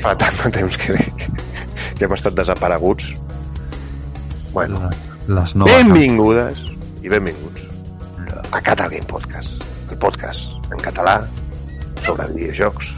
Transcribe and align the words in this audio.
Fa 0.00 0.14
tant 0.16 0.36
de 0.42 0.50
temps 0.54 0.76
que, 0.80 0.96
que 1.98 2.06
hem 2.06 2.14
estat 2.16 2.36
desapareguts. 2.38 3.10
Bueno, 4.54 4.88
Les 5.28 5.54
noves... 5.54 5.74
benvingudes 5.76 6.62
i 7.04 7.12
benvinguts 7.12 7.66
a 8.50 8.60
Catal 8.64 8.90
Game 8.90 9.06
Podcast. 9.06 9.60
El 9.90 9.98
podcast 10.02 10.56
en 10.72 10.80
català 10.82 11.18
sobre 12.04 12.26
videojocs 12.32 12.90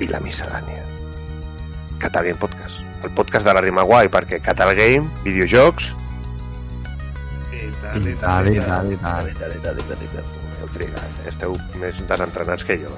i 0.00 0.08
la 0.08 0.20
miscel·lània. 0.24 0.84
Catal 2.00 2.30
Game 2.30 2.40
Podcast. 2.40 2.78
El 3.04 3.12
podcast 3.16 3.48
de 3.48 3.54
la 3.56 3.62
rima 3.64 3.84
guai 3.88 4.08
perquè 4.12 4.40
Catal 4.44 4.74
Game, 4.78 5.10
videojocs... 5.26 5.90
I 7.50 7.66
I 7.66 7.70
tal, 7.82 8.06
i 8.06 8.12
tal, 8.20 8.46
tal, 8.46 8.52
i 8.54 8.60
tal, 8.60 8.92
i 8.92 8.96
tal. 9.00 9.26
i 9.26 9.34
tal, 9.34 9.56
i 9.56 9.64
tal, 9.64 9.80
i 9.80 9.88
tal, 9.90 10.04
i 10.06 10.12
tal. 10.14 10.39
Heu 10.60 10.68
trigat, 10.74 11.20
eh? 11.24 11.28
esteu 11.32 11.56
més 11.80 12.00
desentrenats 12.08 12.64
que 12.68 12.76
jo. 12.82 12.92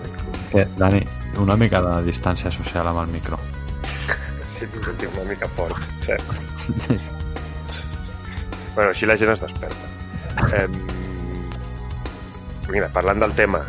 Que, 0.52 0.66
Dani, 0.78 1.02
una 1.40 1.56
mica 1.56 1.80
de 1.84 1.94
distància 2.08 2.50
social 2.50 2.88
amb 2.90 3.04
el 3.04 3.12
micro. 3.14 3.38
Sí, 4.56 4.66
ho 4.66 4.94
tinc 4.98 5.14
una 5.14 5.28
mica 5.30 5.48
fort, 5.56 5.78
cert. 6.06 6.26
Bueno, 8.74 8.90
així 8.90 9.06
la 9.06 9.16
gent 9.20 9.34
es 9.34 9.40
desperta. 9.42 9.88
Eh, 10.56 10.68
mira, 12.72 12.88
parlant 12.94 13.20
del 13.20 13.34
tema, 13.36 13.60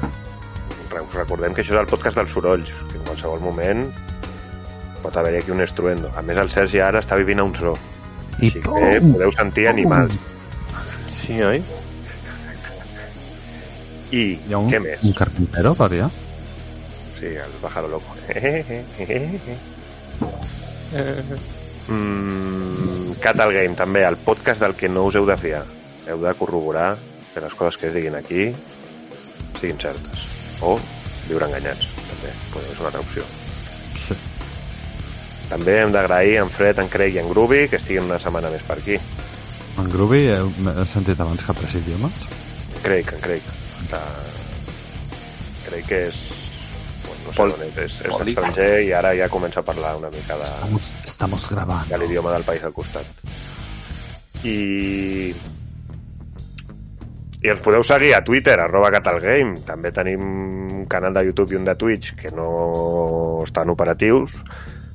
us 0.93 1.15
recordem 1.17 1.53
que 1.53 1.63
això 1.63 1.75
és 1.75 1.81
el 1.81 1.89
podcast 1.89 2.19
dels 2.19 2.31
sorolls, 2.31 2.71
que 2.91 2.99
en 2.99 3.07
qualsevol 3.09 3.41
moment 3.43 3.87
pot 5.03 5.17
haver-hi 5.19 5.41
aquí 5.41 5.51
un 5.51 5.63
estruendo. 5.65 6.11
A 6.15 6.23
més, 6.23 6.39
el 6.39 6.51
Sergi 6.53 6.79
ara 6.79 7.01
està 7.03 7.17
vivint 7.19 7.41
a 7.43 7.47
un 7.49 7.55
zoo. 7.57 7.75
I 8.39 8.47
Així 8.47 8.61
que 8.63 9.01
podeu 9.03 9.33
sentir 9.35 9.67
animals. 9.69 10.15
Sí, 11.11 11.41
oi? 11.43 11.59
I 14.13 14.23
Hi 14.45 14.53
ha 14.53 14.59
un, 14.61 14.69
què 14.69 14.79
més? 14.83 15.01
un 15.07 15.13
carpintero 15.17 15.73
per 15.77 15.87
allà? 15.89 16.09
Sí, 17.17 17.29
el 17.33 17.53
pájaro 17.61 17.87
loco. 17.89 18.13
mm, 21.87 23.15
Catal 23.23 23.53
Game, 23.55 23.73
també, 23.79 24.03
el 24.05 24.19
podcast 24.21 24.61
del 24.61 24.75
que 24.77 24.91
no 24.91 25.07
us 25.09 25.17
heu 25.17 25.25
de 25.25 25.37
fiar. 25.39 25.63
Heu 26.05 26.19
de 26.21 26.33
corroborar 26.37 26.91
que 27.33 27.41
les 27.41 27.55
coses 27.57 27.79
que 27.79 27.87
es 27.89 27.95
diguin 27.95 28.19
aquí 28.19 28.51
siguin 29.59 29.79
certes. 29.81 30.27
O 30.61 30.75
viure 31.29 31.49
enganyats, 31.49 31.89
també. 32.11 32.29
Podria 32.53 32.75
ser 32.75 32.83
una 32.83 32.91
altra 32.91 33.01
opció. 33.01 33.25
Sí. 33.97 34.19
També 35.49 35.79
hem 35.81 35.91
d'agrair 35.95 36.37
a 36.37 36.45
en 36.45 36.53
Fred, 36.53 36.79
en 36.83 36.89
Craig 36.91 37.17
i 37.17 37.23
en 37.23 37.29
Groovy 37.33 37.65
que 37.71 37.81
estiguin 37.81 38.05
una 38.11 38.21
setmana 38.21 38.53
més 38.53 38.63
per 38.67 38.77
aquí. 38.77 39.01
En 39.81 39.89
Groovy 39.89 40.27
he, 40.29 40.39
sentit 40.91 41.17
abans 41.17 41.41
que 41.41 41.51
apreci 41.55 41.81
idiomes. 41.81 42.29
Craig, 42.83 43.09
en 43.09 43.21
Craig. 43.25 43.62
De... 43.91 44.01
Craig 45.65 45.85
que 45.87 45.99
és... 46.09 46.21
Bueno, 47.03 47.21
no 47.25 47.31
sé 47.31 47.37
Pol- 47.39 47.53
on 47.55 47.63
és, 47.67 47.77
és, 47.83 47.95
és 48.07 48.21
estranger 48.27 48.69
i 48.87 48.91
ara 48.95 49.11
ja 49.17 49.27
comença 49.31 49.59
a 49.61 49.67
parlar 49.67 49.95
una 49.99 50.09
mica 50.13 50.37
de... 50.39 50.43
Estamos, 50.47 50.93
estamos 51.05 51.49
grabando. 51.49 51.89
de 51.91 51.97
l'idioma 52.01 52.31
del 52.35 52.43
país 52.47 52.63
al 52.63 52.73
costat. 52.73 53.05
I... 54.43 55.33
I 57.43 57.49
ens 57.51 57.59
podeu 57.59 57.83
seguir 57.83 58.13
a 58.15 58.21
Twitter, 58.23 58.55
arroba 58.63 58.87
Catalgame. 58.95 59.57
També 59.67 59.91
tenim 59.91 60.21
un 60.23 60.85
canal 60.87 61.11
de 61.17 61.25
YouTube 61.27 61.51
i 61.51 61.57
un 61.59 61.65
de 61.67 61.75
Twitch 61.75 62.13
que 62.15 62.31
no 62.31 63.41
estan 63.43 63.67
operatius, 63.73 64.31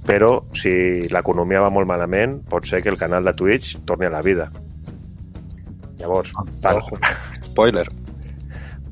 però 0.09 0.31
si 0.57 0.73
l'economia 1.13 1.61
va 1.61 1.69
molt 1.69 1.85
malament, 1.91 2.39
pot 2.49 2.65
ser 2.65 2.81
que 2.81 2.89
el 2.89 2.97
canal 2.97 3.25
de 3.29 3.35
Twitch 3.37 3.75
torni 3.85 4.09
a 4.09 4.13
la 4.17 4.23
vida. 4.25 4.49
Llavors, 6.01 6.33
par 6.63 6.79
Ojo. 6.81 6.97
Spoiler. 7.51 7.85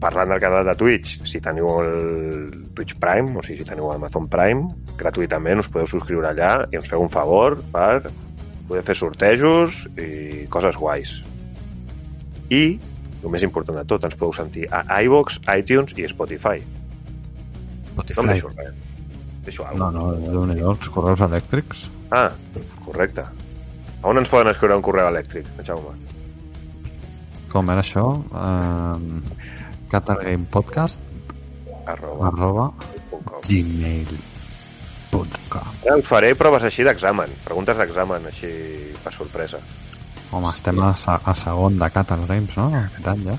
Parlant 0.00 0.32
del 0.32 0.40
canal 0.42 0.66
de 0.68 0.74
Twitch, 0.78 1.20
si 1.28 1.40
teniu 1.42 1.68
el 1.80 2.66
Twitch 2.76 2.96
Prime, 3.02 3.36
o 3.36 3.44
sigui, 3.44 3.62
si 3.62 3.68
teniu 3.68 3.90
Amazon 3.92 4.28
Prime, 4.32 4.68
gratuïtament 5.00 5.62
us 5.62 5.70
podeu 5.72 5.88
subscriure 5.90 6.30
allà 6.30 6.52
i 6.70 6.80
ens 6.80 6.88
feu 6.90 7.02
un 7.04 7.12
favor 7.12 7.58
per 7.72 8.10
poder 8.68 8.82
fer 8.86 8.96
sortejos 8.98 9.84
i 9.96 10.44
coses 10.52 10.76
guais. 10.78 11.16
I, 12.50 12.78
el 13.22 13.32
més 13.32 13.44
important 13.46 13.78
de 13.78 13.86
tot, 13.88 14.04
ens 14.06 14.18
podeu 14.18 14.34
sentir 14.36 14.66
a 14.70 14.82
iVox, 15.06 15.40
iTunes 15.56 15.96
i 15.98 16.06
Spotify. 16.10 16.60
No 17.96 18.02
em 18.02 18.10
Spotify. 18.10 18.28
deixo 18.34 18.52
res. 18.54 18.74
Deixo 19.46 19.62
No, 19.62 19.88
alguna 19.88 19.90
no, 19.94 20.32
déu 20.34 20.46
nhi 20.50 20.60
els 20.66 20.90
correus 20.92 21.22
elèctrics. 21.24 21.86
Ah, 22.10 22.28
correcte. 22.84 23.22
A 23.22 24.10
on 24.10 24.18
ens 24.20 24.30
poden 24.30 24.50
escriure 24.50 24.76
un 24.76 24.84
correu 24.84 25.08
elèctric, 25.08 25.48
Jaume? 25.66 25.94
Com 27.52 27.70
era 27.72 27.80
això? 27.80 28.04
Um, 28.36 29.22
Catalgamepodcast 29.91 30.98
Arroba. 31.86 32.26
arroba 32.28 32.72
gmail.com 33.47 34.06
us 35.97 36.04
faré 36.08 36.34
proves 36.34 36.64
així 36.66 36.82
d'examen, 36.84 37.30
preguntes 37.44 37.76
d'examen, 37.78 38.26
així 38.28 38.50
per 39.04 39.12
sorpresa. 39.14 39.58
Home, 40.34 40.48
estem 40.50 40.80
a, 40.82 40.91
a 40.92 41.34
segon 41.38 41.78
de 41.78 41.88
Catal 41.94 42.24
Games, 42.26 42.56
no? 42.58 42.66
Aquest 42.74 43.06
any 43.12 43.22
ja. 43.28 43.36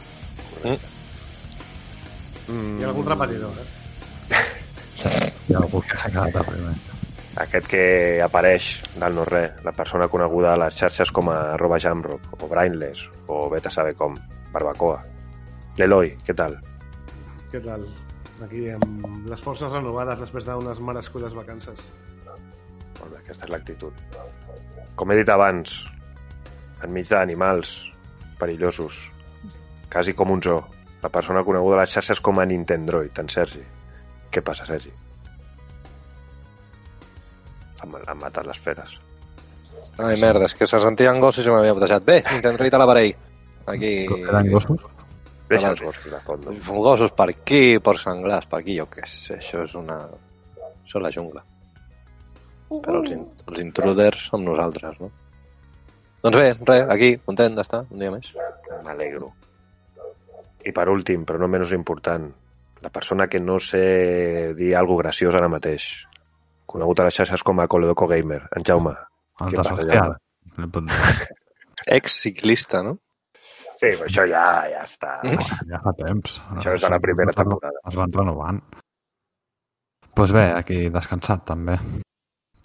Mm, 2.47 2.77
Hi 2.79 2.83
ha 2.85 2.87
algun 2.93 3.05
repetidor, 3.11 3.51
eh? 3.59 3.67
Hi 5.49 5.53
ha 5.53 5.59
algú 5.59 5.77
que 5.83 5.97
s'ha 5.99 6.09
quedat 6.13 6.35
a 6.39 6.43
primer. 6.47 6.73
aquest 7.43 7.67
que 7.69 7.83
apareix 8.23 8.63
del 8.95 9.13
no-res, 9.19 9.51
la 9.67 9.73
persona 9.75 10.07
coneguda 10.09 10.53
a 10.55 10.59
les 10.63 10.73
xarxes 10.79 11.11
com 11.13 11.25
a 11.29 11.37
arroba 11.53 11.77
jamrock, 11.83 12.23
o 12.41 12.45
brainless, 12.49 12.99
o 13.27 13.49
vete 13.51 13.67
a 13.67 13.71
saber 13.75 13.93
com, 13.99 14.15
barbacoa. 14.55 15.03
L'Eloi, 15.77 16.15
què 16.25 16.33
tal? 16.33 16.57
Què 17.51 17.61
tal? 17.63 17.85
Aquí 18.45 18.67
amb 18.73 19.27
les 19.29 19.41
forces 19.41 19.71
renovades 19.73 20.21
després 20.21 20.45
d'unes 20.45 20.81
merescudes 20.81 21.35
vacances. 21.37 21.83
Molt 22.97 23.11
bé, 23.11 23.19
aquesta 23.21 23.45
és 23.45 23.53
l'actitud. 23.53 24.01
Com 24.97 25.13
he 25.13 25.19
dit 25.19 25.29
abans, 25.29 25.75
enmig 26.85 27.09
d'animals 27.09 27.75
perillosos, 28.41 28.97
quasi 29.93 30.13
com 30.17 30.33
un 30.33 30.41
zoo, 30.41 30.63
la 31.03 31.13
persona 31.13 31.45
coneguda 31.45 31.79
a 31.79 31.83
les 31.83 31.93
xarxes 31.93 32.21
com 32.25 32.41
a 32.41 32.45
Nintendroid, 32.49 33.13
en 33.21 33.29
Sergi. 33.29 33.61
Què 34.33 34.41
passa, 34.45 34.65
Sergi? 34.69 34.93
Han, 37.83 37.93
han 38.01 38.21
matat 38.21 38.49
les 38.49 38.61
feres. 38.65 38.97
Ai, 40.01 40.17
merda, 40.21 40.49
és 40.49 40.57
que 40.57 40.65
se 40.69 40.81
sentien 40.81 41.21
gossos 41.21 41.45
i 41.45 41.53
m'havia 41.53 41.77
batejat. 41.77 42.05
Bé, 42.05 42.21
intento 42.33 42.65
a 42.65 42.81
l'aparell. 42.81 43.13
Aquí... 43.69 43.91
Eren 44.25 44.53
gossos? 44.53 44.96
Deixa 45.47 45.71
els 45.71 45.81
gossos 45.81 46.11
de 46.11 46.19
fons. 46.25 46.47
Gossos 46.67 47.13
per 47.15 47.29
aquí, 47.31 47.77
per 47.83 47.95
senglars 48.01 48.49
per 48.51 48.59
aquí, 48.59 48.75
jo 48.79 48.87
què 48.91 49.05
sé, 49.07 49.37
això 49.39 49.63
és 49.63 49.75
una... 49.79 50.01
Això 50.83 50.99
és 50.99 51.05
la 51.05 51.11
jungla. 51.13 51.43
Però 52.67 52.99
els, 52.99 53.13
in 53.15 53.23
els 53.47 53.61
intruders 53.63 54.25
som 54.27 54.43
nosaltres, 54.43 54.99
no? 54.99 55.09
Doncs 56.25 56.35
bé, 56.35 56.49
res, 56.67 56.83
aquí, 56.91 57.13
content 57.23 57.55
d'estar, 57.55 57.85
un 57.93 58.03
dia 58.03 58.11
més. 58.11 58.33
M'alegro. 58.83 59.31
I 60.67 60.73
per 60.75 60.87
últim, 60.91 61.23
però 61.27 61.39
no 61.39 61.47
menys 61.51 61.71
important, 61.77 62.27
la 62.83 62.91
persona 62.91 63.29
que 63.31 63.39
no 63.39 63.61
sé 63.63 64.53
dir 64.57 64.73
alguna 64.75 65.05
graciós 65.05 65.35
ara 65.39 65.47
mateix, 65.51 65.87
conegut 66.67 66.99
a 66.99 67.07
les 67.07 67.21
xarxes 67.21 67.43
com 67.47 67.63
a 67.63 67.69
Coledoco 67.71 68.09
Gamer, 68.11 68.41
en 68.57 68.67
Jaume. 68.67 68.95
El 69.39 69.53
Què 69.53 69.61
passa. 69.61 69.77
Jaume? 69.87 70.17
Dir. 70.57 71.27
Ex-ciclista, 71.97 72.83
no? 72.83 72.97
Sí, 73.77 73.91
però 73.93 74.07
això 74.07 74.25
ja, 74.25 74.43
ja 74.71 74.83
està. 74.87 75.19
Ja 75.69 75.79
fa 75.83 75.93
temps. 75.99 76.39
Això 76.57 76.73
és 76.73 76.81
de 76.81 76.89
la 76.89 76.99
primera 77.03 77.33
temporada. 77.37 77.81
Es 77.85 77.97
van 77.99 78.13
renovant. 78.15 78.61
Doncs 78.73 80.15
pues 80.17 80.33
bé, 80.33 80.47
aquí 80.57 80.77
descansat 80.89 81.43
també. 81.45 81.75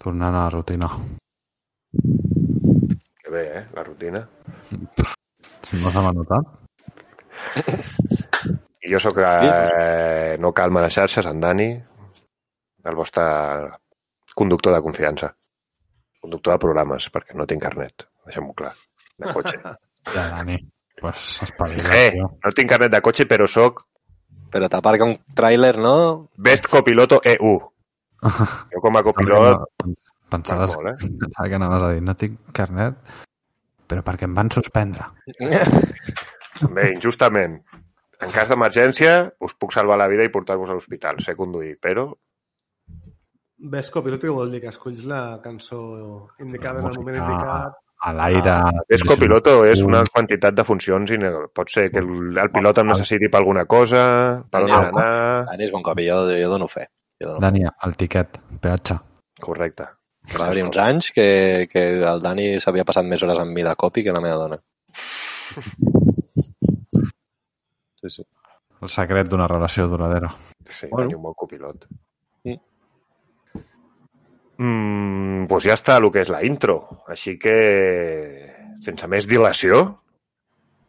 Tornant 0.01 0.33
a 0.33 0.47
la 0.47 0.49
rutina. 0.49 0.89
Que 3.21 3.29
bé, 3.29 3.43
eh, 3.59 3.65
la 3.75 3.83
rutina. 3.83 4.27
Si 5.63 5.77
no 5.79 5.93
se 5.95 6.01
m'ha 6.03 6.09
notat. 6.11 6.43
I 8.83 8.89
jo 8.91 8.99
sóc 8.99 9.21
eh, 9.23 10.35
no 10.43 10.51
calma 10.51 10.81
les 10.83 10.97
xarxes, 10.97 11.29
en 11.29 11.39
Dani, 11.39 11.69
el 12.83 12.97
vostre 12.99 13.23
conductor 14.35 14.75
de 14.75 14.81
confiança. 14.83 15.31
Conductor 16.19 16.57
de 16.57 16.63
programes, 16.65 17.07
perquè 17.15 17.39
no 17.39 17.47
tinc 17.47 17.63
carnet, 17.63 18.09
deixem-ho 18.27 18.51
clar, 18.59 18.75
de 19.23 19.31
cotxe. 19.31 19.61
Ja, 20.11 20.25
Dani. 20.33 20.57
Pues 21.03 21.41
espavila, 21.43 21.91
Eh, 21.99 22.11
tio. 22.15 22.29
no 22.39 22.51
tinc 22.55 22.69
carnet 22.71 22.93
de 22.93 23.01
cotxe, 23.03 23.25
però 23.27 23.47
sóc 23.51 23.83
Però 24.53 24.67
t'aparca 24.69 25.03
un 25.09 25.15
tràiler, 25.33 25.73
no? 25.81 26.29
Best 26.37 26.67
Copiloto 26.69 27.17
EU. 27.25 27.53
Jo 28.71 28.81
com 28.83 28.99
a 28.99 29.01
copilot... 29.03 29.63
Pensaves, 30.29 30.75
Molt, 30.77 30.91
eh? 30.91 31.09
pensava 31.23 31.47
que 31.49 31.57
anaves 31.57 31.83
a 31.85 31.89
dir 31.93 32.03
no 32.05 32.13
tinc 32.17 32.37
carnet, 32.53 32.95
però 33.89 34.03
perquè 34.05 34.29
em 34.29 34.35
van 34.37 34.51
suspendre. 34.53 35.09
També, 36.61 36.85
injustament. 36.93 37.57
En 38.21 38.31
cas 38.33 38.47
d'emergència, 38.49 39.15
us 39.43 39.57
puc 39.59 39.73
salvar 39.75 39.97
la 39.99 40.07
vida 40.09 40.25
i 40.25 40.31
portar-vos 40.33 40.69
a 40.69 40.77
l'hospital. 40.77 41.19
Sé 41.25 41.35
conduir, 41.35 41.75
però... 41.81 42.07
Ves 43.73 43.89
copiloto 43.91 44.27
que 44.29 44.37
vol 44.37 44.53
dir 44.53 44.61
que 44.61 44.71
escolls 44.71 45.03
la 45.09 45.39
cançó 45.43 45.81
indicada 46.39 46.81
en 46.81 46.89
el 46.91 46.97
moment 46.99 47.19
indicat. 47.21 47.77
A 48.03 48.11
l'aire... 48.15 48.55
És 48.91 49.03
copiloto, 49.07 49.55
és 49.69 49.81
una 49.85 50.01
quantitat 50.11 50.55
de 50.57 50.65
funcions 50.67 51.13
i 51.15 51.19
pot 51.55 51.71
ser 51.71 51.87
que 51.93 52.01
el, 52.03 52.37
el 52.41 52.51
pilot 52.51 52.81
em 52.83 52.91
necessiti 52.91 53.29
per 53.31 53.39
alguna 53.41 53.63
cosa, 53.69 54.03
per 54.51 54.63
on 54.65 54.75
anar... 54.77 55.07
Dani 55.51 55.67
és 55.67 55.71
bon 55.71 55.85
cop, 55.85 56.01
jo, 56.03 56.19
jo 56.35 56.51
dono 56.51 56.67
fe. 56.71 56.87
Jo 57.19 57.29
dono 57.31 57.39
fe. 57.39 57.45
Dani, 57.47 57.65
el 57.87 57.95
tiquet, 57.99 58.39
peatge. 58.63 58.99
Correcte. 59.43 59.87
Va 60.37 60.47
haver 60.47 60.63
uns 60.63 60.77
anys 60.79 61.11
que, 61.15 61.67
que 61.71 61.83
el 62.11 62.21
Dani 62.23 62.53
s'havia 62.63 62.85
passat 62.87 63.07
més 63.07 63.23
hores 63.23 63.39
amb 63.39 63.55
mi 63.55 63.63
de 63.65 63.73
copi 63.79 64.03
que 64.05 64.13
la 64.15 64.21
meva 64.23 64.37
dona. 64.39 64.59
Sí, 68.01 68.09
sí. 68.09 68.23
El 68.83 68.91
secret 68.91 69.29
d'una 69.31 69.47
relació 69.47 69.87
duradera. 69.87 70.33
Sí, 70.67 70.87
Bueno. 70.91 70.95
bueno. 71.07 71.17
un 71.17 71.23
bon 71.23 71.33
copilot. 71.39 71.85
Mm. 72.43 72.59
Mm, 74.57 75.47
doncs 75.49 75.65
ja 75.65 75.77
està 75.77 75.97
el 75.99 76.09
que 76.13 76.23
és 76.23 76.31
la 76.31 76.43
intro. 76.45 76.77
Així 77.09 77.37
que, 77.41 77.57
sense 78.85 79.09
més 79.09 79.27
dilació, 79.29 79.85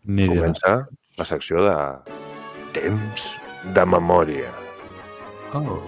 Ni 0.04 0.28
comença 0.28 0.82
la 1.16 1.24
secció 1.24 1.62
de 1.64 1.74
temps 2.76 3.24
de 3.72 3.84
memòria. 3.86 4.50
Oh. 5.54 5.80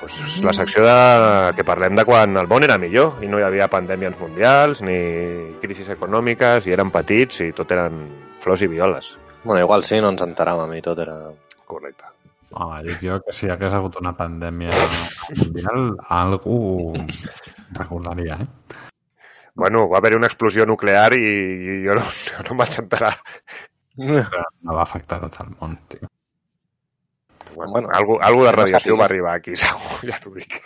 Pues 0.00 0.40
la 0.44 0.52
secció 0.52 0.84
de... 0.84 1.52
que 1.56 1.64
parlem 1.64 1.96
de 1.96 2.04
quan 2.04 2.36
el 2.36 2.48
món 2.48 2.64
era 2.64 2.78
millor 2.78 3.22
i 3.24 3.28
no 3.28 3.40
hi 3.40 3.46
havia 3.46 3.70
pandèmies 3.72 4.16
mundials 4.20 4.82
ni 4.84 4.96
crisis 5.62 5.88
econòmiques 5.96 6.68
i 6.68 6.76
eren 6.76 6.92
petits 6.94 7.40
i 7.44 7.52
tot 7.56 7.72
eren 7.72 8.04
flors 8.44 8.64
i 8.64 8.68
violes. 8.68 9.14
Bueno, 9.44 9.60
igual 9.64 9.84
sí, 9.84 10.00
no 10.00 10.12
ens 10.14 10.24
enteràvem 10.24 10.76
i 10.76 10.84
tot 10.84 11.00
era... 11.04 11.18
Correcte. 11.64 12.13
Ah, 12.54 12.80
dic 12.86 13.00
jo 13.02 13.16
que 13.24 13.32
si 13.34 13.48
hagués 13.50 13.72
hagut 13.74 13.96
una 14.00 14.12
pandèmia 14.16 14.70
mundial, 15.40 15.88
algú 16.14 16.94
recordaria, 17.74 18.36
eh? 18.40 18.46
Bueno, 19.54 19.88
va 19.90 19.98
haver 19.98 20.16
una 20.16 20.26
explosió 20.26 20.66
nuclear 20.66 21.14
i, 21.14 21.22
i 21.22 21.76
jo, 21.86 21.94
no, 21.98 22.04
jo 22.30 22.42
no 22.46 22.50
em 22.54 22.60
vaig 22.62 22.76
enterar. 22.82 23.12
No 23.98 24.74
va 24.74 24.82
afectar 24.82 25.20
tot 25.22 25.36
el 25.44 25.50
món, 25.60 25.76
tio. 25.88 26.08
Bueno, 27.54 27.70
Bueno, 27.72 27.88
algo, 27.94 28.16
algo 28.22 28.44
de 28.46 28.52
radiació 28.52 28.96
va 28.98 29.04
arribar 29.06 29.36
aquí, 29.38 29.54
segur, 29.64 30.00
ja 30.10 30.18
t'ho 30.22 30.32
dic. 30.34 30.56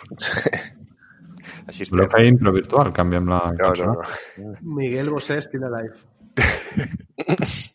Així 1.69 1.83
estem. 1.85 1.97
Voleu 1.99 2.09
fer 2.09 2.23
impro 2.29 2.53
virtual? 2.55 2.89
Canviem 2.97 3.29
la 3.29 3.41
No, 3.51 3.57
cançó? 3.59 3.85
no, 3.93 3.93
no. 4.45 4.55
Miguel 4.77 5.09
Bosé, 5.13 5.37
Still 5.45 5.65
Alive. 5.69 5.97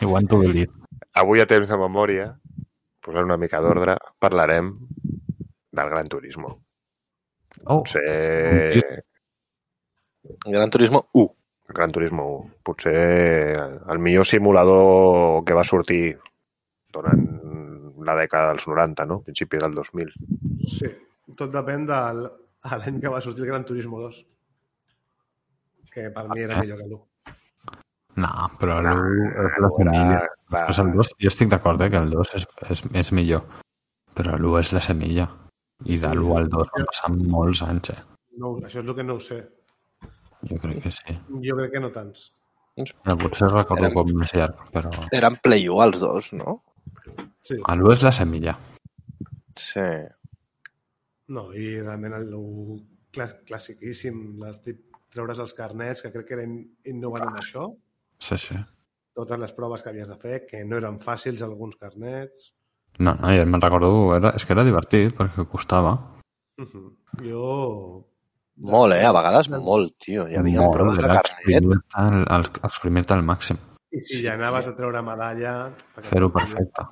I 0.00 0.04
want 0.06 0.30
to 0.30 0.38
believe. 0.38 0.70
Avui 1.14 1.40
a 1.42 1.46
temps 1.46 1.66
de 1.70 1.76
memòria, 1.78 2.28
posant 3.04 3.28
una 3.28 3.36
mica 3.40 3.60
d'ordre, 3.60 3.98
parlarem 4.18 4.72
del 5.74 5.90
Gran 5.92 6.08
Turismo. 6.08 6.54
Oh, 7.64 7.82
Potser... 7.82 9.02
Gran 10.46 10.70
Turismo 10.70 11.08
1. 11.12 11.34
Gran 11.68 11.92
Turismo 11.92 12.28
1. 12.38 12.52
Potser 12.64 13.56
el 13.92 13.98
millor 13.98 14.26
simulador 14.26 15.44
que 15.44 15.56
va 15.56 15.64
sortir 15.68 16.16
durant 16.94 17.26
la 18.04 18.16
dècada 18.18 18.52
dels 18.52 18.66
90, 18.68 19.06
no? 19.08 19.20
Principi 19.24 19.60
del 19.60 19.74
2000. 19.76 20.12
Sí, 20.68 20.90
tot 21.36 21.52
depèn 21.52 21.86
de 21.88 22.00
l'any 22.14 23.00
que 23.02 23.12
va 23.12 23.20
sortir 23.24 23.44
el 23.44 23.52
Gran 23.52 23.66
Turismo 23.68 24.00
2. 24.00 24.22
Que 25.94 26.08
per 26.14 26.24
mi 26.32 26.42
era 26.42 26.60
millor 26.60 26.80
que 26.80 26.88
l'1. 26.88 27.02
no, 28.22 28.32
però 28.60 28.80
l'1 28.82 29.44
és 29.44 29.60
la 29.62 29.70
la- 30.54 30.60
Després 30.64 30.80
el 30.84 30.92
2, 30.96 31.10
jo 31.24 31.30
estic 31.32 31.50
d'acord 31.52 31.82
eh, 31.84 31.90
que 31.92 32.00
el 32.00 32.10
2 32.14 32.34
és, 32.40 32.46
és, 32.70 32.84
és 33.02 33.12
millor, 33.18 33.44
però 34.14 34.36
l'1 34.38 34.60
és 34.62 34.72
la 34.76 34.80
semilla. 34.84 35.28
I 35.84 35.98
de 36.00 36.08
l'1 36.14 36.36
al 36.38 36.48
2 36.52 36.70
van 36.76 36.86
passar 36.88 37.10
molts 37.14 37.60
anys, 37.66 37.90
eh? 37.92 38.00
No, 38.38 38.54
això 38.62 38.80
és 38.80 38.86
el 38.88 38.94
que 38.96 39.04
no 39.04 39.18
ho 39.18 39.20
sé. 39.20 39.40
Jo 40.48 40.56
crec 40.62 40.82
que 40.84 40.90
sí. 40.94 41.14
Jo 41.44 41.56
crec 41.58 41.72
que 41.74 41.80
no 41.82 41.90
tants. 41.94 42.30
Però 42.76 43.14
potser 43.20 43.48
recordo 43.52 43.84
Eren- 43.86 43.94
com 43.94 44.08
més 44.18 44.32
llarg, 44.34 44.62
però... 44.74 44.90
Eren 45.14 45.36
Play 45.42 45.68
1 45.70 45.82
els 45.84 46.00
dos, 46.02 46.32
no? 46.34 46.56
Sí. 47.46 47.58
L'1 47.60 47.92
és 47.92 48.02
la 48.02 48.12
semilla. 48.12 48.56
Sí. 49.54 49.84
No, 51.34 51.46
i 51.56 51.68
realment 51.80 52.16
el 52.18 52.26
l'1 52.32 52.80
clàs 53.14 53.34
classiquíssim, 53.48 54.18
les 54.42 54.58
tip, 54.64 54.80
treure's 55.14 55.38
els 55.44 55.54
carnets, 55.54 56.02
que 56.02 56.10
crec 56.12 56.26
que 56.28 56.34
eren 56.38 56.56
innovant 56.90 57.28
en 57.28 57.38
això. 57.40 57.68
Sí, 58.18 58.36
sí. 58.42 58.58
Totes 59.14 59.38
les 59.38 59.52
proves 59.54 59.82
que 59.82 59.92
havies 59.92 60.08
de 60.10 60.16
fer, 60.18 60.40
que 60.48 60.64
no 60.66 60.80
eren 60.80 60.98
fàcils 61.02 61.42
alguns 61.46 61.76
carnets. 61.78 62.48
No, 62.98 63.14
no, 63.14 63.30
jo 63.34 63.44
me'n 63.46 63.62
recordo, 63.62 63.90
era, 64.16 64.32
és 64.38 64.46
que 64.46 64.54
era 64.54 64.64
divertit 64.66 65.14
perquè 65.18 65.46
costava. 65.50 65.94
Uh 66.58 66.66
-huh. 66.66 66.88
Jo... 67.22 67.46
Molt, 68.56 68.94
eh? 68.94 69.04
A 69.06 69.12
vegades 69.12 69.48
molt, 69.50 69.96
tio. 69.98 70.28
Hi 70.30 70.36
havia 70.38 70.60
Molt, 70.60 70.74
proves 70.76 70.98
de 71.00 71.08
carnet. 71.08 71.26
exprimir-te 72.70 73.14
al, 73.14 73.18
al, 73.18 73.18
al 73.18 73.24
màxim. 73.26 73.58
I 73.90 74.02
si 74.04 74.22
ja 74.22 74.34
anaves 74.34 74.68
a 74.68 74.74
treure 74.76 75.02
medalla... 75.02 75.72
Fer-ho 76.02 76.30
perfecte. 76.30 76.86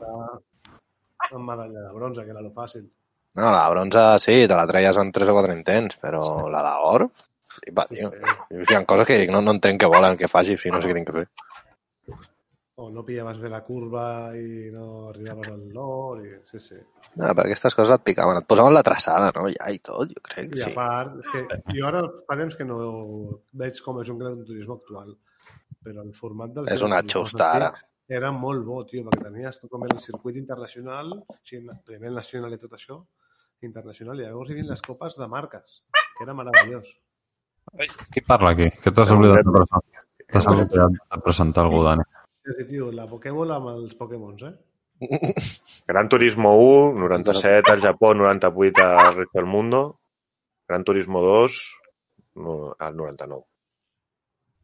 Amb 1.32 1.46
medalla 1.46 1.86
de 1.86 1.92
bronze, 1.94 2.24
que 2.24 2.30
era 2.30 2.40
lo 2.40 2.50
fàcil. 2.50 2.90
No, 3.34 3.50
la 3.50 3.68
bronze 3.70 4.18
sí, 4.18 4.46
te 4.48 4.54
la 4.54 4.66
treies 4.66 4.96
en 4.96 5.12
3 5.12 5.28
o 5.28 5.34
4 5.34 5.54
intents, 5.54 5.96
però 6.02 6.50
la 6.50 6.62
d'or, 6.66 7.06
flipa, 7.46 7.86
tio. 7.86 8.10
Hi 8.50 8.74
ha 8.74 8.84
coses 8.84 9.06
que 9.06 9.18
dic, 9.22 9.30
no, 9.30 9.40
no 9.40 9.54
entenc 9.56 9.80
què 9.80 9.88
volen 9.88 10.18
que 10.18 10.28
faci, 10.28 10.58
si 10.58 10.70
no 10.70 10.82
sé 10.82 10.90
què 10.90 10.98
tinc 10.98 11.08
que 11.10 11.16
fer. 11.20 11.28
O 12.82 12.88
no 12.90 13.02
pillaves 13.04 13.36
bé 13.38 13.50
la 13.52 13.60
curva 13.62 14.32
i 14.34 14.70
no 14.72 15.10
arribaves 15.10 15.50
al 15.52 15.66
nord. 15.74 16.24
I... 16.24 16.38
Sí, 16.48 16.58
sí. 16.62 16.78
No, 17.20 17.28
però 17.28 17.44
aquestes 17.44 17.76
coses 17.76 17.94
et 17.98 18.06
picaven. 18.06 18.40
Et 18.40 18.48
posaven 18.48 18.72
la 18.74 18.84
traçada, 18.86 19.28
no? 19.36 19.44
Ja 19.52 19.68
i 19.70 19.78
tot, 19.84 20.08
jo 20.08 20.24
crec, 20.24 20.54
I 20.56 20.64
a 20.64 20.70
sí. 20.70 20.74
part, 20.78 21.18
és 21.20 21.28
que 21.34 21.76
jo 21.76 21.86
ara 21.90 22.02
fa 22.24 22.38
temps 22.40 22.56
que 22.58 22.66
no 22.66 22.78
veig 23.60 23.80
com 23.84 24.00
és 24.02 24.12
un 24.14 24.20
gran 24.22 24.40
turisme 24.48 24.78
actual, 24.78 25.12
però 25.84 26.06
el 26.06 26.14
format 26.16 26.56
dels 26.56 26.72
És 26.72 26.84
una 26.88 27.02
xusta, 27.04 27.50
ara. 27.60 27.72
Era 28.12 28.32
molt 28.34 28.64
bo, 28.66 28.80
tio, 28.88 29.04
perquè 29.06 29.28
tenies 29.28 29.60
tot 29.60 29.70
com 29.72 29.84
el 29.86 29.94
circuit 30.02 30.40
internacional, 30.40 31.12
o 31.22 31.38
sigui, 31.48 31.76
primer 31.86 32.10
nacional 32.16 32.56
i 32.56 32.60
tot 32.60 32.74
això, 32.76 32.98
internacional, 33.68 34.20
i 34.20 34.26
llavors 34.26 34.50
hi 34.50 34.56
havia 34.56 34.72
les 34.72 34.82
copes 34.84 35.20
de 35.20 35.28
marques, 35.30 35.82
que 36.16 36.24
era 36.26 36.34
meravellós. 36.36 36.96
Qui 38.12 38.24
parla 38.26 38.56
aquí? 38.56 38.72
Que 38.82 38.90
t'has 38.90 39.12
oblidat 39.14 39.46
de 39.46 39.54
presentar, 39.54 40.01
t'has 40.32 40.48
oblidat 40.50 40.98
de 40.98 41.22
presentar 41.24 41.66
algú, 41.66 41.82
Dani. 41.86 42.04
Sí, 42.42 42.56
sí, 42.58 42.66
tio, 42.72 42.90
la 42.96 43.06
Pokéball 43.10 43.52
amb 43.54 43.72
els 43.76 43.94
Pokémons, 43.98 44.42
eh? 44.48 44.54
Gran 45.90 46.08
Turismo 46.08 46.56
1, 46.56 46.98
97 47.00 47.70
al 47.70 47.80
Japó, 47.80 48.14
98 48.14 48.82
al 48.82 49.16
resto 49.16 49.38
del 49.38 49.46
mundo. 49.46 50.00
Gran 50.68 50.84
Turismo 50.84 51.20
2, 51.20 51.62
no, 52.36 52.76
al 52.78 52.96
99. 52.96 53.44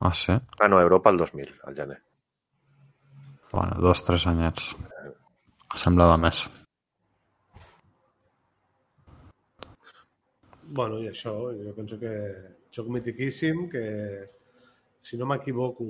Ah, 0.00 0.14
sí? 0.14 0.32
Ah, 0.32 0.68
no, 0.68 0.80
Europa 0.80 1.10
al 1.10 1.18
2000, 1.18 1.54
al 1.64 1.74
gener. 1.74 2.02
Bueno, 3.52 3.76
dos, 3.80 4.04
tres 4.04 4.26
anyets. 4.26 4.74
Semblava 5.74 6.16
més. 6.20 6.44
Bueno, 10.68 10.98
i 11.00 11.08
això, 11.08 11.32
jo 11.56 11.74
penso 11.76 11.98
que 12.00 12.12
joc 12.76 12.90
mitiquíssim, 12.92 13.66
que 13.72 13.84
si 15.02 15.16
no 15.18 15.26
m'equivoco, 15.26 15.84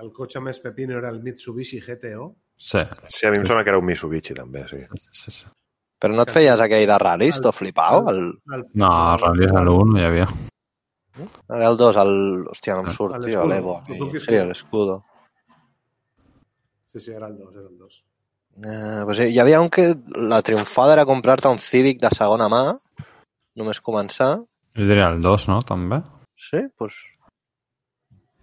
el 0.00 0.12
cotxe 0.16 0.40
més 0.40 0.60
pepino 0.62 0.98
era 0.98 1.08
el 1.10 1.22
Mitsubishi 1.22 1.80
GTO. 1.80 2.30
Sí, 2.60 2.80
Sí, 3.08 3.26
a 3.26 3.30
mi 3.32 3.38
em 3.40 3.44
sona 3.48 3.62
que 3.64 3.70
era 3.72 3.78
un 3.80 3.86
Mitsubishi, 3.88 4.34
també, 4.36 4.66
sí. 4.68 4.82
sí, 5.12 5.30
sí. 5.32 5.46
Però 6.00 6.14
no 6.16 6.24
et 6.24 6.30
feies 6.32 6.60
aquell 6.60 6.86
de 6.88 6.96
ral·lis, 7.00 7.40
tot 7.44 7.54
flipau? 7.56 8.06
El, 8.08 8.20
El, 8.56 8.64
No, 8.80 8.88
a 8.88 9.16
Rallys 9.20 9.52
a 9.52 9.60
l'1 9.64 9.90
no 9.92 9.98
hi 10.00 10.04
havia. 10.06 10.28
el 11.68 11.76
2, 11.76 11.96
el... 12.00 12.12
Hòstia, 12.52 12.76
no 12.78 12.86
em 12.86 12.94
surt, 12.94 13.16
el 13.18 13.24
tio, 13.26 13.42
Escudo. 13.42 13.48
l'Evo. 13.50 13.74
Sí, 14.24 14.38
l'escudo. 14.48 14.94
Sí, 16.92 17.00
sí, 17.00 17.10
era 17.12 17.28
el 17.28 17.36
2, 17.38 17.50
era 17.54 17.68
el 17.68 17.78
2. 17.78 17.98
Eh, 18.60 19.02
pues 19.06 19.20
hi 19.28 19.38
havia 19.38 19.60
un 19.60 19.68
que 19.70 19.94
la 20.16 20.40
triomfada 20.42 20.94
era 20.96 21.04
comprar-te 21.06 21.48
un 21.48 21.58
Civic 21.62 22.00
de 22.00 22.10
segona 22.16 22.48
mà, 22.50 22.62
només 23.56 23.80
començar. 23.80 24.32
Jo 24.76 24.88
diria 24.88 25.08
el 25.12 25.20
2, 25.22 25.48
no? 25.52 25.60
També. 25.68 26.00
Sí, 26.36 26.64
doncs... 26.64 26.76
Pues... 26.80 26.98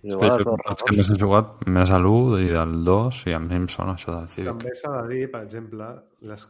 És 0.08 0.16
que 0.16 0.28
Igual, 0.28 0.44
jo, 0.46 0.54
no, 0.56 0.70
els 0.72 0.84
que 0.88 0.94
més 0.96 1.10
he 1.12 1.18
jugat 1.20 1.66
més 1.78 1.90
a 1.92 1.98
l'1 2.00 2.38
i 2.46 2.52
del 2.54 2.78
2 2.88 3.18
i 3.28 3.34
a 3.36 3.40
mi 3.44 3.58
em 3.58 3.66
sona 3.72 3.98
això 3.98 4.14
del 4.14 4.30
Civic. 4.32 4.48
També 4.54 4.76
s'ha 4.80 4.94
de 5.02 5.08
dir, 5.12 5.26
per 5.34 5.42
exemple, 5.44 5.90
les... 6.32 6.46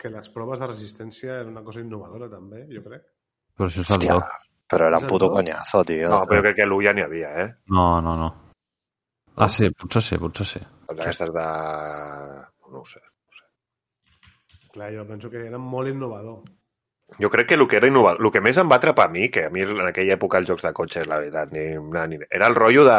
que 0.00 0.10
les 0.12 0.28
proves 0.34 0.60
de 0.60 0.68
resistència 0.68 1.38
era 1.38 1.48
una 1.48 1.64
cosa 1.64 1.80
innovadora, 1.80 2.28
també, 2.32 2.66
jo 2.68 2.84
crec. 2.84 3.06
Però 3.56 3.68
això 3.70 3.84
és 3.84 3.90
el 3.90 3.96
Hòstia, 3.96 4.18
2. 4.20 4.46
però 4.74 4.90
era 4.90 5.00
És 5.00 5.06
un 5.06 5.12
puto 5.14 5.26
dos? 5.28 5.36
conyazo, 5.38 5.82
tio. 5.88 6.12
No, 6.12 6.20
però 6.28 6.40
jo 6.40 6.46
crec 6.48 6.60
que 6.60 6.68
l'1 6.68 6.84
ja 6.86 6.94
n'hi 6.96 7.06
havia, 7.06 7.32
eh? 7.44 7.48
No, 7.72 7.88
no, 8.04 8.16
no. 8.20 8.30
Ah, 9.40 9.48
sí, 9.48 9.70
potser 9.72 10.02
sí, 10.04 10.20
potser 10.20 10.46
sí. 10.46 10.60
Doncs 10.90 11.00
aquestes 11.06 11.32
de... 11.32 11.46
No 12.70 12.82
ho 12.82 12.86
sé. 12.86 13.00
Clar, 14.74 14.92
jo 14.94 15.06
penso 15.08 15.30
que 15.32 15.40
era 15.48 15.58
molt 15.58 15.88
innovador. 15.90 16.42
Jo 17.18 17.28
crec 17.30 17.48
que 17.48 17.54
el 17.58 17.66
que 17.68 17.76
era 17.76 17.88
innovador, 17.90 18.22
el 18.24 18.30
que 18.32 18.40
més 18.40 18.56
em 18.60 18.68
va 18.70 18.76
atrapar 18.78 19.08
a 19.08 19.12
mi, 19.12 19.28
que 19.28 19.46
a 19.46 19.50
mi 19.50 19.62
en 19.66 19.80
aquella 19.88 20.14
època 20.14 20.38
els 20.38 20.48
jocs 20.48 20.62
de 20.64 20.72
cotxes, 20.72 21.08
la 21.10 21.18
veritat, 21.18 21.50
ni, 21.52 21.64
ni, 21.76 22.18
era 22.30 22.46
el 22.48 22.54
rotllo 22.54 22.84
de 22.86 22.98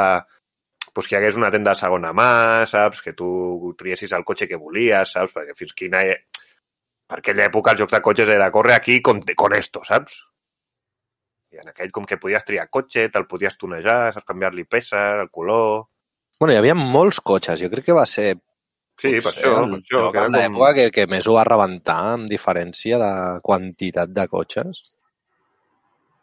pues, 0.93 1.07
que 1.07 1.15
hi 1.15 1.19
hagués 1.21 1.37
una 1.39 1.49
tenda 1.51 1.71
de 1.71 1.79
segona 1.79 2.11
mà, 2.13 2.65
saps? 2.67 3.01
Que 3.01 3.13
tu 3.13 3.73
triessis 3.79 4.11
el 4.11 4.25
cotxe 4.27 4.47
que 4.49 4.59
volies, 4.59 5.13
saps? 5.15 5.33
Perquè 5.37 5.55
fins 5.57 5.73
quina... 5.77 6.03
e- 6.05 6.19
Per 7.11 7.17
aquella 7.19 7.43
època 7.49 7.73
els 7.73 7.81
jocs 7.81 7.91
de 7.91 7.99
cotxes 7.99 8.29
era 8.31 8.45
corre 8.55 8.71
aquí 8.73 9.01
con, 9.03 9.17
con 9.35 9.51
esto, 9.53 9.81
saps? 9.83 10.13
I 11.51 11.57
en 11.59 11.67
aquell 11.73 11.89
com 11.91 12.05
que 12.07 12.15
podies 12.15 12.45
triar 12.47 12.69
cotxe, 12.71 13.09
te'l 13.11 13.25
podies 13.27 13.57
tunejar, 13.59 14.13
saps 14.15 14.23
canviar-li 14.29 14.63
peces, 14.63 14.93
el 15.25 15.27
color... 15.29 15.89
Bueno, 16.39 16.53
hi 16.53 16.61
havia 16.61 16.75
molts 16.79 17.19
cotxes. 17.19 17.59
Jo 17.59 17.67
crec 17.73 17.89
que 17.89 17.97
va 17.97 18.05
ser 18.07 18.37
Sí, 19.01 19.11
per 19.17 19.23
potser 19.27 19.47
això, 19.47 19.51
el 19.63 19.71
per 19.71 19.79
això. 19.81 20.01
Que 20.13 20.21
era 20.21 20.27
com... 20.29 20.35
l'època 20.37 20.71
que, 20.77 20.87
que 20.95 21.07
més 21.09 21.27
ho 21.27 21.35
va 21.37 21.45
rebentar 21.47 21.99
amb 22.13 22.29
diferència 22.29 22.99
de 23.01 23.11
quantitat 23.45 24.13
de 24.13 24.27
cotxes. 24.29 24.81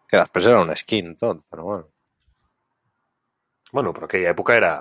Que 0.08 0.20
després 0.22 0.46
era 0.48 0.62
un 0.64 0.70
skin 0.78 1.16
tot, 1.20 1.42
però 1.50 1.66
bueno. 1.72 1.88
Bueno, 3.72 3.92
però 3.92 4.08
aquella 4.08 4.30
època 4.32 4.56
era... 4.56 4.72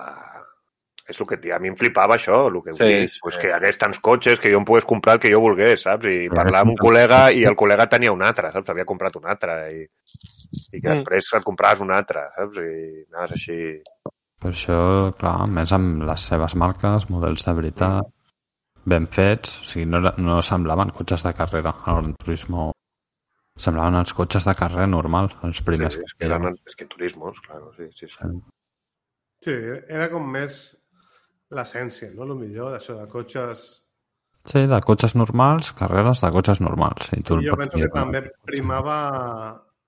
És 1.07 1.19
el 1.23 1.27
que 1.29 1.37
a 1.55 1.57
mi 1.63 1.69
em 1.71 1.75
flipava 1.79 2.17
això, 2.17 2.37
el 2.49 2.57
que 2.65 2.73
Sí, 2.75 2.83
sí, 2.83 3.13
sí. 3.13 3.19
pues 3.23 3.37
que 3.39 3.47
hi 3.47 3.51
hagués 3.55 3.77
tants 3.79 3.99
cotxes 4.03 4.41
que 4.43 4.49
jo 4.51 4.57
em 4.59 4.65
pogués 4.67 4.83
comprar 4.87 5.13
el 5.15 5.21
que 5.23 5.29
jo 5.31 5.39
volgués, 5.39 5.85
saps? 5.85 6.03
I 6.11 6.25
Però 6.27 6.41
parlar 6.41 6.65
amb 6.65 6.73
un 6.73 6.79
col·lega 6.81 7.19
i 7.31 7.45
el 7.47 7.55
col·lega 7.55 7.85
tenia 7.87 8.11
un 8.11 8.23
altre, 8.27 8.49
saps? 8.51 8.73
Havia 8.73 8.83
comprat 8.89 9.15
un 9.15 9.29
altre 9.31 9.55
i, 9.71 9.85
i 9.87 10.81
que 10.81 10.89
Mm. 10.89 10.97
després 10.97 11.29
et 11.39 11.45
compraves 11.47 11.79
un 11.85 11.93
altre, 11.95 12.25
saps? 12.35 12.59
I 12.59 13.05
anaves 13.07 13.37
així... 13.39 13.59
Per 14.41 14.51
això, 14.53 14.77
clar, 15.17 15.47
més 15.49 15.71
amb 15.73 16.03
les 16.05 16.25
seves 16.31 16.53
marques, 16.61 17.07
models 17.09 17.45
de 17.47 17.53
veritat, 17.57 18.09
ben 18.85 19.07
fets, 19.11 19.55
o 19.61 19.63
sigui, 19.71 19.85
no, 19.89 19.97
era- 20.03 20.13
no 20.17 20.41
semblaven 20.45 20.91
cotxes 20.97 21.23
de 21.25 21.33
carrera. 21.33 21.73
El 21.87 21.95
Gran 22.01 22.13
Turismo 22.23 22.67
semblaven 23.57 23.95
els 24.03 24.13
cotxes 24.13 24.45
de 24.45 24.53
carrera 24.55 24.85
normal, 24.87 25.31
els 25.43 25.61
primers 25.65 25.93
Sí, 25.95 25.99
que 25.99 26.05
és 26.05 26.13
que 26.13 26.25
feien. 26.27 26.41
eren, 26.43 26.59
és 26.67 26.75
que 26.75 26.85
turismos, 26.85 27.41
claro, 27.41 27.71
sí, 27.77 27.89
sí, 27.97 28.07
sí. 28.07 28.29
Sí, 29.43 29.55
era 29.97 30.09
com 30.11 30.29
més 30.31 30.77
l'essència, 31.57 32.11
no? 32.13 32.23
El 32.27 32.35
millor 32.37 32.71
d'això 32.75 32.95
de 32.99 33.07
cotxes... 33.11 33.65
Sí, 34.47 34.61
de 34.69 34.79
cotxes 34.81 35.15
normals, 35.15 35.73
carreres 35.75 36.21
de 36.23 36.29
cotxes 36.31 36.61
normals. 36.63 37.09
I 37.17 37.23
tu 37.23 37.35
el 37.35 37.43
jo 37.49 37.55
pots 37.57 37.65
penso 37.65 37.77
dir, 37.81 37.89
que 37.89 37.99
també 37.99 38.21
primava 38.47 38.99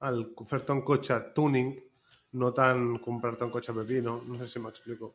el 0.10 0.25
fer-te 0.50 0.74
un 0.75 0.82
cotxe 0.88 1.15
tuning, 1.38 1.70
no 2.34 2.52
tant 2.54 2.98
comprar-te 3.04 3.46
un 3.48 3.52
cotxe 3.52 3.74
pepino, 3.74 4.20
no 4.28 4.38
sé 4.38 4.48
si 4.48 4.60
m'explico. 4.62 5.14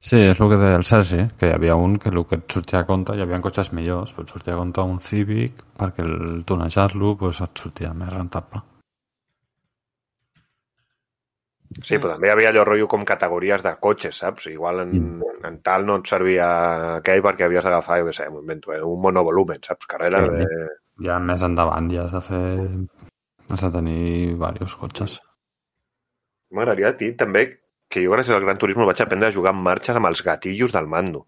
Sí, 0.00 0.16
és 0.16 0.38
el 0.40 0.48
que 0.48 0.56
deia 0.56 0.78
el 0.80 0.84
Sergi, 0.88 1.26
que 1.36 1.48
hi 1.50 1.52
havia 1.52 1.74
un 1.76 1.98
que 2.00 2.08
el 2.08 2.22
que 2.24 2.38
et 2.40 2.52
sortia 2.54 2.80
a 2.80 2.86
compte, 2.88 3.12
hi 3.12 3.20
havia 3.20 3.40
cotxes 3.44 3.72
millors, 3.76 4.14
però 4.16 4.24
et 4.24 4.32
sortia 4.32 4.54
a 4.54 4.60
compte 4.60 4.80
un 4.80 4.98
Civic 5.04 5.60
perquè 5.76 6.06
el 6.06 6.44
tunejar-lo 6.48 7.16
pues, 7.20 7.40
et 7.44 7.64
sortia 7.64 7.92
més 7.92 8.12
rentable. 8.14 8.62
Sí, 11.86 12.00
però 12.00 12.14
també 12.16 12.26
hi 12.26 12.32
havia 12.32 12.48
allò 12.50 12.64
rotllo 12.66 12.88
com 12.90 13.04
categories 13.06 13.62
de 13.62 13.74
cotxes, 13.78 14.16
saps? 14.24 14.48
Igual 14.50 14.80
en, 14.82 14.94
en 15.46 15.60
tal 15.62 15.84
no 15.86 16.00
et 16.00 16.08
servia 16.10 16.48
aquell 16.96 17.22
perquè 17.22 17.46
havies 17.46 17.64
d'agafar, 17.64 18.00
jo 18.00 18.08
què 18.08 18.16
sé, 18.16 18.26
invento, 18.26 18.72
eh, 18.74 18.82
un 18.82 18.98
monovolumen, 19.04 19.62
saps? 19.68 19.86
Carreres 19.86 20.26
Sí. 20.32 20.48
de... 20.48 20.68
Ja 21.06 21.20
més 21.22 21.44
endavant 21.46 21.92
ja 21.92 22.08
has 22.08 22.16
de 22.16 22.20
fer... 22.26 22.42
has 23.48 23.62
de 23.66 23.70
tenir 23.76 24.00
diversos 24.32 24.74
cotxes. 24.80 25.20
M'agradaria 26.50 26.92
dir 26.98 27.12
també 27.16 27.44
que 27.90 28.02
jo 28.04 28.12
gràcies 28.14 28.34
al 28.34 28.44
Gran 28.44 28.58
Turismo 28.58 28.86
vaig 28.86 29.00
aprendre 29.02 29.28
a 29.28 29.34
jugar 29.34 29.52
amb 29.54 29.62
marxes 29.66 29.96
amb 29.96 30.06
els 30.10 30.22
gatillos 30.26 30.72
del 30.72 30.86
mando. 30.86 31.26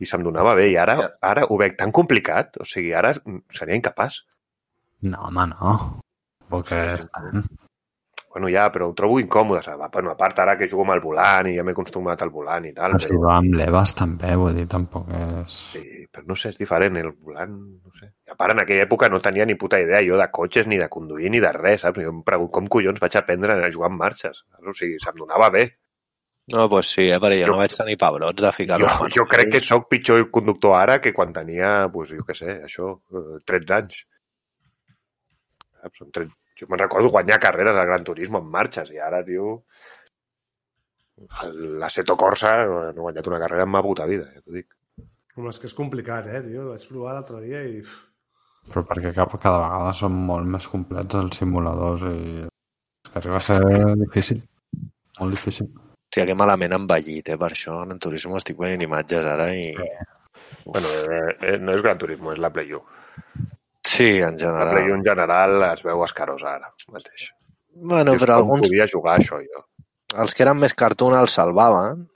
I 0.00 0.06
se'm 0.10 0.24
donava 0.26 0.54
bé. 0.58 0.70
I 0.72 0.76
ara, 0.76 0.94
Ja. 1.00 1.10
ara 1.22 1.44
ho 1.48 1.56
veig 1.60 1.76
tan 1.78 1.92
complicat. 1.92 2.56
O 2.60 2.64
sigui, 2.64 2.92
ara 2.92 3.14
seria 3.52 3.76
incapaç. 3.78 4.22
No, 5.02 5.28
home, 5.28 5.46
no. 5.52 6.00
Perquè... 6.50 6.80
Bueno, 8.34 8.48
ja, 8.50 8.64
però 8.74 8.88
ho 8.90 8.94
trobo 8.98 9.20
incòmode. 9.22 9.60
saps? 9.62 9.90
Bueno, 9.94 10.10
a 10.10 10.16
part, 10.18 10.38
ara 10.42 10.56
que 10.58 10.66
jugo 10.66 10.82
amb 10.82 10.96
el 10.96 11.00
volant 11.04 11.46
i 11.46 11.52
ja 11.54 11.62
m'he 11.62 11.70
acostumat 11.70 12.22
al 12.24 12.30
volant 12.34 12.64
i 12.66 12.72
tal, 12.74 12.96
Però 12.96 12.98
si 13.04 13.12
però... 13.12 13.20
va 13.28 13.36
amb 13.38 13.54
l'Evas 13.60 13.92
també, 13.94 14.32
vull 14.40 14.56
dir, 14.58 14.64
tampoc 14.72 15.06
és... 15.14 15.54
Sí, 15.76 15.82
però 16.10 16.26
no 16.26 16.34
sé, 16.34 16.50
és 16.50 16.58
diferent. 16.58 16.96
El 16.98 17.12
volant, 17.14 17.54
no 17.54 17.92
sé. 18.00 18.08
I 18.26 18.34
a 18.34 18.34
part, 18.34 18.56
en 18.56 18.64
aquella 18.64 18.88
època 18.88 19.08
no 19.08 19.20
tenia 19.22 19.46
ni 19.46 19.54
puta 19.54 19.78
idea 19.78 20.02
jo 20.02 20.18
de 20.18 20.26
cotxes, 20.34 20.66
ni 20.66 20.80
de 20.82 20.88
conduir, 20.90 21.30
ni 21.30 21.38
de 21.40 21.52
res, 21.54 21.80
saps? 21.86 22.02
Jo 22.02 22.10
em 22.10 22.22
pregunto 22.26 22.52
com 22.58 22.66
collons 22.66 22.98
vaig 23.00 23.16
aprendre 23.22 23.54
a 23.54 23.70
jugar 23.70 23.92
amb 23.92 24.02
marxes. 24.02 24.42
saps? 24.50 24.66
O 24.66 24.74
sigui, 24.74 24.98
se'm 24.98 25.14
donava 25.22 25.48
bé. 25.54 25.68
No, 26.52 26.66
doncs 26.68 26.90
sí, 26.98 27.06
eh, 27.08 27.16
perquè 27.22 27.38
jo, 27.38 27.46
Jo- 27.46 27.52
no 27.54 27.62
vaig 27.62 27.72
tenir 27.78 27.96
pebrots 27.96 28.42
de 28.42 28.50
ficar-ho. 28.52 28.84
Jo, 28.84 29.06
jo 29.14 29.24
crec 29.30 29.52
que 29.54 29.60
sóc 29.64 29.86
pitjor 29.88 30.26
conductor 30.34 30.74
ara 30.76 30.98
que 31.00 31.14
quan 31.14 31.30
tenia, 31.32 31.86
pues, 31.92 32.10
jo 32.10 32.26
què 32.26 32.34
sé, 32.36 32.58
això, 32.66 32.96
eh, 33.14 33.38
13 33.46 33.72
anys. 33.78 34.02
Saps? 35.80 35.98
Són 36.02 36.10
13... 36.10 36.34
Jo 36.64 36.70
me'n 36.72 36.80
recordo 36.80 37.10
guanyar 37.12 37.36
carreres 37.42 37.76
al 37.76 37.86
Gran 37.92 38.04
Turismo 38.08 38.40
en 38.40 38.48
marxes 38.50 38.88
i 38.94 38.98
ara, 39.04 39.20
tio, 39.26 39.58
el- 41.44 41.78
l'Assetto 41.82 42.16
Corsa 42.16 42.54
no 42.66 42.88
he 42.90 43.04
guanyat 43.04 43.28
una 43.30 43.38
carrera 43.42 43.66
en 43.68 43.70
ma 43.74 43.82
puta 43.84 44.06
vida, 44.08 44.30
ja 44.32 44.40
t'ho 44.42 44.54
dic. 44.56 44.72
Com 45.34 45.48
és 45.50 45.58
que 45.60 45.66
és 45.68 45.74
complicat, 45.76 46.26
eh, 46.30 46.40
tio? 46.46 46.68
Vaig 46.72 46.88
provar 46.88 47.14
l'altre 47.16 47.40
dia 47.44 47.62
i... 47.66 47.82
Però 48.70 48.80
perquè 48.88 49.10
cada, 49.12 49.36
cada 49.42 49.58
vegada 49.60 49.92
són 49.98 50.14
molt 50.24 50.46
més 50.48 50.66
complets 50.72 51.18
els 51.20 51.36
simuladors 51.36 52.04
i 52.08 52.16
és 52.46 53.10
que 53.12 53.18
arriba 53.20 53.36
a 53.36 53.44
ser 53.44 53.58
difícil. 54.00 54.40
Molt 55.20 55.34
difícil. 55.36 55.68
Hòstia, 56.08 56.24
que 56.30 56.36
malament 56.38 56.72
han 56.72 56.86
envellit, 56.86 57.28
eh, 57.28 57.36
per 57.36 57.50
això. 57.52 57.80
En 57.84 57.98
turisme 58.00 58.38
estic 58.40 58.56
veient 58.62 58.80
imatges 58.86 59.26
ara 59.26 59.50
i... 59.52 59.66
Bueno, 60.64 60.88
eh, 60.88 61.34
eh, 61.50 61.58
no 61.60 61.74
és 61.76 61.82
Gran 61.84 61.98
Turismo, 62.00 62.32
és 62.32 62.40
la 62.40 62.48
Play 62.54 62.72
1. 62.72 62.80
Sí, 63.84 64.08
en 64.18 64.36
La 64.36 64.38
general. 64.46 64.70
Play 64.72 64.84
1 64.90 64.94
en 64.96 65.04
general 65.04 65.62
es 65.72 65.82
veu 65.84 66.04
escarosa 66.04 66.54
ara 66.56 66.70
mateix. 66.92 67.26
Bueno, 67.74 68.14
és 68.14 68.22
però 68.22 68.38
com 68.38 68.44
alguns, 68.44 68.68
podia 68.68 68.86
jugar 68.90 69.18
això, 69.20 69.40
jo. 69.44 69.64
els 70.22 70.34
que 70.34 70.44
eren 70.46 70.58
més 70.62 70.74
cartoon 70.74 71.16
els 71.18 71.32
salvaven. 71.36 72.06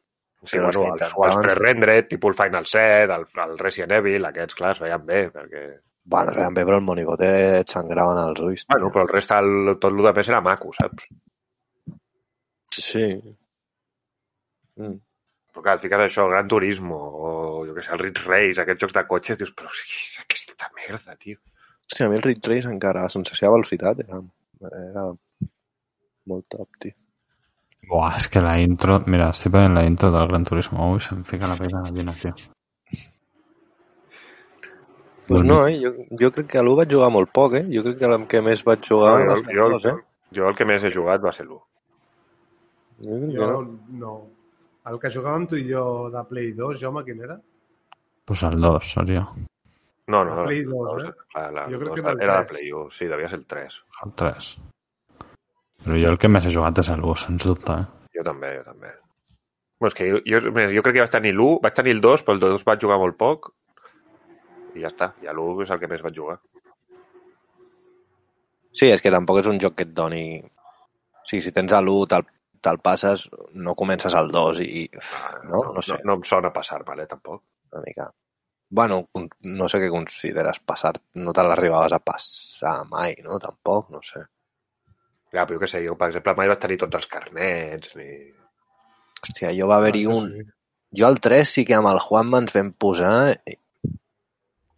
Sí, 0.45 0.55
Però 0.57 0.69
els 0.69 0.77
bueno, 0.79 0.95
que 0.97 1.05
els, 1.05 1.13
els 1.13 1.19
intentaven- 1.19 1.45
pre-rendered, 1.49 2.09
tipus 2.09 2.31
el 2.31 2.37
Final 2.45 2.67
7, 2.71 3.13
el, 3.19 3.25
el 3.45 3.59
Resident 3.59 3.93
Evil, 3.99 4.25
aquests, 4.29 4.55
clar, 4.55 4.71
es 4.77 4.81
veien 4.85 5.05
bé, 5.05 5.25
perquè... 5.35 5.63
Bueno, 6.09 6.33
veien 6.37 6.55
bé, 6.55 6.63
però 6.65 6.79
el 6.79 6.85
monigote 6.87 7.27
et 7.59 7.69
sangraven 7.75 8.21
els 8.23 8.41
ulls. 8.41 8.63
tio. 8.65 8.71
Bueno, 8.77 8.93
però 8.95 9.03
el 9.05 9.11
resta, 9.13 9.41
el, 9.43 9.75
tot 9.83 9.91
el 9.93 10.05
de 10.07 10.13
més 10.21 10.31
era 10.31 10.41
maco, 10.41 10.71
saps? 10.79 11.09
Sí. 12.73 13.05
Mm. 14.79 14.97
Però 15.53 15.65
clar, 15.65 15.75
et 15.79 15.83
fiques 15.85 16.05
això, 16.07 16.25
el 16.29 16.33
Gran 16.37 16.49
Turismo, 16.55 16.99
o 17.19 17.31
jo 17.67 17.75
què 17.77 17.83
sé, 17.85 17.93
el 17.97 18.03
Ridge 18.05 18.25
Race, 18.29 18.61
aquests 18.63 18.85
jocs 18.87 18.95
de 18.99 19.05
cotxes, 19.11 19.39
dius, 19.43 19.53
però 19.59 19.71
què 19.75 19.85
és 20.05 20.17
aquesta 20.23 20.71
merda, 20.79 21.17
tio? 21.19 21.41
Hòstia, 21.89 22.07
a 22.07 22.11
mi 22.11 22.17
el 22.19 22.23
Ridge 22.23 22.49
Race 22.51 22.69
encara, 22.69 23.03
la 23.07 23.09
sensació 23.09 23.49
de 23.49 23.55
velocitat 23.55 24.01
era, 24.05 24.19
era 24.79 25.05
molt 26.29 26.45
top, 26.53 26.69
tio. 26.85 26.93
Buah, 27.89 28.19
és 28.19 28.27
que 28.29 28.43
la 28.45 28.59
intro... 28.61 28.99
Mira, 29.09 29.31
estic 29.33 29.55
veient 29.55 29.73
la 29.73 29.87
intro 29.89 30.11
del 30.13 30.29
Gran 30.29 30.45
Turismo. 30.45 30.91
Ui, 30.93 31.01
se'm 31.01 31.23
fica 31.25 31.49
la 31.49 31.57
pell 31.57 31.73
de 31.73 31.81
gallina, 31.87 32.15
tio. 32.21 32.35
Pues 35.29 35.45
no, 35.45 35.67
eh? 35.67 35.81
jo, 35.81 35.95
jo 36.21 36.33
crec 36.33 36.53
que 36.53 36.61
a 36.61 36.67
l'1 36.67 36.77
vaig 36.83 36.93
jugar 36.93 37.11
molt 37.15 37.33
poc, 37.33 37.57
eh? 37.57 37.65
Jo 37.73 37.83
crec 37.87 37.99
que 38.03 38.13
el 38.13 38.29
que 38.29 38.45
més 38.45 38.65
vaig 38.69 38.85
jugar 38.85 39.17
No, 39.25 39.33
va 39.33 39.41
jo, 39.41 39.49
jo, 39.49 39.65
el 39.65 39.77
dos, 39.79 39.89
eh? 39.89 39.97
jo 40.37 40.49
el 40.49 40.57
que 40.61 40.69
més 40.69 40.85
he 40.85 40.93
jugat 40.93 41.25
va 41.25 41.33
ser 41.37 41.49
l'1. 41.49 41.61
Jo 43.09 43.19
Jo, 43.33 43.53
no. 43.53 43.77
no. 44.05 44.17
El 44.89 45.01
que 45.01 45.13
jugàvem 45.13 45.49
tu 45.49 45.57
i 45.57 45.69
jo 45.69 45.85
de 46.13 46.25
Play 46.29 46.53
2, 46.57 46.81
Jaume, 46.81 47.05
quin 47.09 47.21
era? 47.25 47.41
Pues 48.29 48.43
el 48.45 48.61
2 48.61 48.93
seria. 48.93 49.25
No, 50.09 50.25
no, 50.25 50.37
La 50.41 50.45
Play 50.45 50.65
2, 50.65 51.05
eh? 51.05 51.11
La, 51.35 51.51
la, 51.53 51.67
Jo 51.69 51.79
crec 51.83 51.99
que 52.01 52.13
era 52.25 52.39
la. 52.41 52.47
Play 52.49 52.73
1, 52.73 52.91
sí, 52.97 53.07
devia 53.11 53.29
ser 53.29 53.41
el 53.41 53.47
3. 53.47 53.79
El 54.07 54.15
3. 54.23 54.49
Però 55.85 55.99
jo 56.03 56.13
el 56.15 56.19
que 56.19 56.31
més 56.33 56.47
he 56.49 56.53
jugat 56.55 56.81
és 56.83 56.89
el 56.95 57.05
1, 57.05 57.19
sens 57.25 57.45
dubte, 57.45 57.77
eh? 57.77 58.09
Jo 58.17 58.25
també, 58.27 58.55
jo 58.57 58.65
també. 58.67 58.95
Bueno, 59.79 59.93
és 59.93 59.97
que 59.99 60.09
jo, 60.11 60.21
jo, 60.27 60.41
jo 60.43 60.85
crec 60.87 60.97
que 60.97 61.05
vaig 61.05 61.13
tenir 61.13 61.35
l'1, 61.37 61.61
vaig 61.63 61.77
tenir 61.77 61.95
el 61.95 62.01
2, 62.03 62.25
però 62.27 62.39
el 62.39 62.41
2 62.43 62.65
vaig 62.67 62.87
jugar 62.87 62.99
molt 63.03 63.19
poc, 63.21 63.51
i 64.75 64.83
ja 64.83 64.91
està. 64.91 65.13
Ja 65.23 65.35
l'1 65.37 65.63
és 65.67 65.75
el 65.75 65.83
que 65.83 65.91
més 65.93 66.03
vaig 66.07 66.17
jugar. 66.17 66.39
Sí, 68.73 68.89
és 68.89 69.05
que 69.05 69.13
tampoc 69.13 69.43
és 69.43 69.51
un 69.51 69.61
joc 69.61 69.77
que 69.79 69.87
et 69.87 69.95
doni... 69.95 70.25
O 70.41 71.29
sigui, 71.29 71.45
si 71.45 71.53
tens 71.55 71.75
a 71.77 71.83
l'1, 71.85 72.09
te'l 72.11 72.27
te 72.65 72.75
passes, 72.83 73.29
no 73.55 73.77
comences 73.79 74.15
al 74.19 74.33
2 74.35 74.63
i... 74.65 74.89
No, 75.53 75.63
no 75.77 75.85
sé. 75.85 76.01
No, 76.01 76.11
no 76.11 76.19
em 76.19 76.25
sona 76.27 76.51
passar-me'l, 76.55 77.05
eh, 77.05 77.11
tampoc. 77.11 77.45
Una 77.73 77.85
mica... 77.85 78.09
Bueno, 78.71 78.99
no 79.49 79.69
sé 79.73 79.81
què 79.81 79.89
consideres 79.93 80.59
passar. 80.61 80.93
No 81.17 81.33
te 81.33 81.45
l'arribaves 81.45 81.95
a 81.97 82.01
passar 82.05 82.83
mai, 82.91 83.15
no? 83.25 83.39
Tampoc, 83.41 83.89
no 83.95 84.03
sé. 84.05 84.27
Ja, 85.33 85.45
però 85.45 85.57
jo 85.57 85.63
què 85.63 85.69
sé, 85.71 85.81
jo, 85.85 85.95
per 86.01 86.11
exemple, 86.11 86.35
mai 86.37 86.51
vaig 86.51 86.61
tenir 86.61 86.79
tots 86.83 87.01
els 87.01 87.09
carnets, 87.09 87.95
ni... 87.97 88.09
Hòstia, 89.19 89.53
jo 89.57 89.67
va 89.69 89.81
haver-hi 89.81 90.05
Ah, 90.09 90.15
un... 90.17 90.29
sí. 90.33 90.45
Jo 90.99 91.05
al 91.09 91.19
3 91.21 91.51
sí 91.53 91.65
que 91.69 91.75
amb 91.77 91.91
el 91.91 91.99
Juan 92.01 92.33
ens 92.39 92.55
vam 92.57 92.71
posar 92.81 93.13
i, 93.45 93.57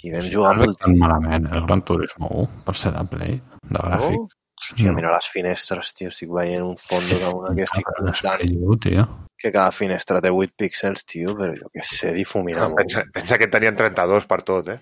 i 0.02 0.10
vam 0.10 0.24
jugar 0.34 0.56
no 0.56 0.64
molt... 0.64 0.80
tan 0.82 0.96
malament. 0.98 1.46
El 1.54 1.66
Gran 1.68 1.84
Turismo 1.86 2.30
1 2.44 2.64
per 2.66 2.74
ser 2.80 2.90
de 2.96 3.04
Play, 3.12 3.36
de 3.62 3.84
gràfic. 3.84 4.34
Hòstia, 4.60 4.92
mira 4.92 5.10
les 5.14 5.26
finestres, 5.32 5.94
tio. 5.96 6.10
Estic 6.12 6.30
veient 6.36 6.62
un 6.66 6.76
fondo 6.78 7.16
d'una 7.18 7.54
que 7.56 7.64
estic 7.64 7.86
comptant 7.96 8.42
Play 8.42 8.56
1, 8.56 8.76
tio. 8.84 9.04
que 9.40 9.50
cada 9.54 9.72
finestra 9.72 10.20
té 10.20 10.28
8 10.30 10.52
píxels, 10.60 11.04
tio, 11.08 11.32
però 11.38 11.54
jo 11.56 11.70
què 11.72 11.84
sé, 11.88 12.12
difumina 12.12 12.60
No, 12.66 12.74
molt. 12.74 12.82
pensa, 12.82 13.04
pensa 13.14 13.38
que 13.40 13.48
en 13.48 13.54
tenien 13.54 13.76
32 13.78 14.26
per 14.28 14.42
tot, 14.44 14.68
eh? 14.68 14.80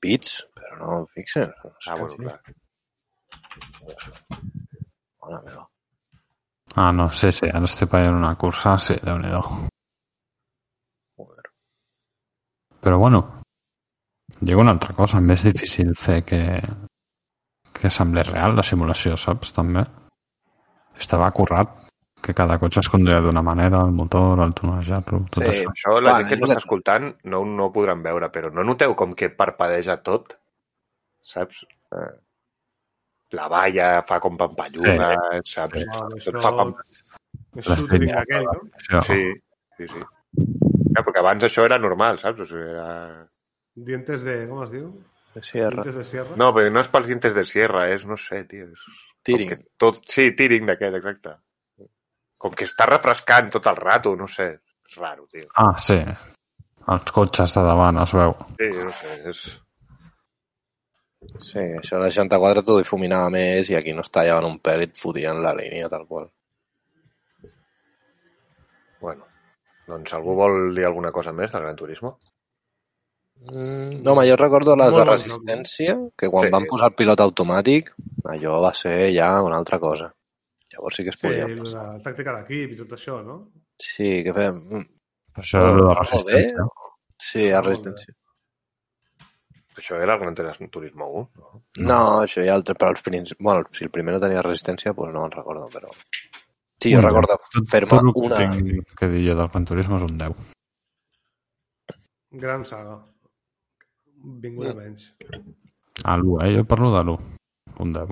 Bits, 0.00 0.36
però 0.54 0.78
no 0.78 1.06
píxels. 1.14 1.56
No 1.64 1.72
sé 1.80 1.90
Ah, 1.90 1.96
bueno, 1.98 2.16
clar. 2.16 2.40
Mare 5.22 5.40
meva. 5.48 5.64
Ah, 6.76 6.92
no, 6.92 7.08
sí, 7.12 7.32
sí, 7.32 7.48
ara 7.48 7.64
estic 7.66 7.90
veient 7.90 8.14
una 8.14 8.34
cursa, 8.36 8.76
sí, 8.78 8.94
déu 9.02 9.18
nhi 9.18 9.32
Joder. 11.16 11.46
Però 12.84 12.98
bueno, 12.98 13.22
dic 14.38 14.56
una 14.58 14.70
altra 14.76 14.92
cosa, 14.94 15.20
més 15.20 15.42
difícil 15.42 15.94
fer 15.96 16.22
que, 16.28 16.42
que 17.80 17.90
sembli 17.90 18.22
real 18.26 18.56
la 18.56 18.62
simulació, 18.66 19.16
saps, 19.20 19.52
també? 19.56 19.82
Estava 20.98 21.28
currat, 21.36 21.74
que 22.22 22.34
cada 22.34 22.56
cotxe 22.58 22.80
es 22.80 22.88
conduïa 22.90 23.20
d'una 23.22 23.42
manera, 23.44 23.82
el 23.84 23.92
motor, 23.94 24.40
el 24.42 24.54
tunejar-lo, 24.56 25.20
tot 25.30 25.44
Sí. 25.44 25.50
això. 25.50 25.70
Això 25.74 26.00
la 26.00 26.12
Va, 26.16 26.18
gent 26.24 26.28
que 26.40 26.44
el 26.46 26.50
està 26.50 26.58
escoltant 26.62 27.10
no, 27.24 27.44
no 27.44 27.66
ho 27.66 27.72
podran 27.72 28.02
veure, 28.02 28.30
però 28.32 28.50
no 28.52 28.64
noteu 28.64 28.94
com 28.96 29.12
que 29.12 29.28
parpadeja 29.30 29.96
tot? 30.02 30.38
Saps? 31.22 31.64
Eh. 31.92 32.14
La 33.36 33.48
valla 33.50 34.02
fa 34.08 34.20
com 34.22 34.36
pampalluda, 34.38 35.12
saps? 35.44 35.84
No, 35.86 36.08
Tot 36.08 36.16
això- 36.20 36.40
fa 36.42 36.52
pam... 36.56 36.74
Pinyades. 37.56 38.20
aquell, 38.22 38.44
no? 38.44 38.60
això. 38.80 39.00
Sí, 39.06 39.20
sí, 39.78 39.86
sí. 39.92 40.00
Ja, 40.96 41.02
perquè 41.02 41.20
abans 41.20 41.44
això 41.44 41.64
era 41.64 41.78
normal, 41.78 42.18
saps? 42.20 42.40
O 42.40 42.46
sigui, 42.46 42.66
era... 42.72 43.26
Dientes 43.76 44.22
de... 44.24 44.46
Com 44.48 44.62
es 44.64 44.70
diu? 44.72 44.90
De 45.36 45.42
Sierra. 45.42 45.82
Dientes 45.82 45.96
de 46.00 46.04
sierra? 46.08 46.36
No, 46.40 46.46
però 46.56 46.70
no 46.72 46.80
és 46.80 46.86
pels 46.88 47.10
dientes 47.10 47.34
de 47.36 47.42
sierra, 47.44 47.82
és, 47.92 48.06
no 48.08 48.16
sé, 48.16 48.38
tio. 48.48 48.70
És... 48.72 48.84
Tiring. 49.28 49.50
Com 49.50 49.58
que 49.58 49.82
tot... 49.84 49.98
Sí, 50.08 50.30
tiring 50.38 50.70
d'aquest, 50.70 50.96
exacte. 50.96 51.34
Com 52.40 52.54
que 52.56 52.64
està 52.64 52.86
refrescant 52.88 53.50
tot 53.52 53.68
el 53.68 53.76
rato, 53.76 54.14
no 54.16 54.30
sé. 54.32 54.46
És 54.88 54.96
raro, 54.96 55.26
tio. 55.28 55.44
Ah, 55.60 55.74
sí. 55.76 55.98
Els 56.94 57.12
cotxes 57.12 57.52
de 57.58 57.64
davant 57.66 58.00
es 58.00 58.14
veu. 58.16 58.32
Sí, 58.56 58.70
no 58.78 58.94
sé, 59.02 59.16
és... 59.34 59.42
Sí, 61.42 61.66
això 61.82 61.98
a 61.98 62.00
la 62.06 62.08
64 62.14 62.62
t'ho 62.64 62.78
difuminava 62.80 63.28
més 63.34 63.68
i 63.68 63.76
aquí 63.76 63.92
no 63.92 64.06
es 64.06 64.12
tallaven 64.14 64.48
un 64.48 64.56
pèl 64.64 64.86
i 64.86 64.88
et 64.88 64.96
fotien 65.02 65.42
la 65.44 65.52
línia 65.58 65.90
tal 65.92 66.06
qual. 66.08 66.30
Bueno, 69.04 69.28
doncs 69.90 70.16
algú 70.16 70.38
vol 70.40 70.72
dir 70.80 70.88
alguna 70.88 71.12
cosa 71.12 71.36
més 71.36 71.52
del 71.52 71.66
Gran 71.66 71.76
Turismo? 71.76 72.16
Mm, 73.44 74.02
no, 74.02 74.12
home, 74.12 74.24
jo 74.28 74.36
recordo 74.36 74.74
les 74.76 74.90
Molt 74.90 75.04
de 75.04 75.10
resistència, 75.12 75.96
que 76.18 76.28
quan 76.32 76.46
Sí. 76.46 76.50
van 76.52 76.64
posar 76.66 76.88
el 76.90 76.94
pilot 76.98 77.20
automàtic, 77.20 77.92
allò 78.24 78.60
va 78.62 78.72
ser 78.74 79.12
ja 79.14 79.28
una 79.42 79.56
altra 79.56 79.78
cosa. 79.78 80.12
Llavors 80.72 80.96
sí 80.96 81.04
que 81.04 81.10
es 81.10 81.16
Sí, 81.20 81.26
podia 81.28 81.46
i 81.48 81.56
passar. 81.56 81.84
la 81.92 81.98
tàctica 82.02 82.34
d'equip 82.36 82.72
i 82.72 82.76
tot 82.76 82.92
això, 82.98 83.22
no? 83.24 83.50
Sí, 83.78 84.22
que 84.24 84.32
fem... 84.34 84.54
mm, 84.56 84.84
Per 85.36 85.44
això 85.44 85.60
era 85.62 85.76
de 85.76 85.84
bé. 85.84 85.94
resistència. 86.00 86.66
Sí, 87.18 87.50
a 87.50 87.60
Molt 87.60 87.66
bé. 87.66 87.70
resistència. 87.74 88.14
Això 89.76 90.00
era 90.02 90.14
el 90.14 90.20
Gran 90.20 90.70
Turismo 90.70 91.06
1, 91.06 91.30
no? 91.36 91.62
No, 91.76 92.22
això 92.24 92.42
hi 92.42 92.48
ha 92.48 92.54
altres, 92.54 92.78
però 92.78 92.88
els. 92.90 93.34
Bueno, 93.38 93.64
si 93.72 93.84
el 93.84 93.90
primer 93.90 94.14
no 94.14 94.20
tenia 94.20 94.40
resistència, 94.42 94.92
doncs 94.96 95.12
no 95.12 95.20
me'n 95.20 95.30
recordo, 95.32 95.68
però... 95.68 95.90
Sí, 96.80 96.92
jo 96.92 96.98
Un 96.98 97.04
recordo 97.04 97.36
Tot, 97.52 97.68
fer-me 97.68 97.88
tot 97.90 98.02
el 98.04 98.12
que 98.12 98.18
una... 98.20 98.36
tinc 98.38 98.94
que 98.96 99.08
dir 99.08 99.28
jo 99.28 99.34
del 99.36 99.48
Gran 99.48 99.64
Turismo 99.66 99.96
és 99.98 100.02
un 100.02 100.16
10. 100.18 100.34
Gran 102.32 102.64
saga. 102.64 102.96
Vinguda 104.26 104.72
Mm. 104.74 104.76
menys. 104.78 105.14
A 106.04 106.16
l'1, 106.16 106.42
eh? 106.44 106.56
Jo 106.56 106.64
parlo 106.64 106.90
de 106.96 107.02
l'1. 107.04 107.18
Un 107.78 107.92
10. 107.92 108.08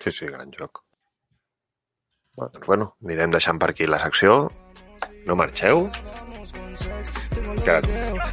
Sí, 0.00 0.10
sí, 0.10 0.26
gran 0.26 0.50
joc. 0.52 0.82
Bueno, 2.34 2.50
doncs 2.54 2.66
bueno, 2.66 2.86
anirem 3.04 3.30
deixant 3.34 3.58
per 3.60 3.70
aquí 3.70 3.86
la 3.86 3.98
secció. 4.02 4.50
No 5.26 5.36
marxeu. 5.36 5.88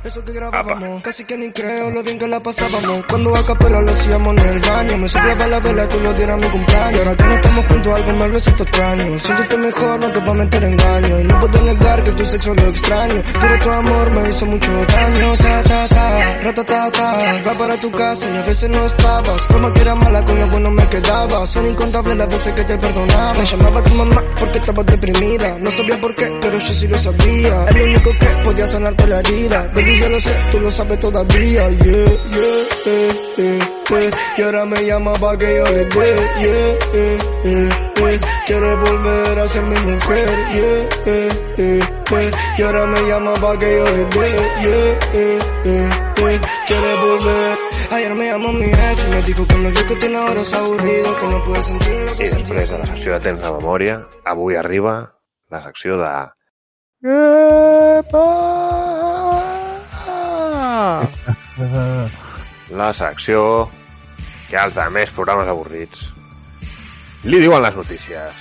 Eso 0.04 0.24
que 0.24 0.32
grabábamos, 0.32 1.02
casi 1.02 1.24
que 1.24 1.38
ni 1.38 1.52
creo 1.52 1.92
lo 1.92 2.02
bien 2.02 2.18
que 2.18 2.28
la 2.28 2.40
pasábamos. 2.40 3.02
Cuando 3.08 3.36
a 3.36 3.46
capela 3.46 3.82
lo 3.82 3.92
hacíamos 3.92 4.38
en 4.38 4.46
el 4.46 4.60
baño. 4.60 4.98
Me 4.98 5.08
soplaba 5.08 5.48
la 5.48 5.60
vela, 5.60 5.88
tú 5.90 6.00
lo 6.00 6.14
dieras 6.14 6.40
mi 6.40 6.48
cumpleaños. 6.48 7.00
Ahora 7.00 7.18
que 7.18 7.24
no 7.26 7.36
estamos 7.36 7.66
juntos, 7.66 7.94
algo 7.94 8.14
me 8.14 8.28
resulta 8.28 8.64
extraño. 8.64 9.20
Siéntete 9.20 9.58
mejor, 9.58 10.00
no 10.00 10.12
te 10.12 10.20
va 10.20 10.30
a 10.30 10.34
meter 10.34 10.64
engaño. 10.64 11.20
Y 11.20 11.24
no 11.26 11.40
puedo 11.40 11.62
negar 11.62 12.04
que 12.04 12.12
tu 12.12 12.26
sexo 12.26 12.54
lo 12.54 12.62
extraño. 12.64 13.24
Pero 13.42 13.60
tu 13.60 13.70
amor 13.70 14.16
me 14.16 14.30
hizo 14.30 14.46
mucho 14.46 14.86
daño. 14.86 15.38
Ta, 15.38 15.64
ta, 15.64 15.88
ta, 15.88 16.40
rata, 16.44 16.64
ta, 16.64 16.92
ta. 16.92 17.42
Va 17.48 17.54
para 17.54 17.78
tu 17.78 17.92
casa 17.92 18.26
y 18.34 18.38
a 18.38 18.42
veces 18.44 18.70
no 18.70 18.86
estabas. 18.86 19.46
Como 19.48 19.74
que 19.74 19.82
era 19.82 19.96
mala, 19.96 20.26
con 20.26 20.40
lo 20.40 20.48
bueno 20.48 20.72
me 20.72 20.88
quedaba. 20.88 21.46
Son 21.46 21.68
incontables 21.68 22.18
las 22.18 22.30
veces 22.30 22.54
que 22.54 22.64
te 22.64 22.78
perdonaba. 22.78 23.34
Me 23.34 23.46
llamaba 23.46 23.84
tu 23.84 23.94
mamá 23.96 24.24
porque 24.40 24.60
estabas 24.60 24.86
deprimida. 24.86 25.58
No 25.60 25.72
sabía 25.72 26.00
por 26.00 26.16
qué, 26.16 26.38
pero 26.42 26.58
yo 26.58 26.74
sí 26.74 26.88
lo 26.88 26.98
sabía. 26.98 27.66
El 27.70 27.82
único 27.82 28.12
que 28.12 28.28
podía 28.44 28.68
sanarte 29.00 29.08
la 29.08 29.20
herida. 29.20 29.72
Baby, 29.76 30.00
yo 30.00 30.10
lo 30.10 30.20
sé, 30.20 30.34
tú 30.52 30.60
lo 30.60 30.72
sabes 30.72 31.00
todavía. 31.00 31.70
Yeah, 31.70 31.70
yeah, 31.70 32.06
eh, 32.86 33.12
eh, 33.38 33.60
eh. 33.92 34.12
Y 34.38 34.42
ahora 34.42 34.66
me 34.66 34.86
llama 34.86 35.14
pa' 35.14 35.38
que 35.38 35.56
yo 35.58 35.66
le 35.66 35.86
dé. 35.86 36.16
Yeah, 36.40 36.78
eh, 36.94 37.18
eh, 37.44 37.70
eh. 37.96 38.20
Quiere 38.48 38.76
volver 38.76 39.40
a 39.40 39.48
ser 39.48 39.64
mi 39.64 39.80
mujer. 39.80 40.30
Yeah, 40.54 40.90
eh, 41.06 41.30
eh, 41.58 41.80
eh. 42.12 42.32
Y 42.58 42.62
ahora 42.64 42.86
me 42.88 43.02
llama 43.08 43.34
pa' 43.36 43.58
que 43.58 43.78
yo 43.78 43.86
le 43.86 44.06
dé. 44.06 44.30
Yeah, 44.62 45.00
eh, 45.14 45.40
eh, 45.66 45.90
eh. 46.18 46.40
Quiere 46.68 46.96
volver. 47.04 47.58
Ayer 47.92 48.14
me 48.14 48.26
llamó 48.26 48.54
mi 48.54 48.66
ex 48.66 49.06
y 49.08 49.10
me 49.10 49.22
dijo 49.24 49.48
que 49.48 49.58
lo 49.58 49.74
que 49.74 49.96
tiene 49.96 50.18
ahora 50.18 50.42
es 50.42 50.54
aburrido, 50.54 51.18
que 51.20 51.26
no 51.28 51.44
puede 51.44 51.64
sentir 51.64 52.00
lo 52.02 52.16
que 52.18 52.24
I 52.24 52.28
sentía. 52.30 52.56
després 52.56 52.70
de 52.72 52.78
la 52.78 52.86
secció 52.86 53.14
de 53.14 53.20
temps 53.20 53.42
de 53.42 53.52
memòria, 53.52 54.08
avui 54.26 54.56
arriba 54.56 55.16
la 55.50 55.64
secció 55.64 55.98
de... 55.98 56.30
La 62.80 62.94
secció 62.94 63.70
que 64.50 64.58
als 64.58 64.74
de 64.78 64.86
més 64.94 65.12
programes 65.16 65.48
avorrits 65.50 66.00
li 67.28 67.40
diuen 67.42 67.62
les 67.64 67.76
notícies. 67.76 68.34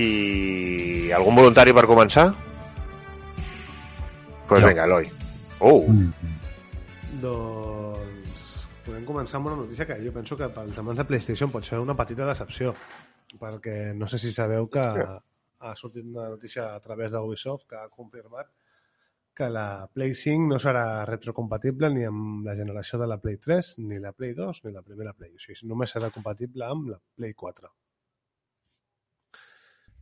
I 0.00 0.02
algun 1.14 1.36
voluntari 1.38 1.72
per 1.76 1.86
començar? 1.90 2.26
Doncs 2.30 2.38
pues 4.48 4.62
Jo. 4.62 4.68
vinga, 4.68 4.84
Eloi. 4.88 5.06
Uh, 5.60 6.10
Doncs 7.22 8.66
podem 8.84 9.04
començar 9.08 9.36
amb 9.38 9.46
una 9.52 9.60
notícia 9.62 9.86
que 9.88 9.96
jo 10.02 10.12
penso 10.12 10.36
que 10.36 10.48
pels 10.52 10.78
amants 10.80 11.00
de 11.00 11.06
PlayStation 11.08 11.50
pot 11.52 11.64
ser 11.64 11.78
una 11.80 11.96
petita 11.96 12.26
decepció, 12.28 12.74
perquè 13.40 13.94
no 13.96 14.06
sé 14.10 14.18
si 14.18 14.30
sabeu 14.34 14.64
que 14.72 14.84
ha 14.84 15.74
sortit 15.78 16.04
una 16.04 16.28
notícia 16.34 16.62
a 16.74 16.80
través 16.80 17.12
de 17.12 17.18
Ubisoft 17.22 17.66
que 17.70 17.76
ha 17.80 17.88
confirmat 17.88 18.46
que 19.34 19.48
la 19.50 19.88
Play 19.92 20.14
5 20.14 20.46
no 20.52 20.58
serà 20.62 21.04
retrocompatible 21.08 21.90
ni 21.92 22.04
amb 22.06 22.46
la 22.46 22.54
generació 22.54 23.00
de 23.00 23.08
la 23.10 23.18
Play 23.18 23.36
3, 23.42 23.74
ni 23.82 23.98
la 24.00 24.12
Play 24.12 24.32
2, 24.38 24.60
ni 24.64 24.72
la 24.72 24.82
primera 24.82 25.12
Play. 25.12 25.34
O 25.34 25.42
sigui, 25.42 25.66
només 25.70 25.92
serà 25.94 26.10
compatible 26.14 26.66
amb 26.68 26.92
la 26.92 27.00
Play 27.18 27.34
4. 27.34 27.70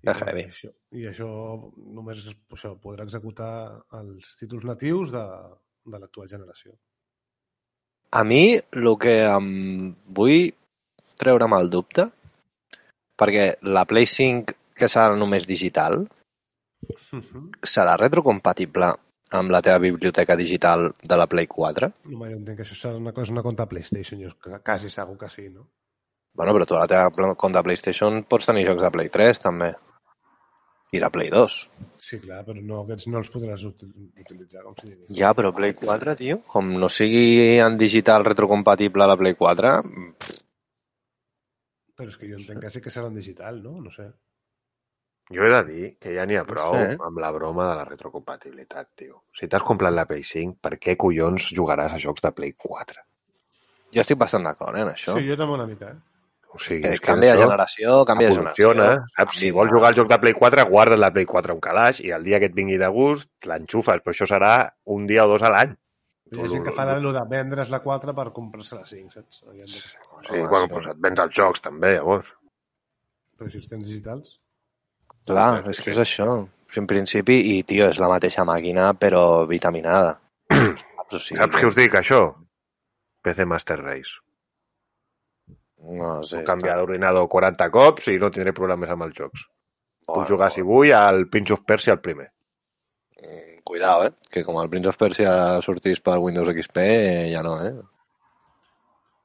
I, 0.02 0.06
Que 0.10 0.14
heavy. 0.26 0.46
això, 0.50 0.70
I 0.98 1.06
això 1.08 1.28
només 1.96 2.24
això, 2.26 2.72
podrà 2.82 3.06
executar 3.06 3.52
els 4.00 4.32
títols 4.40 4.64
natius 4.68 5.12
de, 5.14 5.22
de 5.86 6.00
l'actual 6.00 6.28
generació. 6.28 6.74
A 8.12 8.24
mi 8.28 8.58
el 8.58 8.90
que 9.00 9.14
em 9.24 9.94
vull 10.18 10.50
treure'm 11.22 11.54
el 11.56 11.70
dubte, 11.70 12.10
perquè 13.16 13.54
la 13.62 13.86
Play 13.86 14.10
5, 14.10 14.58
que 14.76 14.90
serà 14.90 15.16
només 15.16 15.46
digital, 15.46 16.02
serà 17.62 17.94
retrocompatible 17.96 18.90
amb 19.38 19.50
la 19.54 19.60
teva 19.64 19.78
biblioteca 19.82 20.36
digital 20.36 20.90
de 21.02 21.16
la 21.18 21.26
Play 21.30 21.46
4? 21.50 21.88
No, 22.10 22.24
jo 22.24 22.36
entenc 22.36 22.58
que 22.60 22.66
això 22.66 22.76
serà 22.78 22.98
una 23.00 23.12
cosa, 23.16 23.32
una 23.32 23.42
compte 23.46 23.66
PlayStation, 23.70 24.20
jo 24.22 24.58
quasi 24.64 24.90
segur 24.92 25.16
que 25.20 25.28
sí, 25.32 25.48
no? 25.48 25.68
Bueno, 26.34 26.54
però 26.56 26.64
tu 26.68 26.76
a 26.76 26.84
la 26.84 26.88
teva 26.88 27.34
compte 27.36 27.62
PlayStation 27.62 28.22
pots 28.24 28.46
tenir 28.48 28.66
jocs 28.68 28.82
de 28.86 28.90
Play 28.94 29.10
3, 29.12 29.40
també. 29.46 29.72
I 30.92 31.00
de 31.00 31.08
Play 31.12 31.30
2. 31.32 31.54
Sí, 32.04 32.18
clar, 32.20 32.42
però 32.44 32.60
no, 32.60 32.82
aquests 32.82 33.06
no 33.08 33.20
els 33.22 33.30
podràs 33.32 33.62
uti- 33.64 33.88
utilitzar, 34.20 34.62
com 34.66 34.74
si 34.76 34.90
digués. 34.90 35.12
Ja, 35.16 35.30
però 35.36 35.52
Play 35.56 35.72
4, 35.78 36.16
tio, 36.20 36.40
com 36.52 36.68
no 36.80 36.88
sigui 36.92 37.58
en 37.64 37.78
digital 37.80 38.24
retrocompatible 38.28 39.04
a 39.04 39.08
la 39.12 39.16
Play 39.20 39.36
4, 39.38 39.76
pff, 39.88 40.40
Però 41.96 42.08
és 42.08 42.16
que 42.18 42.26
jo 42.28 42.38
entenc 42.40 42.62
que 42.64 42.70
sí 42.72 42.80
que 42.80 42.90
serà 42.90 43.08
en 43.10 43.16
digital, 43.18 43.58
no? 43.62 43.74
No 43.84 43.90
sé. 43.92 44.06
Jo 45.32 45.46
he 45.46 45.52
de 45.52 45.62
dir 45.68 45.86
que 46.02 46.16
ja 46.16 46.26
n'hi 46.26 46.36
ha 46.36 46.42
prou 46.44 46.74
sé. 46.74 46.96
amb 46.98 47.22
la 47.22 47.30
broma 47.32 47.70
de 47.70 47.78
la 47.78 47.86
retrocompatibilitat, 47.88 48.90
tio. 48.98 49.22
Si 49.32 49.48
t'has 49.48 49.62
comprat 49.64 49.94
la 49.94 50.04
Play 50.10 50.26
5, 50.26 50.58
per 50.60 50.76
què 50.82 50.98
collons 50.98 51.52
jugaràs 51.56 51.94
a 51.94 52.02
jocs 52.02 52.24
de 52.24 52.32
Play 52.36 52.52
4? 52.58 53.06
jo 53.92 54.00
estic 54.00 54.18
bastant 54.20 54.48
d'acord 54.48 54.78
eh, 54.78 54.86
en 54.86 54.94
això. 54.94 55.14
Sí, 55.18 55.28
jo 55.28 55.36
també 55.38 55.58
una 55.58 55.68
mica, 55.68 55.92
eh? 55.92 56.00
O 56.52 56.58
sigui, 56.60 56.82
que 56.84 56.98
canvia 57.00 57.32
de 57.32 57.38
això 57.38 57.46
generació, 57.46 57.92
canvia 58.08 58.28
de 58.28 58.34
generació. 58.36 58.72
evoluciona, 58.72 59.04
saps? 59.16 59.38
Si 59.40 59.50
vols 59.56 59.72
jugar 59.72 59.92
al 59.92 59.96
joc 59.96 60.10
de 60.10 60.18
Play 60.20 60.34
4, 60.36 60.66
guarda't 60.68 61.00
la 61.00 61.08
Play 61.14 61.28
4 61.28 61.54
a 61.54 61.56
un 61.56 61.62
calaix 61.64 62.02
i 62.04 62.12
el 62.12 62.26
dia 62.28 62.40
que 62.42 62.50
et 62.50 62.56
vingui 62.56 62.76
de 62.80 62.90
gust 62.92 63.48
l'enxufes, 63.48 64.02
però 64.04 64.12
això 64.12 64.28
serà 64.28 64.52
un 64.96 65.06
dia 65.08 65.24
o 65.24 65.30
dos 65.32 65.44
a 65.48 65.52
l'any. 65.54 65.72
Hi 66.32 66.42
ha 66.42 66.50
gent 66.52 66.66
que 66.66 66.74
fa 66.76 66.84
allò 66.92 67.12
de 67.16 67.24
vendre's 67.30 67.72
la 67.72 67.80
4 67.84 68.12
per 68.16 68.28
comprar-se 68.36 68.76
la 68.76 68.84
5, 68.88 69.16
saps? 69.16 69.40
Sigui, 69.48 70.42
Home, 70.42 70.48
bueno, 70.52 70.68
sí. 70.68 70.74
doncs 70.74 70.92
et 70.92 71.02
vens 71.08 71.24
els 71.24 71.34
jocs 71.40 71.64
també, 71.64 71.94
llavors. 71.96 72.28
Però 73.40 73.52
si 73.52 73.60
els 73.60 73.72
tens 73.72 73.88
digitals... 73.88 74.38
Clar, 75.28 75.62
és 75.70 75.80
que 75.80 75.92
és 75.92 75.98
això. 76.02 76.26
En 76.80 76.86
principi, 76.88 77.36
i 77.52 77.62
tio, 77.68 77.86
és 77.92 77.98
la 78.00 78.08
mateixa 78.08 78.44
màquina, 78.48 78.90
però 78.98 79.44
vitaminada. 79.46 80.16
Saps? 80.52 81.14
O 81.14 81.18
sigui, 81.20 81.38
Saps 81.38 81.58
què 81.60 81.68
us 81.68 81.76
dic, 81.76 81.94
això? 82.00 82.20
PC 83.22 83.44
Master 83.46 83.78
Race. 83.82 84.16
No 85.82 86.22
sé. 86.24 86.40
Puc 86.40 86.46
canviar 86.48 86.76
d'ordinador 86.78 87.28
40 87.30 87.68
cops 87.74 88.08
i 88.12 88.18
no 88.22 88.30
tindré 88.34 88.54
problemes 88.56 88.90
amb 88.90 89.04
els 89.08 89.16
jocs. 89.18 89.44
Puc 90.06 90.16
Bueno, 90.16 90.28
jugar, 90.32 90.50
si 90.54 90.62
vull, 90.66 90.90
al 90.96 91.26
Prince 91.30 91.52
of 91.54 91.62
Persia 91.66 91.92
el 91.94 92.00
primer. 92.02 92.28
mm, 93.20 93.60
Cuidao, 93.64 94.04
eh? 94.06 94.12
Que 94.32 94.42
com 94.44 94.58
el 94.62 94.68
Prince 94.70 94.88
of 94.90 94.96
Persia 94.98 95.32
sortís 95.62 96.00
per 96.00 96.16
Windows 96.18 96.48
XP, 96.54 96.76
eh, 96.82 97.30
ja 97.32 97.42
no, 97.42 97.58
eh? 97.64 97.72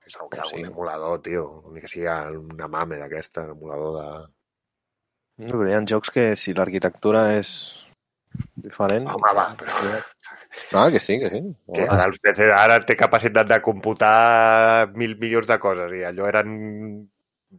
Ha 0.08 0.22
Oh, 0.22 0.30
sí. 0.32 0.56
algun 0.56 0.66
emulador, 0.72 1.22
tio. 1.22 1.64
Ni 1.74 1.82
que 1.82 1.88
sigui 1.92 2.08
una 2.08 2.68
mame 2.68 2.98
d'aquesta, 2.98 3.42
un 3.44 3.58
emulador 3.58 3.98
de... 3.98 4.34
No, 5.38 5.52
però 5.54 5.68
hi 5.70 5.76
ha 5.78 5.82
jocs 5.86 6.10
que 6.14 6.24
si 6.40 6.54
l'arquitectura 6.58 7.28
és 7.38 7.50
diferent... 8.68 9.06
Home, 9.14 9.34
va, 9.38 9.44
però... 9.60 10.00
Ah, 10.74 10.88
que 10.94 11.00
sí, 11.04 11.20
que 11.22 11.30
sí. 11.30 11.42
Que 11.76 11.86
ara 11.86 12.08
els 12.10 12.18
PC 12.24 12.48
ara 12.54 12.80
té 12.88 12.96
capacitat 12.98 13.50
de 13.52 13.60
computar 13.68 14.90
mil 14.98 15.14
milions 15.22 15.48
de 15.50 15.60
coses 15.62 15.94
i 15.94 16.02
allò 16.08 16.26
eren 16.32 16.50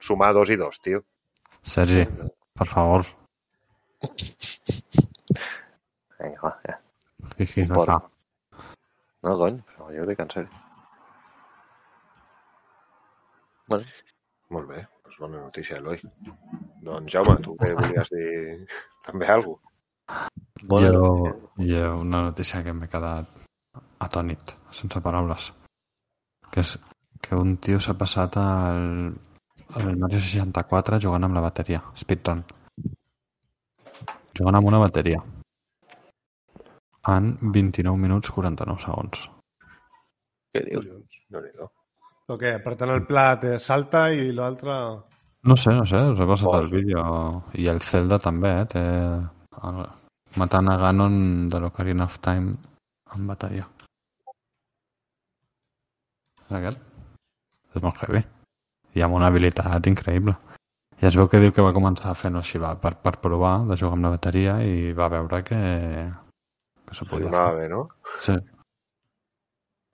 sumar 0.02 0.32
dos 0.34 0.50
i 0.50 0.58
dos, 0.58 0.80
tio. 0.82 1.04
Sergi, 1.62 2.02
per 2.58 2.66
favor. 2.66 3.06
Vinga, 6.18 6.40
va, 6.42 6.52
ja. 6.66 6.76
Qui, 7.36 7.46
qui 7.46 7.66
no 7.70 7.86
fa? 7.86 8.00
No, 9.26 9.38
cony, 9.38 9.62
però 9.70 9.92
jo 9.94 10.02
ho 10.02 10.10
dic 10.10 10.20
en 10.24 10.34
sèrio. 10.34 10.64
Bueno, 13.68 13.84
Molt 14.54 14.68
bé, 14.70 14.82
doncs 15.18 15.34
bona 15.34 15.44
notícia, 15.44 15.76
Eloi. 15.76 15.98
Doncs, 16.82 17.12
Jaume, 17.12 17.40
tu 17.42 17.56
què 17.58 17.74
volies 17.74 18.10
dir 18.10 18.66
també 19.06 19.26
alguna 19.26 19.58
bona 20.62 20.86
jo, 20.86 21.00
notícia. 21.00 21.66
jo 21.70 22.00
una 22.00 22.22
notícia 22.22 22.62
que 22.62 22.72
m'he 22.72 22.88
quedat 22.88 23.26
atònit, 24.00 24.54
sense 24.70 25.00
paraules. 25.00 25.52
Que 26.52 26.60
és 26.60 26.78
que 27.20 27.34
un 27.36 27.56
tio 27.56 27.80
s'ha 27.80 27.94
passat 27.94 28.36
al, 28.40 29.12
al 29.74 29.96
Mario 29.98 30.20
64 30.20 31.00
jugant 31.00 31.24
amb 31.24 31.34
la 31.34 31.42
bateria, 31.44 31.82
speedrun. 31.94 32.44
Jugant 34.38 34.54
amb 34.54 34.70
una 34.70 34.78
bateria. 34.78 35.22
En 37.08 37.34
29 37.42 37.98
minuts 37.98 38.30
49 38.30 38.84
segons. 38.84 39.26
Què 40.54 40.64
dius? 40.64 40.86
No 41.30 41.42
n'hi 41.42 41.52
do. 41.56 41.68
O 42.28 42.36
què? 42.40 42.50
Per 42.64 42.74
tant, 42.76 42.90
el 42.92 43.04
plat 43.08 43.44
eh, 43.48 43.58
salta 43.62 44.08
i 44.12 44.30
l'altre... 44.36 44.74
No 45.48 45.54
sé, 45.56 45.72
no 45.72 45.84
sé, 45.88 46.00
us 46.12 46.18
he 46.20 46.26
passat 46.28 46.48
Oh. 46.50 46.58
el 46.60 46.68
vídeo. 46.72 47.02
I 47.56 47.68
el 47.72 47.78
Zelda 47.80 48.18
també, 48.20 48.50
eh? 48.60 48.66
Té 48.72 48.82
el, 49.68 49.78
matant 50.36 50.68
a 50.68 50.76
Ganon 50.82 51.48
de 51.48 51.60
l'Ocarina 51.62 52.04
of 52.10 52.18
Time 52.24 52.52
amb 53.14 53.30
bateria. 53.32 53.64
És 56.48 56.52
aquest? 56.58 56.82
És 57.76 57.82
molt 57.84 58.02
heavy. 58.02 58.20
I 58.98 59.04
amb 59.06 59.16
una 59.16 59.30
habilitat 59.30 59.88
increïble. 59.88 60.34
I 61.00 61.06
es 61.06 61.16
veu 61.16 61.28
que 61.30 61.38
diu 61.40 61.52
que 61.54 61.62
va 61.64 61.72
començar 61.76 62.12
fent-ho 62.18 62.42
així, 62.42 62.58
va, 62.60 62.74
per, 62.82 62.96
per 63.00 63.14
provar 63.22 63.54
de 63.70 63.76
jugar 63.78 63.94
amb 63.96 64.08
la 64.08 64.14
bateria 64.16 64.58
i 64.66 64.92
va 64.98 65.08
veure 65.12 65.42
que, 65.46 65.58
que 66.88 66.96
s'ho 66.98 67.06
podia 67.08 67.30
fer. 67.30 67.44
bé, 67.62 67.68
no? 67.72 67.84
Sí. 68.24 68.34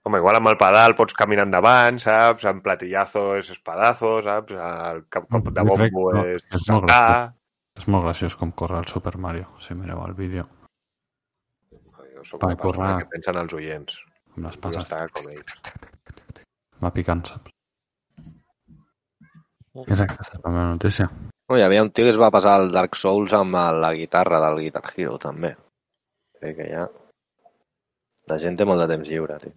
Home, 0.05 0.19
igual 0.21 0.37
amb 0.37 0.51
el 0.51 0.59
pedal 0.61 0.93
pots 0.99 1.15
caminar 1.17 1.47
endavant, 1.49 1.97
saps? 2.03 2.45
Amb 2.51 2.61
platillazo 2.65 3.23
és 3.39 3.49
espadazo, 3.55 4.19
saps? 4.27 4.53
El 4.53 5.01
cap, 5.09 5.25
cop 5.33 5.49
de 5.49 5.63
Jo 5.65 5.71
bombo 5.71 6.03
no, 6.13 6.25
és 6.29 6.43
és 6.45 6.51
molt 6.53 6.67
saltar. 6.67 7.33
És 7.81 7.89
molt 7.89 8.05
graciós 8.05 8.37
com 8.37 8.53
corre 8.53 8.79
el 8.83 8.87
Super 8.91 9.17
Mario, 9.19 9.49
si 9.65 9.75
mireu 9.75 10.03
el 10.05 10.13
vídeo, 10.19 10.45
Jo 12.15 12.23
soc 12.29 12.43
Va, 12.45 12.53
una 12.53 12.57
persona 12.61 12.91
corre. 12.93 12.99
que 13.01 13.11
pensen 13.17 13.41
els 13.41 13.53
oients. 13.57 13.97
amb 14.37 14.47
les 14.47 14.57
passes. 14.59 14.83
estar 14.85 15.09
com 15.17 15.27
ells. 15.33 15.57
Va 16.85 16.91
picant, 16.93 17.25
saps? 17.27 17.51
És 19.89 20.01
aquesta 20.01 20.39
la 20.45 20.51
meva 20.51 20.69
notícia. 20.77 21.09
No, 21.49 21.57
hi 21.59 21.63
havia 21.65 21.83
un 21.83 21.91
tio 21.91 22.05
que 22.07 22.13
es 22.15 22.21
va 22.21 22.31
passar 22.31 22.61
el 22.61 22.71
Dark 22.73 22.95
Souls 22.97 23.33
amb 23.35 23.57
la 23.83 23.93
guitarra 23.97 24.39
del 24.45 24.61
Guitar 24.63 24.85
Hero, 24.97 25.19
també. 25.19 25.55
Crec 26.39 26.57
que 26.61 26.69
ja... 26.71 26.87
La 28.31 28.39
gent 28.41 28.57
té 28.57 28.65
molt 28.65 28.81
de 28.81 28.87
temps 28.95 29.09
lliure, 29.09 29.37
tio. 29.43 29.53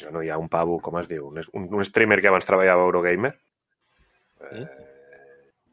Ja 0.00 0.10
no 0.10 0.22
hi 0.24 0.30
ha 0.32 0.38
un 0.40 0.48
pavo, 0.48 0.78
com 0.80 0.96
es 1.00 1.08
diu? 1.08 1.26
Un, 1.28 1.42
un, 1.58 1.66
un 1.76 1.84
streamer 1.84 2.20
que 2.20 2.30
abans 2.30 2.46
treballava 2.48 2.84
a 2.84 2.88
Eurogamer. 2.88 3.32
Eh, 4.50 4.66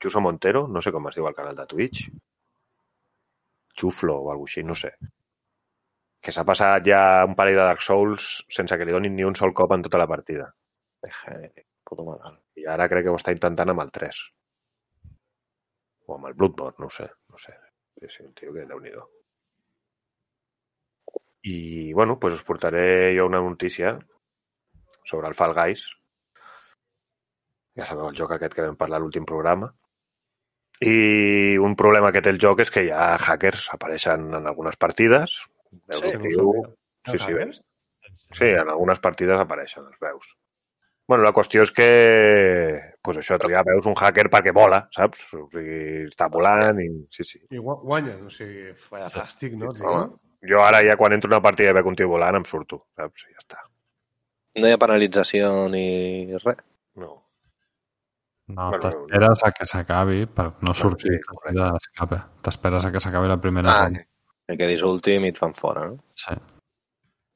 Juso 0.04 0.22
Montero, 0.22 0.66
no 0.68 0.82
sé 0.84 0.92
com 0.92 1.08
es 1.10 1.16
diu 1.16 1.28
el 1.30 1.38
canal 1.38 1.56
de 1.56 1.66
Twitch. 1.70 2.08
Chuflo 3.78 4.18
o 4.18 4.32
alguna 4.34 4.50
així, 4.52 4.64
no 4.68 4.76
sé. 4.76 4.92
Que 6.22 6.34
s'ha 6.34 6.44
passat 6.50 6.84
ja 6.86 7.02
un 7.28 7.38
parell 7.40 7.56
de 7.56 7.68
Dark 7.70 7.84
Souls 7.86 8.30
sense 8.52 8.78
que 8.78 8.88
li 8.88 8.96
donin 8.96 9.16
ni 9.16 9.26
un 9.28 9.38
sol 9.38 9.54
cop 9.56 9.76
en 9.76 9.86
tota 9.86 10.02
la 10.02 10.10
partida. 10.10 10.50
Puto 11.88 12.04
malalt. 12.04 12.42
I 12.60 12.66
ara 12.74 12.90
crec 12.92 13.06
que 13.06 13.14
ho 13.14 13.20
està 13.20 13.32
intentant 13.36 13.72
amb 13.72 13.86
el 13.86 13.94
3. 13.96 14.24
O 16.08 16.18
amb 16.18 16.28
el 16.28 16.36
Bloodborne, 16.40 16.82
no 16.84 16.90
ho 16.90 16.96
sé. 16.98 17.08
No 17.32 17.40
sé. 17.40 17.56
Sí, 18.08 18.24
un 18.26 18.34
tio 18.38 18.52
que 18.54 18.66
déu 18.68 18.82
nhi 18.82 18.92
I, 21.48 21.94
bueno, 21.94 22.18
pues 22.20 22.34
us 22.36 22.44
portaré 22.44 23.16
jo 23.18 23.26
una 23.28 23.40
notícia 23.40 23.98
sobre 25.06 25.28
el 25.30 25.36
Fall 25.36 25.54
Guys. 25.56 25.86
Ja 27.78 27.86
sabeu 27.86 28.10
el 28.10 28.18
joc 28.18 28.32
aquest 28.36 28.56
que 28.58 28.66
vam 28.66 28.76
parlar 28.80 29.00
l'últim 29.04 29.26
programa. 29.30 29.70
I 30.82 31.58
un 31.62 31.76
problema 31.78 32.12
que 32.14 32.22
té 32.26 32.30
el 32.34 32.40
joc 32.42 32.60
és 32.66 32.72
que 32.74 32.84
hi 32.86 32.92
ha 32.94 33.16
hackers, 33.18 33.70
apareixen 33.74 34.28
en 34.38 34.50
algunes 34.50 34.76
partides. 34.82 35.38
Veus 35.88 36.02
Sí, 36.04 36.12
no. 36.36 36.52
Sí, 37.08 37.18
sí, 37.18 37.24
Hackers? 37.24 37.62
Sí, 38.34 38.46
en 38.50 38.70
algunes 38.70 39.00
partides 39.00 39.40
apareixen, 39.40 39.86
els 39.88 40.00
veus. 40.02 40.34
Bueno, 41.08 41.24
la 41.24 41.32
qüestió 41.32 41.64
és 41.64 41.72
que, 41.72 41.88
pues 43.02 43.18
això, 43.22 43.38
tu 43.40 43.48
ja 43.54 43.62
veus 43.64 43.86
un 43.88 43.96
hacker 43.96 44.26
perquè 44.34 44.52
vola, 44.52 44.82
saps? 44.92 45.22
O 45.38 45.46
sigui, 45.54 45.78
està 46.10 46.28
volant 46.34 46.82
i... 46.84 46.88
Sí, 47.16 47.24
sí. 47.24 47.40
I 47.56 47.62
gua- 47.64 47.78
guanyen, 47.80 48.26
o 48.28 48.34
sigui, 48.34 48.74
fàstic, 48.76 49.56
no? 49.56 49.72
Tio? 49.78 49.88
Home. 49.88 50.10
Jo 50.48 50.62
ara 50.64 50.80
ja 50.86 50.96
quan 50.98 51.14
entro 51.14 51.30
una 51.32 51.42
partida 51.44 51.72
i 51.72 51.78
veig 51.78 51.86
un 51.90 51.96
tio 52.00 52.08
volant 52.10 52.36
em 52.40 52.46
surto, 52.48 52.86
saps? 52.96 53.26
Ja 53.32 53.42
està. 53.44 53.62
No 54.58 54.68
hi 54.68 54.74
ha 54.74 54.80
penalització 54.82 55.68
ni 55.70 55.86
res. 56.44 56.62
No. 56.96 57.24
No, 58.48 58.70
Bueno, 58.72 58.80
t'esperes 58.80 59.42
a 59.44 59.52
que 59.52 59.66
s'acabi 59.68 60.22
per 60.32 60.46
no 60.64 60.74
sortir 60.74 61.12
sí, 61.12 61.18
sí, 61.18 61.26
correcte. 61.28 61.60
d'escape. 61.60 62.20
T'esperes 62.48 62.86
a 62.88 62.92
que 62.94 63.02
s'acabi 63.04 63.28
la 63.28 63.42
primera 63.44 63.74
Ah, 63.74 63.82
ronda. 63.90 64.06
que 64.48 64.56
quedis 64.58 64.82
últim 64.88 65.26
i 65.26 65.34
et 65.34 65.38
fan 65.38 65.54
fora, 65.54 65.84
no? 65.90 65.98
Sí. 66.16 66.34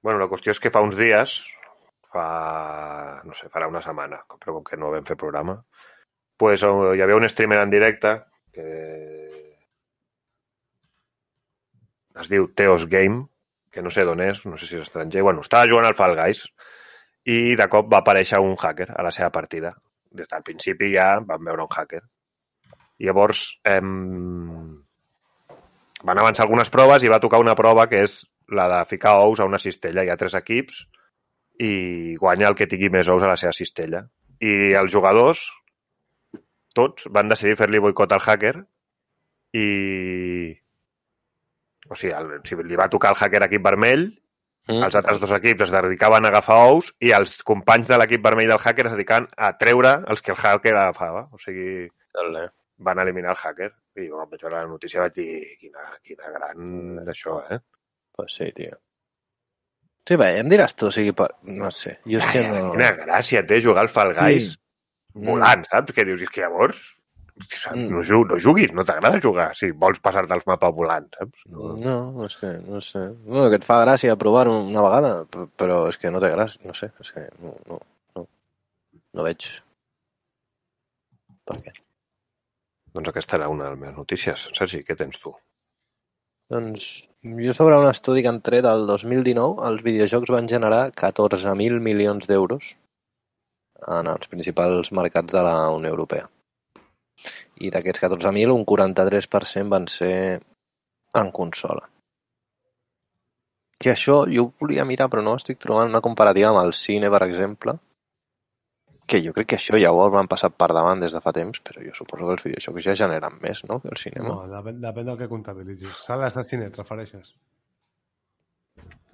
Bueno, 0.02 0.19
la 0.19 0.30
qüestió 0.32 0.52
és 0.56 0.60
que 0.63 0.71
fa 0.71 0.80
uns 0.82 0.95
dies, 0.95 1.34
fa, 2.13 3.21
no 3.28 3.34
sé, 3.36 3.50
farà 3.52 3.67
una 3.67 3.82
setmana, 3.84 4.21
però 4.39 4.54
com 4.56 4.63
que 4.63 4.78
no 4.80 4.89
vam 4.91 5.04
fer 5.06 5.17
programa, 5.17 5.58
pues, 6.38 6.63
eh, 6.63 6.71
hi 6.95 7.02
havia 7.04 7.15
un 7.19 7.28
streamer 7.30 7.60
en 7.60 7.69
directe 7.69 8.15
que 8.54 8.65
es 12.19 12.30
diu 12.32 12.50
Teos 12.56 12.88
Game, 12.89 13.26
que 13.71 13.82
no 13.82 13.91
sé 13.93 14.04
d'on 14.08 14.19
és, 14.24 14.43
no 14.45 14.58
sé 14.60 14.67
si 14.67 14.76
és 14.76 14.84
estranger. 14.84 15.24
Bueno, 15.24 15.45
estava 15.45 15.69
jugant 15.69 15.88
al 15.88 15.95
Fall 15.95 16.17
Guys 16.19 16.43
i 17.32 17.56
de 17.56 17.67
cop 17.71 17.89
va 17.91 18.02
aparèixer 18.02 18.41
un 18.41 18.56
hacker 18.58 18.89
a 18.91 19.06
la 19.06 19.12
seva 19.15 19.32
partida. 19.32 19.74
Des 20.12 20.28
del 20.28 20.43
principi 20.43 20.91
ja 20.95 21.13
vam 21.24 21.45
veure 21.47 21.63
un 21.63 21.71
hacker. 21.71 22.02
I 23.00 23.08
llavors 23.08 23.45
em... 23.65 23.91
van 26.04 26.19
avançar 26.19 26.45
algunes 26.45 26.69
proves 26.74 27.04
i 27.04 27.12
va 27.13 27.21
tocar 27.24 27.39
una 27.39 27.56
prova 27.56 27.88
que 27.88 28.04
és 28.08 28.19
la 28.52 28.67
de 28.67 28.82
ficar 28.89 29.15
ous 29.24 29.39
a 29.39 29.47
una 29.47 29.62
cistella. 29.62 30.04
Hi 30.04 30.12
ha 30.12 30.19
tres 30.19 30.36
equips 30.36 30.84
i 31.62 32.17
guanya 32.19 32.50
el 32.50 32.58
que 32.58 32.67
tingui 32.67 32.89
més 32.91 33.08
ous 33.08 33.24
a 33.24 33.32
la 33.32 33.39
seva 33.39 33.54
cistella. 33.56 34.04
I 34.41 34.74
els 34.76 34.91
jugadors, 34.91 35.45
tots, 36.76 37.08
van 37.13 37.30
decidir 37.32 37.58
fer-li 37.60 37.82
boicot 37.84 38.12
al 38.12 38.24
hacker 38.26 38.56
i... 39.54 39.67
O 41.91 41.95
sigui, 41.99 42.13
el, 42.15 42.38
si 42.47 42.56
li 42.63 42.77
va 42.80 42.88
tocar 42.89 43.12
el 43.12 43.19
hacker 43.19 43.45
equip 43.49 43.63
vermell, 43.69 44.10
Mm. 44.69 44.84
els 44.86 44.93
altres 44.93 45.17
dos 45.19 45.32
equips 45.34 45.63
es 45.65 45.71
dedicaven 45.73 46.23
a 46.27 46.30
agafar 46.30 46.60
ous 46.69 46.91
i 47.01 47.10
els 47.17 47.39
companys 47.41 47.88
de 47.89 47.97
l'equip 47.97 48.21
vermell 48.21 48.45
del 48.51 48.60
hacker 48.62 48.86
es 48.86 48.91
dedicaven 48.93 49.25
a 49.36 49.47
treure 49.58 49.95
els 50.08 50.21
que 50.21 50.30
el 50.36 50.38
hacker 50.38 50.75
agafava. 50.77 51.23
O 51.34 51.39
sigui, 51.41 51.88
Ole. 52.21 52.43
van 52.77 52.99
eliminar 53.01 53.32
el 53.34 53.39
hacker. 53.41 53.71
I 53.97 54.06
quan 54.12 54.30
vaig 54.30 54.43
veure 54.45 54.60
la 54.60 54.67
notícia 54.69 55.01
vaig 55.01 55.15
dir 55.17 55.58
quina, 55.60 55.88
quina 56.06 56.30
gran 56.36 57.01
d'això, 57.08 57.39
eh? 57.56 57.58
Pues 58.13 58.36
sí, 58.38 58.51
tio. 58.54 58.77
Sí, 60.08 60.15
bé, 60.21 60.30
em 60.43 60.54
diràs 60.54 60.77
tu, 60.77 60.91
o 60.91 60.93
sigui, 60.93 61.12
per... 61.17 61.32
no 61.58 61.71
sé. 61.73 61.95
Jo 62.06 62.21
és 62.21 62.30
que 62.30 62.45
no... 62.47 62.71
Quina 62.75 62.91
gràcia 63.01 63.41
té 63.49 63.60
jugar 63.65 63.88
al 63.88 63.89
Fall 63.89 64.13
Guys 64.13 64.60
Mm. 65.15 65.25
volant, 65.25 65.65
saps? 65.73 65.91
Que 65.91 66.06
dius, 66.06 66.21
és 66.21 66.30
que 66.30 66.45
llavors. 66.45 66.77
No, 67.76 68.04
ju 68.08 68.22
no 68.30 68.38
juguis, 68.44 68.72
no 68.78 68.86
t'agrada 68.88 69.22
jugar 69.24 69.50
si 69.58 69.72
vols 69.84 70.02
passar-te 70.04 70.36
els 70.38 70.48
mapes 70.50 70.76
volant, 70.78 71.08
saps? 71.17 71.46
No. 71.54 71.74
No, 71.82 71.96
és 72.28 72.38
que 72.39 72.52
no 72.65 72.82
sé. 72.86 73.04
No, 73.26 73.48
que 73.52 73.60
et 73.62 73.67
fa 73.67 73.82
gràcia 73.84 74.17
provar 74.20 74.48
una 74.52 74.86
vegada, 74.86 75.13
però 75.62 75.84
és 75.91 76.00
que 76.02 76.12
no 76.13 76.22
té 76.24 76.32
gràcia, 76.34 76.62
no 76.67 76.78
sé, 76.78 76.91
és 77.04 77.13
que 77.15 77.28
no, 77.44 77.54
no, 77.70 77.80
no, 78.17 78.26
no 79.17 79.28
veig 79.28 79.48
per 81.48 81.62
què. 81.62 81.78
Doncs 82.96 83.13
aquesta 83.13 83.38
era 83.39 83.48
una 83.52 83.65
de 83.65 83.74
les 83.74 83.82
meves 83.82 83.98
notícies. 83.98 84.50
Sergi, 84.58 84.84
què 84.88 84.98
tens 85.00 85.20
tu? 85.24 85.32
Doncs 86.52 86.88
jo 87.46 87.54
sobre 87.56 87.78
un 87.80 87.88
estudi 87.88 88.24
que 88.24 88.32
han 88.32 88.41
tret 88.44 88.65
el 88.67 88.84
2019, 88.89 89.62
els 89.70 89.84
videojocs 89.86 90.34
van 90.36 90.50
generar 90.52 90.84
14.000 91.00 91.80
milions 91.86 92.28
d'euros 92.28 92.74
en 93.98 94.10
els 94.12 94.28
principals 94.32 94.91
mercats 94.98 95.34
de 95.34 95.44
la 95.48 95.56
Unió 95.78 95.94
Europea. 95.96 96.28
I 97.62 97.69
d'aquests 97.73 98.01
14.000, 98.03 98.53
un 98.55 98.65
43% 98.65 99.69
van 99.69 99.88
ser 99.91 100.15
en 101.21 101.31
consola. 101.36 101.88
I 103.81 103.89
això 103.89 104.23
jo 104.29 104.43
ho 104.45 104.53
volia 104.62 104.86
mirar, 104.86 105.10
però 105.10 105.23
no 105.25 105.36
estic 105.38 105.60
trobant 105.62 105.89
una 105.89 106.03
comparativa 106.05 106.51
amb 106.51 106.62
el 106.65 106.73
cine, 106.77 107.10
per 107.10 107.23
exemple, 107.27 107.79
Que 109.12 109.19
jo 109.19 109.34
crec 109.36 109.47
que 109.51 109.57
això 109.57 109.79
ja 109.81 109.89
ho 109.91 110.03
han 110.15 110.29
passat 110.31 110.53
per 110.55 110.69
davant 110.71 111.01
des 111.01 111.12
de 111.12 111.19
fa 111.23 111.34
temps, 111.36 111.60
però 111.65 111.81
jo 111.84 111.91
suposo 111.97 112.27
que 112.27 112.36
els 112.38 112.43
videojocs 112.45 112.86
ja 112.86 112.93
generen 112.95 113.39
més, 113.41 113.63
no?, 113.67 113.79
que 113.84 113.89
el 113.91 113.97
cinema. 113.99 114.29
No, 114.29 114.45
depèn, 114.47 114.77
depèn 114.79 115.10
del 115.10 115.17
que 115.19 115.27
comptabilitzis. 115.27 115.97
Sales 116.05 116.38
de 116.38 116.43
cine, 116.47 116.69
et 116.69 116.77
refereixes? 116.79 117.34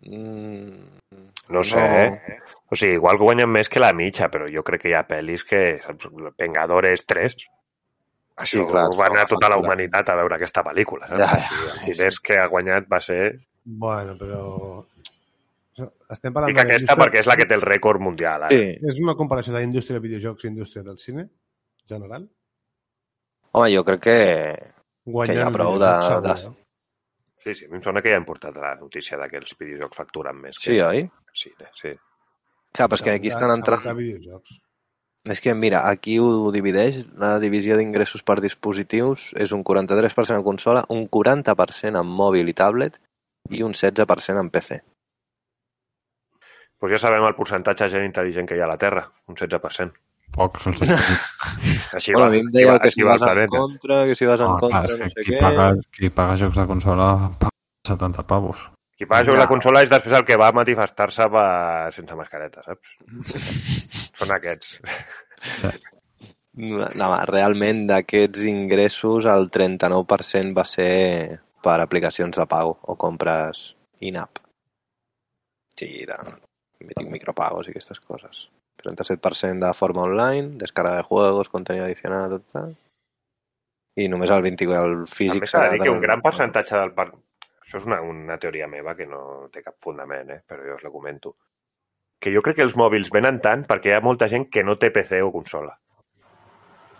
Mm, 0.05 0.99
No 1.49 1.63
sé, 1.63 1.79
eh? 1.79 2.39
O 2.69 2.75
sigui, 2.75 2.97
igual 2.99 3.17
guanyen 3.17 3.49
més 3.49 3.69
que 3.71 3.79
la 3.79 3.93
mitja, 3.95 4.27
però 4.29 4.49
jo 4.51 4.63
crec 4.67 4.83
que 4.83 4.91
hi 4.91 4.97
ha 4.97 5.05
pel·lis 5.07 5.45
que... 5.47 5.61
Vengadores 6.37 7.05
3. 7.07 7.47
Sí, 8.37 8.59
Això 8.59 8.67
clar, 8.69 8.83
va 8.93 9.05
anar 9.09 9.23
tota 9.25 9.47
la 9.49 9.55
clar. 9.55 9.63
humanitat 9.65 10.09
a 10.13 10.15
veure 10.19 10.35
aquesta 10.37 10.61
pel·lícula. 10.63 11.07
Saps? 11.09 11.17
Ja, 11.19 11.29
ja, 11.41 11.47
I 11.47 11.63
els 11.65 11.77
sí, 11.79 11.85
diners 11.91 12.19
que 12.21 12.37
ha 12.37 12.45
guanyat 12.51 12.85
va 12.91 12.99
ser... 13.01 13.21
Bueno, 13.65 14.13
però... 14.19 14.85
Estem 15.77 16.31
Dic 16.31 16.35
parlant 16.35 16.53
de 16.53 16.57
la 16.57 16.61
aquesta 16.63 16.77
indústria- 16.81 16.97
perquè 17.03 17.19
és 17.21 17.27
la 17.29 17.35
que 17.37 17.45
té 17.49 17.55
el 17.57 17.61
rècord 17.65 18.01
mundial. 18.01 18.45
Ara. 18.47 18.49
Sí. 18.53 18.77
És 18.91 18.99
una 19.01 19.15
comparació 19.17 19.53
d'indústria 19.57 19.97
de 19.99 20.03
videojocs 20.07 20.45
i 20.45 20.47
indústria 20.51 20.83
del 20.85 20.97
cine, 21.01 21.27
general? 21.89 22.27
Home, 23.57 23.71
jo 23.73 23.83
crec 23.89 24.01
que... 24.05 24.15
Guanyen 25.07 25.35
Que 25.35 25.41
hi 25.41 25.43
ha 25.45 25.51
prou 25.53 25.73
videojoc 25.75 26.23
de- 26.23 26.37
segur, 26.37 26.53
de- 26.53 26.61
eh? 26.61 26.63
Sí, 27.47 27.53
sí, 27.55 27.65
a 27.65 27.69
mi 27.71 27.77
em 27.79 27.83
sona 27.85 28.01
que 28.03 28.11
ja 28.11 28.17
hem 28.19 28.25
portat 28.27 28.55
la 28.59 28.73
notícia 28.75 29.17
de 29.17 29.29
que 29.31 29.37
els 29.39 29.53
videojocs 29.57 29.97
facturen 29.97 30.35
més. 30.41 30.57
Sí, 30.59 30.73
que... 30.75 30.83
oi? 30.83 31.03
Sí, 31.33 31.53
sí. 31.79 31.93
Clar, 32.75 32.89
però 32.89 32.97
és 32.97 33.03
que 33.05 33.13
aquí 33.17 33.29
estan 33.31 33.47
segur 33.49 33.57
entrant... 33.61 33.83
que 33.85 33.93
videojocs. 34.01 34.57
És 35.25 35.41
que, 35.41 35.53
mira, 35.53 35.81
aquí 35.89 36.19
ho 36.19 36.51
divideix, 36.53 37.01
la 37.19 37.37
divisió 37.43 37.75
d'ingressos 37.77 38.23
per 38.23 38.37
dispositius 38.39 39.33
és 39.35 39.51
un 39.51 39.63
43% 39.63 40.37
en 40.37 40.43
consola, 40.45 40.85
un 40.93 41.07
40% 41.09 41.99
en 41.99 42.07
mòbil 42.07 42.47
i 42.47 42.55
tablet 42.55 42.99
i 43.51 43.63
un 43.63 43.73
16% 43.73 44.39
en 44.39 44.51
PC. 44.53 44.81
Pues 46.77 46.93
ja 46.93 46.99
sabem 47.01 47.25
el 47.25 47.35
percentatge 47.35 47.87
de 47.87 47.95
gent 47.95 48.05
intel·ligent 48.05 48.47
que 48.47 48.55
hi 48.55 48.61
ha 48.61 48.67
a 48.69 48.71
la 48.71 48.77
Terra, 48.77 49.07
un 49.27 49.35
16%. 49.35 49.97
Pocs. 50.37 50.67
Els... 50.69 50.81
Així 51.97 52.13
Bueno, 52.13 52.27
va, 52.27 52.27
a 52.27 52.31
mi 52.35 52.41
em 52.43 52.49
dèieu 52.53 52.73
va, 52.73 52.79
que 52.83 52.91
si 52.91 53.03
va 53.03 53.15
vas 53.17 53.31
en 53.31 53.47
contra, 53.49 54.01
que 54.05 54.15
si 54.15 54.27
vas 54.27 54.41
en 54.43 54.51
Ah, 54.51 54.57
contra, 54.59 54.81
no 54.83 54.97
que 54.99 55.09
sé 55.09 55.23
qui, 55.23 55.31
què... 55.33 55.39
paga, 55.41 55.67
qui 55.95 56.09
paga 56.13 56.35
jocs 56.43 56.59
de 56.59 56.65
consola 56.69 57.07
paga 57.39 57.55
70 57.87 58.27
pavos. 58.27 58.67
Qui 58.97 59.05
fa 59.05 59.21
jocs 59.21 59.37
Ja. 59.37 59.43
de 59.43 59.51
consola 59.51 59.83
és 59.85 59.91
després 59.91 60.15
el 60.17 60.25
que 60.25 60.37
va 60.41 60.49
a 60.49 60.55
manifestar-se 60.57 61.27
per... 61.29 61.93
sense 61.93 62.17
mascareta, 62.17 62.63
saps? 62.65 62.95
Són 64.19 64.33
aquests. 64.33 64.79
No, 66.57 66.87
no, 66.97 67.09
realment 67.29 67.85
d'aquests 67.91 68.47
ingressos 68.49 69.27
el 69.29 69.51
39% 69.53 70.57
va 70.57 70.65
ser 70.65 71.37
per 71.61 71.77
aplicacions 71.83 72.37
de 72.39 72.45
pago 72.49 72.77
o 72.81 72.95
compres 72.97 73.75
in-app. 74.01 74.41
Sí, 75.77 75.91
de 76.09 76.17
micropagos 77.11 77.67
i 77.67 77.75
aquestes 77.75 77.99
coses. 77.99 78.47
37% 78.81 79.65
de 79.65 79.73
forma 79.73 80.03
online, 80.03 80.57
descarga 80.57 80.95
de 80.97 81.03
juegos, 81.03 81.49
contenido 81.49 81.85
adicional, 81.85 82.29
tot 82.29 82.49
tal. 82.53 82.75
I 83.97 84.07
només 84.09 84.33
el 84.33 84.43
20 84.45 84.73
el 84.77 84.97
físic... 85.09 85.41
També 85.41 85.49
s'ha 85.49 85.63
de 85.65 85.71
dir 85.75 85.85
que 85.85 85.93
un 85.93 86.01
gran 86.01 86.21
percentatge 86.25 86.77
del 86.77 86.93
parc... 86.97 87.15
Això 87.67 87.81
és 87.81 87.85
una, 87.89 87.97
una 87.99 88.37
teoria 88.39 88.69
meva 88.71 88.93
que 88.95 89.05
no 89.11 89.49
té 89.51 89.59
cap 89.59 89.75
fundament, 89.83 90.29
eh? 90.31 90.39
però 90.47 90.63
jo 90.63 90.77
us 90.77 90.85
la 90.85 90.91
comento. 90.93 91.33
Que 92.23 92.31
jo 92.31 92.39
crec 92.41 92.55
que 92.55 92.63
els 92.63 92.77
mòbils 92.79 93.11
venen 93.11 93.41
tant 93.43 93.65
perquè 93.67 93.91
hi 93.91 93.97
ha 93.97 94.05
molta 94.05 94.29
gent 94.31 94.47
que 94.47 94.63
no 94.63 94.77
té 94.79 94.87
PC 94.95 95.19
o 95.25 95.33
consola. 95.33 95.73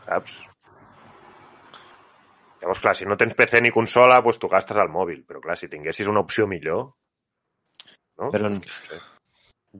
Saps? 0.03 0.35
Llavors, 2.59 2.81
clar, 2.83 2.93
si 2.99 3.07
no 3.07 3.15
tens 3.15 3.37
PC 3.39 3.61
ni 3.63 3.71
consola, 3.71 4.19
doncs 4.25 4.41
tu 4.43 4.49
gastes 4.51 4.81
el 4.83 4.91
mòbil. 4.91 5.23
Però, 5.29 5.39
clar, 5.39 5.55
si 5.55 5.71
tinguessis 5.71 6.11
una 6.11 6.25
opció 6.25 6.49
millor... 6.51 6.89
No? 8.19 8.27
Però 8.33 8.51
No 8.51 8.59
sé. 8.59 8.99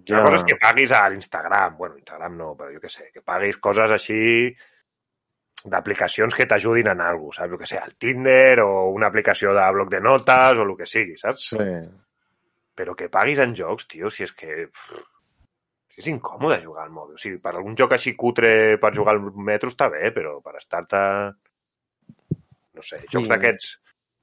ja... 0.08 0.22
Una 0.22 0.24
cosa 0.30 0.40
és 0.40 0.48
que 0.48 0.60
paguis 0.62 0.96
a 0.96 1.04
l'Instagram. 1.12 1.76
Bueno, 1.82 2.00
Instagram 2.00 2.40
no, 2.40 2.54
però 2.56 2.72
jo 2.72 2.80
què 2.80 2.94
sé, 2.96 3.10
que 3.12 3.26
paguis 3.28 3.60
coses 3.60 3.92
així 3.92 4.22
d'aplicacions 5.68 6.36
que 6.36 6.46
t'ajudin 6.50 6.88
en 6.94 7.02
alguna 7.04 7.32
cosa, 7.34 7.44
saps? 7.44 7.52
Jo 7.54 7.60
què 7.62 7.68
sé, 7.70 7.80
el 7.84 7.96
Tinder 8.00 8.64
o 8.64 8.90
una 8.96 9.08
aplicació 9.12 9.54
de 9.58 9.66
bloc 9.76 9.90
de 9.92 10.02
notes 10.02 10.60
o 10.60 10.66
el 10.66 10.76
que 10.80 10.88
sigui, 10.90 11.18
saps? 11.20 11.50
Sí. 11.54 11.70
Però 12.78 12.94
que 12.96 13.10
paguis 13.10 13.40
en 13.44 13.56
jocs, 13.58 13.88
tio, 13.92 14.10
si 14.14 14.24
és 14.28 14.34
que... 14.38 14.68
pff, 14.70 15.02
si 15.94 16.04
és 16.04 16.08
incòmode 16.12 16.60
jugar 16.62 16.84
al 16.86 16.94
mòbil. 16.94 17.16
O 17.18 17.22
sigui, 17.22 17.40
per 17.42 17.56
algun 17.56 17.76
joc 17.80 17.96
així 17.98 18.14
cutre 18.14 18.78
per 18.82 18.94
jugar 18.96 19.16
al 19.16 19.24
metro 19.50 19.72
està 19.74 19.90
bé, 19.90 20.12
però 20.14 20.38
per 20.46 20.56
estar-te... 20.62 21.02
No 22.78 22.84
sé, 22.86 23.02
jocs 23.10 23.26
Sí. 23.26 23.32
d'aquests 23.34 23.72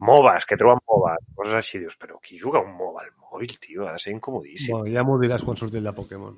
MOBAs, 0.07 0.47
que 0.47 0.57
treuen 0.61 0.79
MOBAs, 0.87 1.25
coses 1.35 1.55
així, 1.59 1.81
dius, 1.83 1.97
però 1.99 2.21
qui 2.23 2.39
juga 2.39 2.61
un 2.63 2.71
MOBA 2.79 3.03
al 3.03 3.11
mòbil, 3.19 3.57
tio? 3.59 3.89
Ha 3.89 3.97
de 3.97 4.03
ser 4.03 4.13
incomodíssim. 4.15 4.75
Bueno, 4.77 4.93
ja 4.95 5.03
m'ho 5.07 5.19
diràs 5.19 5.43
quan 5.47 5.59
surti 5.59 5.81
el 5.81 5.89
de 5.91 5.93
Pokémon. 5.97 6.37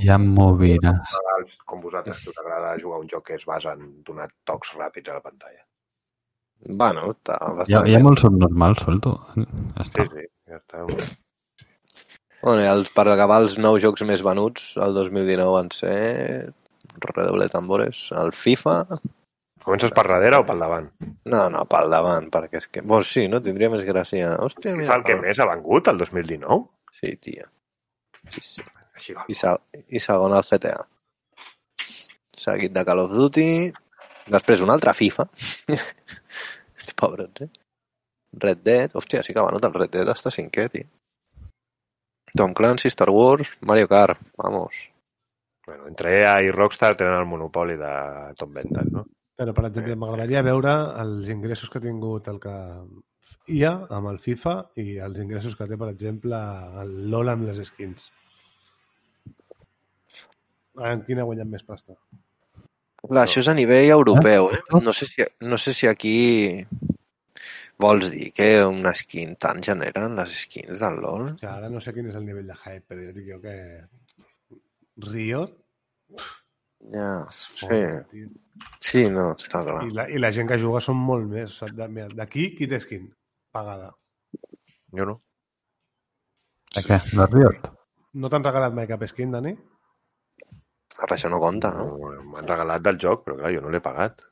Hi 0.00 0.08
ha. 0.12 0.18
T'agrada- 0.18 1.64
com 1.66 1.80
vosaltres, 1.80 2.20
que 2.22 2.30
us 2.30 2.38
agrada 2.42 2.76
jugar 2.80 3.00
un 3.00 3.08
joc 3.08 3.26
que 3.26 3.34
es 3.34 3.44
basa 3.46 3.72
en 3.72 4.02
donar 4.04 4.28
tocs 4.44 4.74
ràpids 4.76 5.10
a 5.10 5.14
la 5.18 5.20
pantalla. 5.24 5.64
Bueno, 6.68 7.12
està 7.14 7.36
Hi 7.38 7.46
ha, 7.46 7.54
bastant 7.60 7.88
hi 7.88 7.94
ha 7.96 8.00
molt 8.02 8.18
subnormal, 8.22 8.76
suelto. 8.78 9.12
Ja 9.34 9.44
Sí, 9.44 9.84
està. 9.84 10.06
sí, 10.14 10.24
ja 10.50 10.56
està. 10.58 10.84
Bueno, 12.42 12.62
i 12.62 12.66
els, 12.70 12.90
per 12.94 13.06
acabar 13.10 13.40
els 13.42 13.56
nou 13.58 13.78
jocs 13.82 14.02
més 14.06 14.22
venuts, 14.22 14.76
el 14.76 14.94
2019 14.94 15.52
van 15.54 15.70
ser 15.74 16.52
redoble 17.14 17.44
de 17.46 17.54
tambores, 17.54 18.08
el 18.14 18.32
FIFA... 18.32 18.76
Comences 19.68 19.90
per 19.92 20.04
darrere 20.06 20.38
o 20.38 20.44
pel 20.48 20.58
davant? 20.62 20.86
No, 21.28 21.42
no, 21.52 21.64
pel 21.68 21.90
davant, 21.92 22.28
perquè 22.32 22.56
és 22.62 22.68
que... 22.72 22.80
Bon, 22.86 23.02
sí, 23.04 23.26
no? 23.28 23.42
Tindria 23.44 23.68
més 23.70 23.82
gràcia. 23.84 24.30
Hòstia, 24.40 24.74
mira... 24.78 24.88
fa 24.88 24.96
el 25.00 25.04
que 25.04 25.14
pel- 25.16 25.26
més 25.26 25.38
ha 25.42 25.48
vengut, 25.50 25.90
el 25.92 25.98
2019? 25.98 26.62
Sí, 27.00 27.16
tia. 27.20 27.50
Sí, 28.32 28.40
sí. 28.40 28.62
Així 28.98 29.16
va. 29.16 29.24
I, 29.30 29.36
se... 29.38 29.54
I 29.88 30.02
segon 30.02 30.34
el 30.36 30.46
CTA. 30.46 30.82
Seguit 32.38 32.74
de 32.74 32.84
Call 32.86 33.04
of 33.04 33.14
Duty. 33.14 33.48
Després 34.34 34.62
un 34.64 34.74
altre 34.74 34.94
FIFA. 34.96 35.28
Pobres, 36.98 37.42
eh? 37.44 37.50
Red 38.42 38.62
Dead. 38.66 38.94
Hòstia, 38.98 39.22
sí 39.22 39.34
que 39.34 39.40
ha 39.40 39.46
venut 39.46 39.64
el 39.64 39.74
Red 39.76 39.94
Dead 39.94 40.08
hasta 40.10 40.34
cinquè, 40.34 40.68
tio. 40.72 40.88
Tom 42.36 42.52
Clancy, 42.54 42.90
Star 42.92 43.10
Wars, 43.14 43.48
Mario 43.60 43.88
Kart. 43.88 44.20
Vamos. 44.36 44.76
Bueno, 45.66 45.86
entre 45.88 46.20
EA 46.20 46.34
i 46.42 46.50
Rockstar 46.50 46.96
tenen 46.96 47.14
el 47.20 47.28
monopoli 47.28 47.76
de 47.76 47.92
top 48.38 48.52
vendes, 48.56 48.90
no? 48.92 49.04
Però, 49.38 49.54
per 49.54 49.68
exemple, 49.68 49.94
m'agradaria 50.00 50.42
veure 50.42 50.72
els 51.02 51.28
ingressos 51.30 51.70
que 51.70 51.78
ha 51.78 51.84
tingut 51.84 52.28
el 52.32 52.40
que 52.42 52.54
IA 53.58 53.74
amb 53.94 54.10
el 54.10 54.18
FIFA 54.22 54.54
i 54.82 54.96
els 55.04 55.20
ingressos 55.22 55.54
que 55.56 55.68
té, 55.70 55.78
per 55.78 55.90
exemple, 55.92 56.40
el 56.82 56.94
LOL 57.12 57.34
amb 57.34 57.46
les 57.48 57.60
skins. 57.68 58.08
En 60.78 61.04
quina 61.06 61.24
ha 61.24 61.28
guanyat 61.28 61.50
més 61.50 61.64
pasta? 61.66 61.96
Clar, 63.02 63.24
això 63.24 63.42
és 63.42 63.48
a 63.50 63.54
nivell 63.54 63.92
europeu, 63.94 64.50
eh? 64.54 64.62
No 64.82 64.92
sé 64.94 65.06
si, 65.06 65.24
no 65.46 65.58
sé 65.58 65.74
si 65.74 65.86
aquí 65.86 66.16
vols 67.78 68.10
dir 68.10 68.32
que 68.34 68.48
una 68.66 68.92
skin 68.98 69.36
tant 69.40 69.62
generen 69.64 70.18
les 70.18 70.34
skins 70.44 70.82
del 70.82 70.98
LoL. 71.04 71.28
O 71.28 71.36
sigui, 71.36 71.50
ara 71.50 71.70
no 71.70 71.82
sé 71.82 71.94
quin 71.94 72.10
és 72.10 72.18
el 72.18 72.26
nivell 72.26 72.50
de 72.50 72.58
hype, 72.58 72.84
però 72.90 73.06
jo 73.06 73.14
dic 73.14 73.30
jo 73.30 73.40
que 73.44 73.54
Riot 75.08 75.54
Ja, 76.92 77.26
es 77.28 77.36
sí. 77.36 77.66
fot, 77.66 78.10
tio. 78.10 78.28
Sí, 78.82 79.04
no, 79.10 79.32
està 79.38 79.62
clar. 79.66 79.80
I 79.86 79.94
la, 79.94 80.04
I 80.10 80.20
la 80.22 80.30
gent 80.34 80.48
que 80.50 80.58
juga 80.62 80.80
són 80.82 80.98
molt 80.98 81.26
més. 81.30 81.58
D'aquí, 81.74 82.50
qui 82.58 82.68
té 82.70 82.78
skin? 82.82 83.08
Pagada. 83.54 83.90
Jo 84.94 85.08
no. 85.10 85.16
De 86.74 86.84
què? 86.86 87.00
De 87.10 87.26
Riot? 87.26 87.68
No 88.18 88.30
t'han 88.30 88.46
regalat 88.46 88.74
mai 88.76 88.88
cap 88.90 89.04
skin, 89.10 89.34
Dani? 89.34 89.54
Però 90.98 91.14
això 91.14 91.30
no 91.30 91.38
compta, 91.42 91.70
no? 91.76 91.86
no 91.94 92.24
M'han 92.32 92.48
regalat 92.50 92.82
del 92.82 92.98
joc, 93.02 93.22
però 93.26 93.38
clar, 93.38 93.52
jo 93.54 93.62
no 93.62 93.70
l'he 93.70 93.80
pagat. 93.84 94.24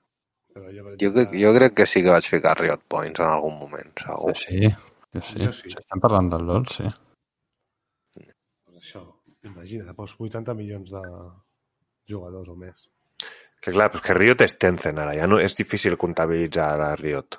Però 0.56 0.72
jo, 0.72 0.82
per 0.86 0.96
Jo 1.02 1.12
crec, 1.14 1.34
jo 1.38 1.52
crec 1.54 1.76
que 1.78 1.86
sí 1.86 2.02
que 2.02 2.14
vaig 2.14 2.28
ficar 2.32 2.56
Riot 2.58 2.82
Points 2.90 3.22
en 3.22 3.28
algun 3.28 3.58
moment, 3.60 3.92
segur. 4.02 4.34
Sí, 4.40 4.72
jo 5.14 5.22
sí. 5.28 5.38
Jo 5.44 5.52
sí. 5.54 5.70
Estem 5.70 6.02
parlant 6.02 6.32
del 6.32 6.46
LOL, 6.48 6.66
sí. 6.72 6.90
Pues 8.16 8.80
això, 8.80 9.04
imagina't, 9.46 9.94
doncs 9.94 10.16
80 10.18 10.56
milions 10.58 10.90
de 10.96 11.04
jugadors 12.10 12.50
o 12.50 12.58
més. 12.58 12.86
Que 13.62 13.74
clar, 13.74 13.88
però 13.92 14.02
és 14.02 14.06
que 14.08 14.18
Riot 14.18 14.42
és 14.46 14.58
Tencent 14.62 14.98
ara, 15.02 15.14
ja 15.18 15.30
no 15.30 15.38
és 15.42 15.54
difícil 15.58 15.98
comptabilitzar 16.00 16.72
ara 16.74 16.92
Riot. 16.98 17.38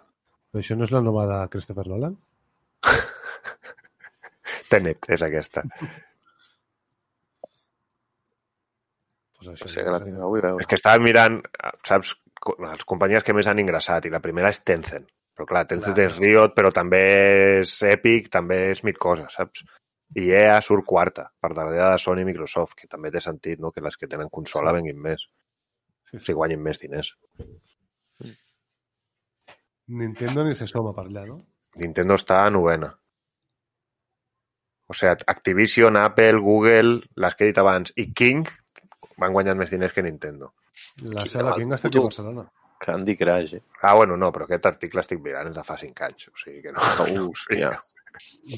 Però 0.52 0.64
això 0.64 0.80
no 0.80 0.88
és 0.88 0.96
la 0.96 1.04
nova 1.04 1.28
de 1.30 1.44
Christopher 1.52 1.88
Nolan? 1.92 2.16
Tenet 4.72 5.08
és 5.12 5.24
aquesta. 5.24 5.64
Pues 9.38 9.54
això, 9.54 9.70
sé, 9.70 9.84
que 9.86 9.94
la, 9.94 10.00
vull 10.02 10.42
veure. 10.42 10.64
És 10.64 10.70
que 10.70 10.80
estava 10.80 11.02
mirant, 11.04 11.40
saps, 11.86 12.16
les 12.64 12.86
companyies 12.90 13.26
que 13.26 13.36
més 13.38 13.48
han 13.50 13.62
ingressat, 13.62 14.08
i 14.08 14.14
la 14.14 14.22
primera 14.24 14.50
és 14.54 14.64
Tencent. 14.66 15.06
Però 15.38 15.46
clar, 15.46 15.68
Tencent 15.70 15.94
Clar. 15.94 16.08
és 16.10 16.18
Riot, 16.18 16.56
però 16.58 16.72
també 16.74 17.02
és 17.60 17.76
Epic, 17.86 18.32
també 18.34 18.72
és 18.72 18.82
mil 18.88 18.98
coses, 18.98 19.36
saps? 19.38 19.62
I 20.18 20.32
EA 20.34 20.58
surt 20.66 20.88
quarta, 20.88 21.28
per 21.42 21.52
darrere 21.54 21.92
de 21.92 22.02
Sony 22.02 22.24
i 22.24 22.30
Microsoft, 22.30 22.74
que 22.80 22.90
també 22.90 23.12
té 23.14 23.22
sentit, 23.22 23.60
no?, 23.62 23.74
que 23.76 23.84
les 23.86 24.00
que 24.00 24.10
tenen 24.10 24.32
consola 24.34 24.74
venguin 24.74 24.98
més. 25.04 25.28
Sí, 26.08 26.18
O 26.18 26.22
sigui, 26.24 26.38
guanyin 26.40 26.64
més 26.64 26.80
diners. 26.82 27.12
Nintendo 29.88 30.46
ni 30.48 30.56
se 30.56 30.66
soma 30.68 30.94
per 30.96 31.06
allà, 31.06 31.28
no? 31.28 31.42
Nintendo 31.78 32.16
està 32.18 32.42
a 32.46 32.50
novena. 32.50 32.90
O 34.88 34.96
sigui, 34.96 35.28
Activision, 35.28 36.00
Apple, 36.00 36.40
Google, 36.42 37.02
les 37.16 37.36
que 37.36 37.46
he 37.46 37.52
dit 37.52 37.62
abans, 37.62 37.94
i 38.00 38.08
King 38.16 38.48
van 39.22 39.34
guanyant 39.36 39.60
més 39.60 39.74
diners 39.74 39.94
que 39.96 40.04
Nintendo. 40.06 40.54
La 41.14 41.26
el 41.26 41.52
King 41.58 41.76
està 41.78 41.90
aquí 41.92 42.00
a 42.02 42.08
Barcelona. 42.08 42.48
Candy 42.80 43.16
Crush, 43.18 43.56
eh? 43.58 43.62
Ah, 43.82 43.96
bueno, 43.98 44.18
no, 44.22 44.32
però 44.34 44.46
aquest 44.46 44.66
article 44.70 45.02
estic 45.02 45.22
mirant 45.24 45.50
és 45.50 45.56
de 45.56 45.64
fa 45.66 45.78
5 45.82 46.04
anys, 46.08 46.28
o 46.30 46.36
sigui 46.38 46.62
que 46.62 46.74
no. 46.76 46.80
Uh, 46.82 47.24
o 47.32 47.40
sigui, 47.42 47.62
ja. 47.64 47.72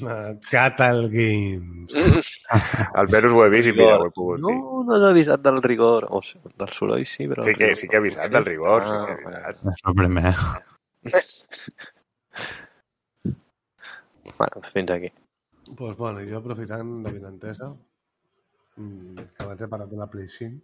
Uh, 0.00 0.34
Catal 0.50 1.06
Games. 1.12 2.28
Almenys 3.00 3.32
ho 3.36 3.44
he 3.44 3.50
vist 3.52 3.70
i 3.72 3.74
mira, 3.76 3.96
ho 4.00 4.08
he 4.08 4.12
pogut 4.16 4.40
dir. 4.44 4.56
No, 4.56 4.82
no 4.88 4.98
l'he 5.00 5.10
avisat 5.14 5.40
del 5.44 5.62
rigor. 5.64 6.08
O 6.12 6.20
sigui, 6.24 6.52
del 6.60 6.72
soroll 6.76 7.06
sí, 7.08 7.28
però... 7.32 7.44
Sí 7.48 7.56
que, 7.56 7.64
rigor 7.64 7.80
sí 7.80 7.88
que 7.88 7.96
he 7.96 8.02
avisat 8.04 8.36
del 8.36 8.46
rigor, 8.48 8.84
sí 8.84 8.92
Ah, 8.92 9.06
que 9.08 9.16
he 9.16 9.32
avisat. 9.32 9.64
És 9.72 9.82
el 9.88 9.98
primer. 10.02 10.34
Bueno, 14.40 14.68
fins 14.72 14.90
aquí. 14.90 15.12
pues, 15.76 15.96
bueno, 15.96 16.20
jo 16.28 16.38
aprofitant 16.38 17.04
la 17.04 17.10
vinentesa, 17.12 17.68
mm, 17.68 17.78
que 19.36 19.44
abans 19.44 19.62
he 19.62 19.68
parlat 19.68 19.90
de 19.92 19.98
la 20.00 20.08
Play 20.10 20.28
5, 20.38 20.60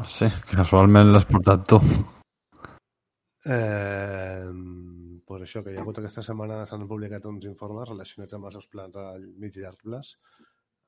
Ah, 0.00 0.06
Sí, 0.08 0.26
casualment 0.50 1.12
l'has 1.12 1.26
portat 1.28 1.66
tu. 1.68 1.78
Eh, 3.44 4.46
pues 5.26 5.42
això, 5.44 5.62
que 5.62 5.72
hi 5.72 5.76
ha 5.76 5.82
hagut 5.82 5.98
aquesta 6.00 6.22
setmana 6.24 6.62
s'han 6.66 6.86
publicat 6.88 7.26
uns 7.30 7.44
informes 7.50 7.88
relacionats 7.90 8.34
amb 8.38 8.48
els 8.48 8.56
seus 8.58 8.68
plans 8.72 8.96
a 8.96 9.04
mig 9.20 9.56
i 9.58 9.62
llarg 9.64 9.78
plaç, 9.82 10.14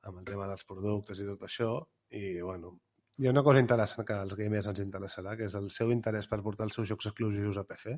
amb 0.07 0.19
el 0.21 0.25
tema 0.27 0.47
dels 0.49 0.65
productes 0.67 1.21
i 1.21 1.27
tot 1.29 1.45
això, 1.47 1.69
i 2.15 2.41
bueno, 2.41 2.73
hi 3.19 3.27
ha 3.27 3.33
una 3.35 3.43
cosa 3.43 3.61
interessant 3.63 4.07
que 4.07 4.17
als 4.17 4.35
gamers 4.39 4.67
ens 4.71 4.81
interessarà, 4.83 5.37
que 5.37 5.47
és 5.49 5.55
el 5.55 5.69
seu 5.69 5.91
interès 5.95 6.27
per 6.31 6.41
portar 6.43 6.67
els 6.69 6.75
seus 6.79 6.89
jocs 6.89 7.11
exclusius 7.11 7.57
a 7.61 7.63
PC. 7.63 7.95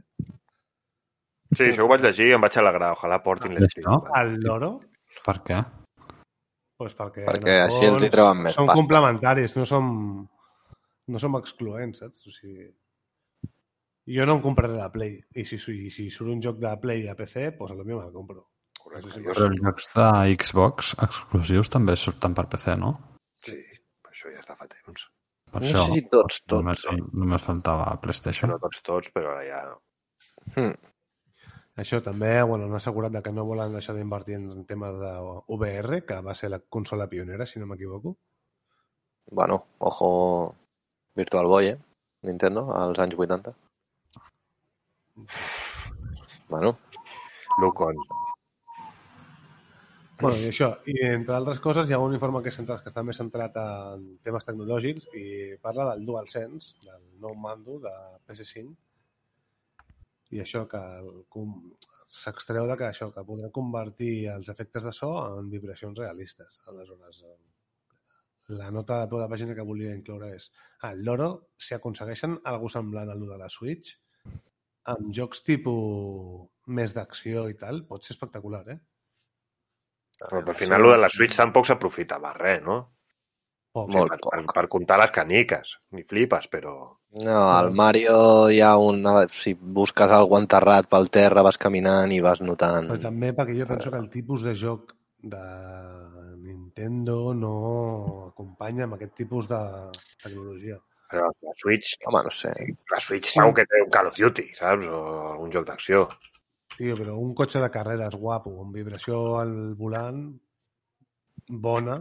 Sí, 1.55 1.63
això 1.69 1.85
ho 1.85 1.89
vaig 1.89 2.03
llegir 2.03 2.27
i 2.29 2.35
em 2.35 2.43
vaig 2.43 2.57
alegrar. 2.59 2.91
Ojalà 2.97 3.21
portin 3.23 3.55
les 3.55 3.69
Això? 3.71 4.01
Al 4.13 4.35
loro, 4.43 4.81
Per 5.25 5.39
què? 5.47 5.63
Pues 6.77 6.93
perquè, 6.97 7.25
Perquè 7.25 7.53
en 7.55 7.61
el 7.63 7.71
així 7.71 7.85
els 7.89 8.03
hi 8.05 8.09
treuen 8.13 8.43
més 8.45 8.53
Són 8.57 8.67
pasta. 8.67 8.79
complementaris, 8.81 9.55
no 9.57 9.65
som, 9.65 9.87
no 11.07 11.19
som 11.23 11.35
excloents, 11.39 12.03
saps? 12.03 12.21
O 12.27 12.31
sigui, 12.35 12.67
jo 14.17 14.25
no 14.29 14.37
em 14.37 14.43
compraré 14.43 14.75
la 14.77 14.91
Play, 14.93 15.17
i 15.35 15.43
si, 15.45 15.57
si, 15.59 15.89
si 15.91 16.09
surt 16.13 16.31
un 16.35 16.41
joc 16.43 16.59
de 16.61 16.71
Play 16.83 17.07
a 17.11 17.15
PC, 17.19 17.49
pues 17.57 17.71
a 17.73 17.75
lo 17.75 17.83
millor 17.83 18.05
me'l 18.05 18.13
compro. 18.15 18.45
Correcte, 18.79 19.11
Sí, 19.17 19.23
Però 19.25 19.47
els 19.49 19.61
jocs 19.65 19.89
de 19.97 20.07
Xbox 20.39 20.93
exclusius 21.03 21.69
també 21.73 21.95
surten 21.99 22.33
per 22.37 22.45
PC, 22.53 22.77
no? 22.79 22.93
Sí, 23.43 23.57
això 24.07 24.31
ja 24.31 24.39
està 24.43 24.55
fa 24.55 24.67
temps. 24.71 25.07
Per 25.51 25.61
No 25.61 25.67
això 25.67 25.83
sé 25.87 25.97
si 25.97 26.05
tots, 26.11 26.41
tots. 26.45 26.61
només, 26.61 26.85
eh? 26.91 26.95
només 27.13 27.43
faltava 27.43 27.89
PlayStation. 28.03 28.51
no 28.53 28.59
tots 28.63 28.81
tots, 28.83 29.11
però 29.15 29.33
ara 29.33 29.43
ja... 29.47 29.59
Hmm. 30.55 30.73
Això 31.77 31.99
també, 32.01 32.31
bueno, 32.41 32.65
han 32.65 32.75
assegurat 32.75 33.13
de 33.13 33.21
que 33.21 33.31
no 33.31 33.45
volen 33.45 33.75
deixar 33.77 33.93
d'invertir 33.93 34.39
en 34.39 34.63
temes 34.65 34.95
de 34.97 35.11
VR, 35.55 35.99
que 36.09 36.15
va 36.25 36.33
ser 36.33 36.49
la 36.49 36.59
consola 36.59 37.05
pionera, 37.11 37.45
si 37.45 37.59
no 37.61 37.67
m'equivoco. 37.69 38.15
Bueno, 39.29 39.59
ojo 39.77 40.55
Virtual 41.15 41.45
Boy, 41.45 41.67
eh? 41.67 41.77
Nintendo, 42.23 42.71
als 42.73 42.97
anys 42.99 43.13
80. 43.19 43.53
Bueno, 46.49 46.77
Lucon. 47.61 48.01
Bueno, 50.19 50.37
i 50.41 50.49
això, 50.49 50.71
i 50.89 50.97
entre 51.11 51.35
altres 51.37 51.59
coses 51.61 51.85
hi 51.85 51.93
ha 51.93 52.01
un 52.01 52.17
informe 52.17 52.41
que, 52.41 52.49
és 52.49 52.57
centrat, 52.57 52.81
que 52.81 52.89
està 52.89 53.03
més 53.05 53.21
centrat 53.21 53.57
en 53.61 54.07
temes 54.25 54.49
tecnològics 54.49 55.11
i 55.13 55.25
parla 55.61 55.91
del 55.91 56.07
DualSense, 56.09 56.73
del 56.89 57.03
nou 57.21 57.37
mando 57.37 57.77
de 57.83 57.93
PS5, 58.25 58.73
i 60.35 60.41
això 60.43 60.65
que 60.71 60.81
s'extreu 62.07 62.67
de 62.67 62.77
que 62.79 62.87
això 62.87 63.09
que 63.13 63.23
podran 63.27 63.53
convertir 63.55 64.27
els 64.33 64.49
efectes 64.53 64.87
de 64.87 64.93
so 64.95 65.11
en 65.37 65.51
vibracions 65.51 65.97
realistes. 65.99 66.61
Aleshores, 66.71 67.21
eh, 67.27 67.37
la 68.59 68.71
nota 68.71 69.01
de 69.01 69.09
peu 69.11 69.19
de 69.19 69.29
pàgina 69.31 69.55
que 69.55 69.65
volia 69.67 69.95
incloure 69.95 70.33
és 70.35 70.49
ah, 70.81 70.91
el 70.91 71.03
loro, 71.03 71.29
si 71.59 71.75
aconsegueixen 71.75 72.37
algú 72.51 72.69
semblant 72.71 73.11
a 73.11 73.15
lo 73.15 73.27
de 73.31 73.39
la 73.39 73.49
Switch, 73.51 73.95
amb 74.87 75.09
jocs 75.15 75.43
tipus 75.43 76.47
més 76.67 76.93
d'acció 76.95 77.47
i 77.51 77.57
tal, 77.59 77.83
pot 77.87 78.03
ser 78.03 78.15
espectacular, 78.15 78.63
eh? 78.71 78.79
Però 80.17 80.39
al 80.41 80.55
final, 80.57 80.81
lo 80.81 80.93
de 80.95 81.01
la 81.01 81.11
Switch 81.13 81.35
tampoc 81.37 81.67
s'aprofitava 81.67 82.31
res, 82.39 82.63
no? 82.65 82.77
Poc. 83.77 83.89
Molt 83.93 84.09
per, 84.09 84.19
poc. 84.23 84.33
per, 84.33 84.55
per 84.57 84.65
comptar 84.73 84.97
les 85.01 85.11
caniques. 85.13 85.75
Ni 85.93 86.05
flipes, 86.07 86.47
però... 86.49 86.75
No, 87.21 87.37
al 87.53 87.71
Mario 87.77 88.17
hi 88.53 88.59
ha 88.65 88.73
una... 88.81 89.19
Si 89.33 89.53
busques 89.53 90.13
algú 90.13 90.37
enterrat 90.39 90.89
pel 90.89 91.11
terra, 91.13 91.45
vas 91.45 91.59
caminant 91.61 92.13
i 92.13 92.21
vas 92.25 92.41
notant... 92.45 92.89
Però 92.89 93.03
també 93.05 93.33
perquè 93.37 93.57
jo 93.59 93.69
penso 93.69 93.93
que 93.93 94.01
el 94.01 94.09
tipus 94.13 94.45
de 94.47 94.55
joc 94.57 94.95
de 95.21 95.43
Nintendo 96.47 97.33
no 97.37 97.53
acompanya 98.27 98.85
amb 98.87 98.97
aquest 98.97 99.15
tipus 99.21 99.49
de 99.51 99.61
tecnologia. 100.23 100.77
però 101.07 101.29
la 101.41 101.53
Switch, 101.55 101.93
Home, 102.05 102.21
no 102.25 102.31
sé. 102.35 102.51
la 102.91 102.99
Switch 102.99 103.29
segur 103.31 103.53
que 103.55 103.63
té 103.71 103.79
un 103.83 103.91
Call 103.93 104.09
of 104.09 104.17
Duty, 104.17 104.49
saps? 104.57 104.89
O 104.91 104.97
algun 105.31 105.53
joc 105.53 105.67
d'acció. 105.69 106.03
Tio, 106.75 106.97
però 106.99 107.15
un 107.17 107.33
cotxe 107.33 107.61
de 107.63 107.69
carreres 107.73 108.17
guapo, 108.19 108.51
amb 108.61 108.75
vibració 108.75 109.21
al 109.39 109.53
volant, 109.79 110.19
bona, 111.47 111.97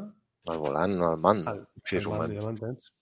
El 0.53 0.61
volant, 0.63 0.95
no 0.99 1.13
el 1.15 1.19
mando. 1.23 1.53
el, 1.53 1.65
Sí, 1.87 1.97
és 1.99 2.05
el 2.07 2.13
mando. 2.13 2.35
ja 2.41 2.47
m'entens? 2.47 2.93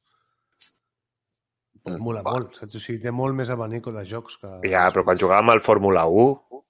Mm, 1.85 1.99
Mola 2.01 2.23
va. 2.25 2.33
molt, 2.39 2.55
saps? 2.57 2.77
O 2.79 2.81
sigui, 2.81 3.03
té 3.03 3.11
molt 3.13 3.37
més 3.37 3.51
abanico 3.53 3.93
de 3.93 4.05
jocs 4.09 4.39
que... 4.41 4.51
Ja, 4.73 4.87
però 4.95 5.05
quan 5.05 5.19
jugàvem 5.21 5.51
al 5.53 5.61
Fórmula 5.65 6.07
1 6.09 6.63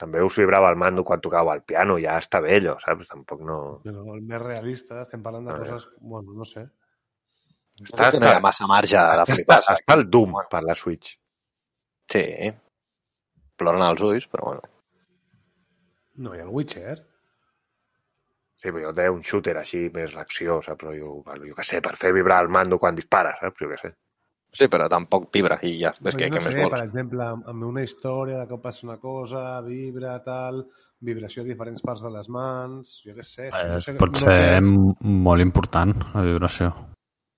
també 0.00 0.22
us 0.24 0.36
vibrava 0.38 0.70
el 0.72 0.78
mando 0.80 1.02
quan 1.04 1.20
tocàveu 1.20 1.52
el 1.52 1.64
piano, 1.66 1.98
ja 2.00 2.14
està 2.22 2.38
bé 2.40 2.54
allò, 2.60 2.76
saps? 2.80 3.08
Tampoc 3.10 3.42
no... 3.44 3.56
Però 3.84 4.04
el 4.14 4.22
més 4.22 4.40
realista, 4.40 5.02
estem 5.02 5.24
parlant 5.26 5.50
de 5.50 5.56
veure. 5.56 5.74
coses... 5.74 5.88
Bueno, 6.00 6.36
no 6.38 6.46
sé. 6.48 6.62
Estàs, 7.80 8.16
no 8.20 8.30
hi 8.30 8.36
ha 8.36 8.40
massa 8.44 8.68
marge 8.70 8.96
de 8.96 9.18
Està, 9.24 9.26
flipar 9.34 9.58
està 9.74 9.96
el 9.98 10.06
Doom 10.12 10.38
per 10.52 10.62
la 10.64 10.76
Switch. 10.78 11.16
Sí. 12.12 12.24
Ploren 13.60 13.84
els 13.90 14.00
ulls, 14.06 14.26
però 14.30 14.52
bueno. 14.52 14.70
No, 16.20 16.34
i 16.36 16.40
el 16.44 16.48
Witcher? 16.52 16.96
Sí, 18.60 18.68
però 18.68 18.82
jo 18.88 18.92
té 18.96 19.08
un 19.08 19.22
shooter 19.24 19.56
així, 19.56 19.86
més 19.94 20.12
l'acció, 20.16 20.58
saps? 20.66 20.78
Però 20.82 20.92
jo, 20.96 21.14
bueno, 21.24 21.46
jo 21.48 21.54
què 21.56 21.64
sé, 21.64 21.80
per 21.84 21.94
fer 21.96 22.12
vibrar 22.16 22.42
el 22.44 22.50
mando 22.52 22.78
quan 22.82 22.98
dispares, 22.98 23.38
saps? 23.40 23.62
Jo 23.64 23.70
què 23.72 23.78
sé. 23.80 23.92
Sí, 24.58 24.66
però 24.68 24.88
tampoc 24.90 25.28
vibra 25.32 25.56
i 25.62 25.76
ja. 25.80 25.92
És 26.10 26.16
que 26.18 26.28
no 26.34 26.40
més 26.42 26.50
sé, 26.50 26.56
vols? 26.58 26.74
per 26.74 26.82
exemple, 26.84 27.24
amb, 27.36 27.46
una 27.70 27.84
història 27.86 28.40
de 28.42 28.46
que 28.50 28.58
passa 28.64 28.86
una 28.86 28.96
cosa, 28.98 29.42
vibra, 29.66 30.16
tal, 30.26 30.64
vibració 31.10 31.44
a 31.44 31.46
diferents 31.48 31.82
parts 31.86 32.02
de 32.04 32.10
les 32.16 32.28
mans, 32.36 32.96
jo 33.06 33.14
què 33.16 33.24
sé. 33.24 33.48
que 33.54 33.62
Eh, 33.62 33.68
no 33.72 33.80
sé 33.86 33.94
pot 34.02 34.10
no 34.12 34.18
ser 34.24 34.34
sé, 34.36 34.48
m- 34.58 34.94
molt 35.28 35.40
important, 35.46 35.94
la 36.14 36.26
vibració. 36.26 36.72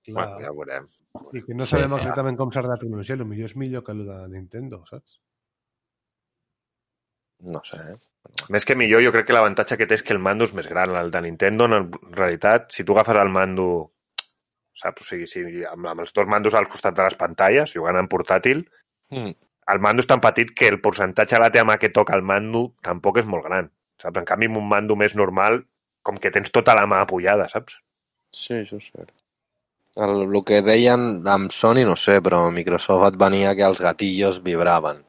clar, 0.07 0.15
Bueno, 0.15 0.41
ja 0.43 0.51
ho 0.51 0.55
veurem. 0.59 0.89
I 1.37 1.43
que 1.45 1.53
no 1.55 1.65
Sí. 1.65 1.71
sabem 1.75 1.93
exactament 1.99 2.37
com 2.37 2.51
serà 2.51 2.73
la 2.73 2.79
tecnologia, 2.81 3.17
potser 3.23 3.45
és 3.51 3.55
millor 3.63 3.83
que 3.85 3.93
el 3.95 4.05
de 4.09 4.17
Nintendo, 4.35 4.81
saps? 4.89 5.19
No 7.55 7.61
sé. 7.69 7.77
eh? 7.93 7.97
Més 8.49 8.65
que 8.65 8.75
millor, 8.79 9.03
jo 9.03 9.11
crec 9.11 9.27
que 9.27 9.33
l'avantatge 9.35 9.77
que 9.77 9.85
té 9.87 9.97
és 9.99 10.03
que 10.03 10.13
el 10.15 10.19
mando 10.23 10.45
és 10.47 10.53
més 10.55 10.67
gran. 10.67 10.95
El 10.95 11.11
de 11.11 11.21
Nintendo, 11.21 11.65
en 11.65 11.89
realitat, 12.15 12.71
si 12.71 12.83
tu 12.83 12.95
agafes 12.95 13.19
el 13.19 13.29
mando, 13.29 13.67
saps? 14.79 15.03
O 15.03 15.05
sigui, 15.07 15.27
si, 15.27 15.43
amb, 15.69 15.87
amb 15.91 16.03
els 16.05 16.13
dos 16.15 16.27
mandos 16.27 16.55
al 16.55 16.67
costat 16.71 16.95
de 16.97 17.03
les 17.03 17.15
pantalles, 17.19 17.73
jugant 17.75 17.99
en 17.99 18.07
portàtil, 18.11 18.65
Mm. 19.11 19.33
el 19.73 19.79
mando 19.79 20.01
és 20.01 20.07
tan 20.07 20.19
petit 20.23 20.49
que 20.55 20.67
el 20.71 20.79
percentatge 20.81 21.35
de 21.35 21.41
la 21.43 21.51
teva 21.51 21.67
mà 21.73 21.77
que 21.77 21.89
toca 21.89 22.15
el 22.15 22.23
mando 22.23 22.73
tampoc 22.81 23.19
és 23.19 23.25
molt 23.25 23.43
gran. 23.45 23.69
Saps? 24.01 24.17
En 24.17 24.25
canvi, 24.25 24.47
amb 24.49 24.57
un 24.57 24.67
mando 24.67 24.95
més 24.95 25.13
normal, 25.15 25.65
com 26.01 26.17
que 26.17 26.31
tens 26.31 26.49
tota 26.51 26.73
la 26.73 26.87
mà 26.87 27.01
apoyada, 27.03 27.49
saps? 27.51 27.77
Sí, 28.33 28.55
això 28.55 28.79
és 28.79 28.89
cert. 28.91 29.11
El, 29.95 30.23
el 30.25 30.43
que 30.43 30.63
deien 30.65 31.21
amb 31.29 31.51
Sony, 31.53 31.83
no 31.85 31.95
sé, 31.95 32.17
però 32.25 32.49
Microsoft 32.51 33.11
et 33.11 33.19
venia 33.19 33.53
que 33.55 33.67
els 33.67 33.79
gatillos 33.83 34.41
vibraven. 34.41 35.03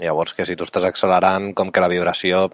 Llavors, 0.00 0.32
que 0.34 0.46
si 0.48 0.56
tu 0.56 0.64
estàs 0.64 0.84
accelerant, 0.88 1.52
com 1.54 1.70
que 1.70 1.82
la 1.84 1.88
vibració 1.92 2.46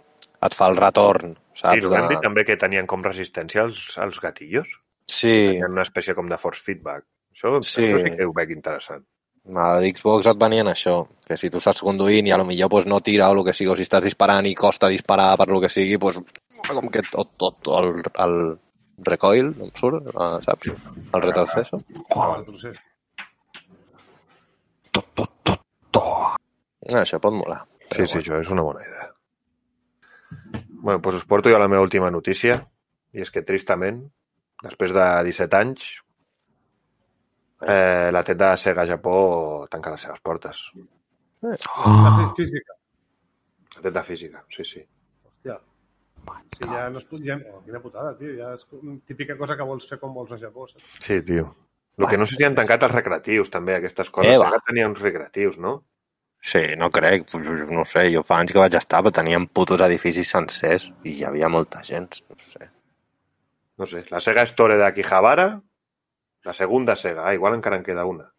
et 0.42 0.54
fa 0.54 0.68
el 0.70 0.76
retorn, 0.78 1.36
saps? 1.54 1.84
Sí, 1.84 1.94
hem 1.94 2.08
dit 2.10 2.22
també 2.24 2.44
que 2.46 2.56
tenien 2.58 2.86
com 2.90 3.04
resistència 3.04 3.62
als, 3.62 3.92
als 3.98 4.18
gatillos. 4.22 4.68
Sí, 5.08 5.54
Tenien 5.54 5.72
una 5.72 5.86
espècie 5.86 6.14
com 6.14 6.28
de 6.28 6.36
force 6.36 6.62
feedback. 6.62 7.06
Això 7.32 7.60
Sí. 7.62 7.84
això 7.86 8.02
sí 8.02 8.16
que 8.16 8.26
ho 8.26 8.32
veig 8.34 8.50
interessant. 8.50 9.04
a 9.48 9.80
l'Xbox 9.80 10.26
et 10.26 10.36
venien 10.36 10.66
això, 10.68 11.06
que 11.24 11.36
si 11.40 11.48
tu 11.48 11.56
estàs 11.56 11.78
conduint 11.80 12.26
i 12.26 12.32
a 12.32 12.36
lo 12.36 12.44
millor 12.44 12.68
pues, 12.68 12.84
no 12.84 13.00
tira 13.00 13.30
o 13.30 13.32
el 13.32 13.44
que 13.46 13.54
sigui, 13.54 13.70
o 13.72 13.76
si 13.76 13.86
estàs 13.86 14.04
disparant 14.04 14.44
i 14.44 14.54
costa 14.54 14.88
disparar 14.92 15.38
per 15.38 15.46
lo 15.48 15.60
que 15.62 15.70
sigui, 15.70 15.96
pues, 15.96 16.18
com 16.66 16.88
que 16.90 17.00
tot, 17.10 17.30
tot 17.38 17.70
el, 17.78 17.94
el 18.26 18.36
recoil, 19.06 19.54
em 19.62 19.70
surt, 19.72 20.04
eh, 20.10 20.28
saps? 20.44 20.68
El 21.14 21.22
retroceso. 21.22 21.80
El 22.10 22.44
procés. 22.44 22.76
Ah, 26.88 27.02
això 27.02 27.20
pot 27.20 27.36
molar. 27.36 27.62
Sí, 27.88 28.06
sí, 28.06 28.18
això 28.20 28.40
és 28.40 28.50
una 28.54 28.64
bona 28.64 28.84
idea. 28.84 29.08
bueno, 30.80 31.00
doncs 31.02 31.16
us 31.16 31.26
porto 31.26 31.50
jo 31.50 31.58
la 31.58 31.68
meva 31.68 31.82
última 31.82 32.10
notícia, 32.10 32.58
i 33.12 33.24
és 33.24 33.30
que, 33.34 33.42
tristament, 33.42 34.02
després 34.62 34.92
de 34.94 35.06
17 35.28 35.58
anys, 35.58 35.88
eh, 37.62 38.10
la 38.14 38.22
TED 38.24 38.38
de 38.40 38.50
Sega 38.56 38.86
Japó 38.86 39.16
tanca 39.70 39.90
les 39.94 40.06
seves 40.06 40.20
portes. 40.22 40.62
La 41.42 42.32
física. 42.36 42.78
La 43.76 43.82
TED 43.82 43.92
de 43.98 44.04
física, 44.06 44.44
sí, 44.54 44.64
sí. 44.64 44.84
Hòstia. 45.24 45.58
Sí, 46.58 46.66
ja 46.66 46.88
no 46.92 47.00
es 47.00 47.06
pot... 47.08 47.20
Ja... 47.24 47.38
Oh, 47.52 47.62
quina 47.64 47.80
putada, 47.82 48.14
tio. 48.18 48.34
Ja 48.38 48.52
és 48.56 48.66
típica 49.08 49.36
cosa 49.38 49.56
que 49.56 49.66
vols 49.66 49.86
fer 49.88 50.00
quan 50.00 50.14
vols 50.14 50.34
a 50.34 50.40
Japó. 50.40 50.66
Saps? 50.68 50.98
Sí, 51.04 51.20
tio. 51.22 51.48
El 51.98 52.06
que 52.06 52.18
no 52.18 52.26
sé 52.30 52.36
si 52.38 52.46
han 52.46 52.54
tancat 52.54 52.84
els 52.86 52.94
recreatius, 52.94 53.48
també, 53.50 53.74
aquestes 53.74 54.10
coses. 54.14 54.30
Eh, 54.30 54.38
va. 54.38 54.52
Eh, 54.54 54.60
tenien 54.66 54.92
uns 54.92 55.00
recreatius, 55.02 55.58
no? 55.62 55.80
Sí, 56.40 56.60
no 56.78 56.90
crec, 56.90 57.26
pues, 57.30 57.44
no 57.68 57.84
sé, 57.84 58.08
jo 58.14 58.22
fa 58.22 58.38
anys 58.38 58.54
que 58.54 58.62
vaig 58.62 58.74
estar, 58.78 59.02
però 59.02 59.12
teníem 59.14 59.48
putos 59.50 59.82
edificis 59.84 60.30
sencers 60.30 60.88
i 61.04 61.18
hi 61.18 61.24
havia 61.26 61.50
molta 61.50 61.82
gent, 61.82 62.20
no 62.30 62.38
sé. 62.38 62.70
No 63.78 63.86
sé, 63.86 64.04
la 64.10 64.20
Sega 64.20 64.44
Store 64.46 64.76
de 64.78 64.86
Akihabara, 64.86 65.48
la 66.44 66.54
segunda 66.54 66.96
Sega, 66.96 67.26
ah, 67.26 67.34
igual 67.34 67.58
encara 67.58 67.76
en 67.76 67.84
queda 67.86 68.06
una. 68.06 68.32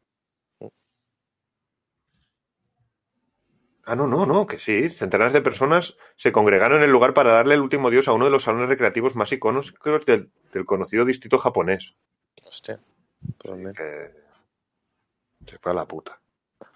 Ah, 3.89 3.95
no, 3.95 4.05
no, 4.05 4.25
no, 4.27 4.45
que 4.45 4.59
sí. 4.59 4.91
Centenares 4.91 5.33
de 5.33 5.41
personas 5.41 5.95
se 6.15 6.31
congregaron 6.31 6.77
en 6.77 6.83
el 6.83 6.91
lugar 6.91 7.15
para 7.15 7.33
darle 7.33 7.55
el 7.55 7.61
último 7.61 7.87
adiós 7.87 8.07
a 8.07 8.13
uno 8.13 8.25
de 8.25 8.31
los 8.31 8.43
salones 8.43 8.69
recreativos 8.69 9.15
más 9.15 9.31
icónicos 9.31 10.05
del, 10.05 10.31
del 10.53 10.65
conocido 10.65 11.05
distrito 11.05 11.39
japonés. 11.39 11.95
Hòstia, 12.45 12.77
realment. 13.43 13.75
Que 13.75 14.11
se 15.47 15.57
fue 15.57 15.71
a 15.71 15.75
la 15.75 15.85
puta. 15.85 16.19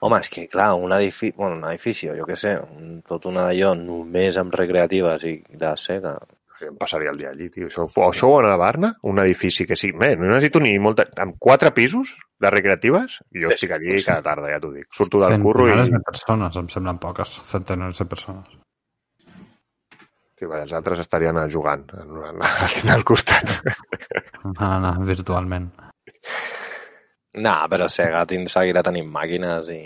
Home, 0.03 0.19
és 0.19 0.29
que, 0.31 0.47
clar, 0.51 0.73
un 0.75 0.91
edifici, 0.91 1.33
bueno, 1.37 1.57
un 1.61 1.67
edifici, 1.69 2.09
jo 2.11 2.25
què 2.27 2.35
sé, 2.39 2.57
un, 2.59 2.97
tot 3.07 3.27
una 3.29 3.45
d'allò 3.47 3.73
només 3.79 4.39
amb 4.39 4.55
recreatives 4.55 5.23
i 5.29 5.37
de 5.59 5.75
Sega. 5.79 6.17
Sí, 6.59 6.67
Em 6.69 6.75
passaria 6.79 7.11
el 7.11 7.19
dia 7.19 7.31
allí, 7.31 7.49
tio. 7.51 7.69
Això, 7.71 7.85
o 7.87 8.09
això 8.09 8.29
o 8.29 8.39
a 8.39 8.43
Navarna, 8.45 8.93
un 9.09 9.19
edifici 9.23 9.65
que 9.67 9.77
sí... 9.79 9.91
Bé, 9.91 10.13
no 10.19 10.29
necessito 10.29 10.61
ni 10.63 10.75
molta... 10.79 11.07
Amb 11.23 11.39
quatre 11.41 11.71
pisos 11.75 12.13
de 12.43 12.51
recreatives, 12.51 13.17
i 13.31 13.43
jo 13.43 13.51
Sí, 13.51 13.57
estic 13.57 13.73
allí 13.77 13.95
sí. 13.97 14.07
cada 14.09 14.23
tarda, 14.27 14.51
ja 14.51 14.59
t'ho 14.63 14.73
dic. 14.75 14.89
Surto 14.95 15.23
del 15.23 15.39
curro 15.43 15.67
i... 15.67 15.71
Centenares 15.71 15.95
de 15.95 16.03
persones, 16.11 16.59
em 16.61 16.69
semblen 16.75 16.99
poques. 17.03 17.37
Centenares 17.51 18.03
de 18.03 18.07
persones. 18.11 18.59
Sí, 20.39 20.49
va, 20.51 20.63
els 20.65 20.75
altres 20.75 21.03
estarien 21.03 21.39
jugant 21.51 21.87
al 21.95 23.07
costat. 23.07 23.55
Anar, 24.43 24.73
anar 24.75 24.97
virtualment. 25.07 25.71
Nah, 27.33 27.67
però 27.67 27.87
Sega 27.89 28.25
seguirà 28.29 28.83
tenint 28.85 29.07
màquines 29.09 29.69
i... 29.73 29.81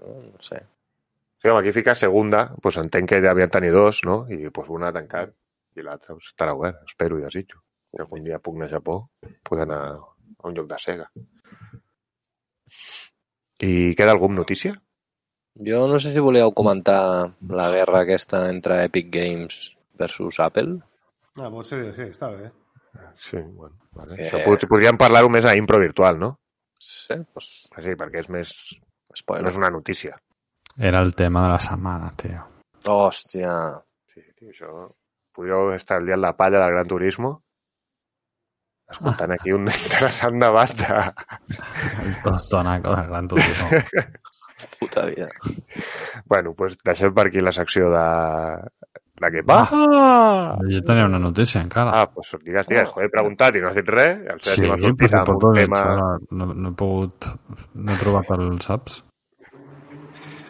No, 0.00 0.14
no 0.30 0.40
sé. 0.40 0.62
Sí, 1.40 1.48
home, 1.48 1.60
aquí 1.60 1.72
fica 1.72 1.94
segunda, 1.94 2.46
doncs 2.62 2.78
entenc 2.80 3.08
que 3.08 3.18
ja 3.24 3.30
havien 3.34 3.50
tenir 3.52 3.70
dos, 3.72 4.02
no? 4.04 4.22
I 4.32 4.42
doncs 4.48 4.68
una 4.72 4.88
ha 4.88 4.92
tancat 4.96 5.32
i 5.76 5.82
l'altra 5.84 6.14
doncs, 6.14 6.30
estarà 6.32 6.54
obert, 6.56 6.80
espero 6.88 7.18
i 7.18 7.24
desitjo. 7.24 7.60
Si 7.90 8.00
algun 8.00 8.24
dia 8.24 8.38
puc 8.38 8.56
anar 8.56 8.68
a 8.68 8.74
Japó, 8.76 8.96
puc 9.44 9.60
anar 9.64 9.80
a 9.90 10.48
un 10.48 10.54
lloc 10.56 10.68
de 10.70 10.78
Sega. 10.80 11.08
I 13.60 13.94
queda 13.96 14.12
algun 14.14 14.34
notícia? 14.38 14.74
Jo 15.60 15.82
no 15.90 15.98
sé 16.00 16.12
si 16.14 16.20
volíeu 16.22 16.52
comentar 16.56 17.34
la 17.50 17.66
guerra 17.74 18.04
aquesta 18.06 18.46
entre 18.48 18.84
Epic 18.86 19.10
Games 19.12 19.76
versus 19.98 20.38
Apple. 20.40 20.78
Ah, 21.36 21.50
pot 21.52 21.66
ser, 21.68 21.82
sí, 21.96 22.06
està 22.08 22.30
bé. 22.32 22.48
Sí, 23.20 23.36
bueno. 23.36 23.76
Vale. 23.92 24.16
Que- 24.16 24.28
Això 24.30 24.40
pod 24.46 24.64
podríem 24.70 24.96
parlar-ho 24.98 25.28
més 25.28 25.44
a 25.44 25.56
Impro 25.58 25.80
Virtual, 25.82 26.18
no? 26.18 26.30
Sí, 26.80 27.16
doncs, 27.16 27.50
Sí, 27.76 27.94
perquè 28.00 28.24
és 28.24 28.30
més... 28.32 28.54
No 29.10 29.18
spoiler. 29.18 29.50
és 29.50 29.58
una 29.58 29.70
notícia. 29.74 30.16
Era 30.78 31.00
el 31.02 31.14
tema 31.18 31.42
de 31.44 31.52
la 31.52 31.60
setmana, 31.60 32.12
tio. 32.16 32.46
Hòstia, 32.86 33.52
Sí, 34.14 34.24
tio, 34.38 34.50
això... 34.54 34.72
Podríeu 35.36 35.70
estar 35.76 36.00
al 36.00 36.08
dia 36.08 36.16
en 36.18 36.24
la 36.24 36.32
palla 36.36 36.58
del 36.58 36.72
Gran 36.74 36.88
Turismo 36.90 37.36
escoltant 38.90 39.32
aquí 39.36 39.52
un 39.54 39.68
interessant 39.70 40.40
debat 40.42 40.72
de... 40.76 40.96
El 42.04 42.16
tostonaco 42.24 42.96
del 42.96 43.06
Gran 43.08 43.28
Turismo. 43.28 43.68
puta 44.78 45.06
vida. 45.06 45.28
Bueno, 46.26 46.54
pues 46.54 46.76
deixem 46.84 47.14
per 47.14 47.28
aquí 47.28 47.40
la 47.44 47.54
secció 47.56 47.90
de... 47.94 48.04
La 49.20 49.28
que 49.30 49.42
va! 49.44 49.58
Ah, 49.68 50.56
Jo 50.64 50.80
tenia 50.86 51.04
una 51.04 51.18
notícia 51.20 51.60
encara. 51.60 51.92
ah 51.92 52.06
pues 52.08 52.30
digues, 52.44 52.66
digues, 52.70 52.88
joder, 52.88 53.08
he 53.08 53.12
preguntat 53.12 53.56
i 53.56 53.60
no 53.60 53.68
has 53.68 53.76
dit 53.76 53.88
res. 53.92 54.16
El 54.34 54.40
sí, 54.40 54.50
Sergi 54.50 54.70
m'ha 54.70 54.78
sortit 54.80 55.14
amb 55.18 55.32
un 55.34 55.54
tema... 55.58 55.82
no, 56.30 56.46
no 56.54 56.70
he 56.70 56.76
pogut... 56.80 57.28
No 57.74 57.92
he 57.92 57.98
trobat 58.00 58.30
el 58.38 58.46
saps? 58.64 59.02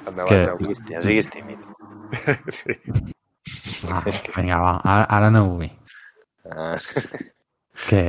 Endavant, 0.07 0.31
Què? 0.31 0.39
Jaume. 0.47 0.71
Hòstia, 0.75 1.03
siguis 1.07 1.31
tímid. 1.35 1.67
Sí. 2.61 2.75
Ah, 3.91 4.03
vinga, 4.37 4.57
va, 4.61 4.73
ara, 4.85 5.05
ara 5.17 5.29
no 5.33 5.41
ho 5.45 5.51
vull. 5.57 5.71
Ah, 6.51 6.77
que 7.89 8.03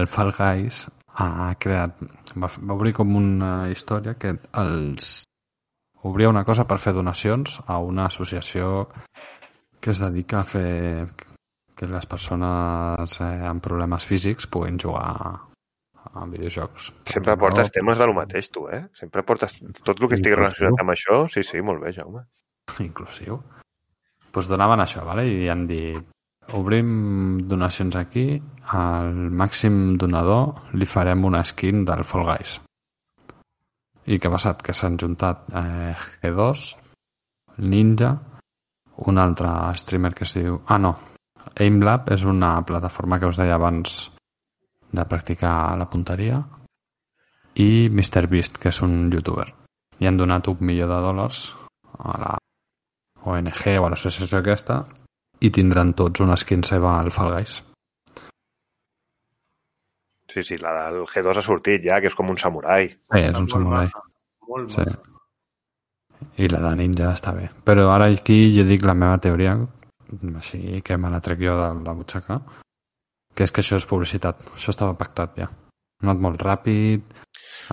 el 0.00 0.06
Fall 0.08 0.30
Guys 0.36 0.84
ha 1.18 1.54
creat... 1.60 1.98
Va, 2.38 2.48
va 2.48 2.76
obrir 2.76 2.92
com 2.96 3.14
una 3.18 3.52
història 3.72 4.14
que 4.20 4.34
els 4.62 5.08
obria 6.08 6.30
una 6.30 6.44
cosa 6.48 6.64
per 6.70 6.78
fer 6.78 6.94
donacions 6.96 7.58
a 7.66 7.78
una 7.82 8.06
associació 8.06 8.86
que 9.88 9.94
es 9.96 10.00
dedica 10.04 10.42
a 10.42 10.44
fer 10.44 11.08
que 11.72 11.86
les 11.88 12.04
persones 12.04 13.14
eh, 13.24 13.28
amb 13.48 13.62
problemes 13.64 14.04
físics 14.04 14.44
puguin 14.52 14.76
jugar 14.76 15.14
a 16.12 16.26
videojocs. 16.28 16.90
Sempre 17.08 17.38
portes 17.40 17.72
temes 17.72 17.96
de 17.96 18.10
lo 18.10 18.16
mateix, 18.18 18.50
tu, 18.52 18.66
eh? 18.68 18.82
Sempre 19.00 19.24
portes 19.24 19.56
tot 19.86 19.94
el 19.96 20.10
que 20.10 20.18
estigui 20.18 20.36
relacionat 20.36 20.84
amb 20.84 20.92
això. 20.92 21.22
Sí, 21.32 21.40
sí, 21.40 21.64
molt 21.64 21.80
bé, 21.86 21.94
Jaume. 21.96 22.26
inclusiu. 22.90 23.40
Doncs 23.40 24.28
pues 24.36 24.52
donaven 24.52 24.84
això, 24.84 25.08
vale? 25.08 25.24
i 25.24 25.48
han 25.48 25.64
dit 25.72 26.52
obrim 26.52 26.90
donacions 27.48 27.96
aquí, 27.96 28.28
al 28.68 29.16
màxim 29.40 29.96
donador 29.96 30.76
li 30.76 30.84
farem 30.84 31.24
una 31.24 31.46
skin 31.48 31.86
del 31.88 32.04
Fall 32.04 32.28
Guys. 32.28 32.60
I 34.04 34.20
què 34.20 34.28
ha 34.28 34.36
passat? 34.36 34.60
Que 34.60 34.76
s'han 34.76 35.00
juntat 35.00 35.48
eh, 35.48 35.94
G2, 36.20 36.72
Ninja, 37.64 38.18
un 39.06 39.18
altre 39.18 39.50
streamer 39.78 40.14
que 40.14 40.24
es 40.26 40.34
diu... 40.34 40.60
Ah, 40.66 40.78
no. 40.78 40.96
AimLab 41.58 42.10
és 42.14 42.24
una 42.28 42.56
plataforma 42.66 43.18
que 43.18 43.28
us 43.30 43.38
deia 43.40 43.54
abans 43.56 44.10
de 44.92 45.04
practicar 45.08 45.76
la 45.78 45.88
punteria 45.90 46.42
i 47.58 47.88
MrBeast, 47.90 48.58
que 48.58 48.70
és 48.72 48.82
un 48.82 49.08
youtuber. 49.12 49.48
I 49.98 50.06
han 50.06 50.18
donat 50.18 50.48
un 50.48 50.58
milió 50.60 50.86
de 50.90 50.98
dòlars 51.02 51.40
a 51.98 52.18
la 52.22 52.34
ONG 53.24 53.64
o 53.78 53.86
a 53.86 53.90
l'associació 53.90 54.38
aquesta 54.42 54.84
i 55.40 55.50
tindran 55.54 55.94
tots 55.98 56.22
una 56.22 56.36
skin 56.36 56.62
seva 56.66 56.98
al 56.98 57.10
Fall 57.14 57.32
Guys. 57.34 57.62
Sí, 60.28 60.42
sí, 60.42 60.58
la 60.60 60.90
del 60.90 61.06
G2 61.08 61.40
ha 61.40 61.42
sortit 61.42 61.82
ja, 61.86 62.00
que 62.00 62.10
és 62.10 62.14
com 62.14 62.28
un 62.30 62.38
samurai. 62.38 62.90
Sí, 62.92 63.20
és 63.22 63.32
un 63.34 63.46
Molt 63.46 63.54
samurai. 63.56 63.86
maca, 63.86 64.02
Molt 64.48 64.74
Sí. 64.76 64.84
I 66.38 66.48
la 66.50 66.60
de 66.64 66.72
ninja 66.80 67.12
està 67.12 67.32
bé. 67.34 67.48
Però 67.64 67.88
ara 67.92 68.08
aquí 68.10 68.38
jo 68.56 68.64
dic 68.66 68.84
la 68.86 68.94
meva 68.94 69.18
teoria, 69.22 69.56
així 70.38 70.80
que 70.82 70.96
me 70.98 71.10
la 71.12 71.20
trec 71.20 71.40
jo 71.44 71.54
de 71.58 71.68
la 71.84 71.94
butxaca, 71.94 72.40
que 73.34 73.44
és 73.46 73.52
que 73.54 73.62
això 73.62 73.78
és 73.78 73.86
publicitat. 73.86 74.40
Això 74.56 74.74
estava 74.74 74.96
pactat 74.98 75.38
ja. 75.38 75.48
Ha 75.48 76.06
anat 76.06 76.22
molt 76.22 76.42
ràpid, 76.42 77.02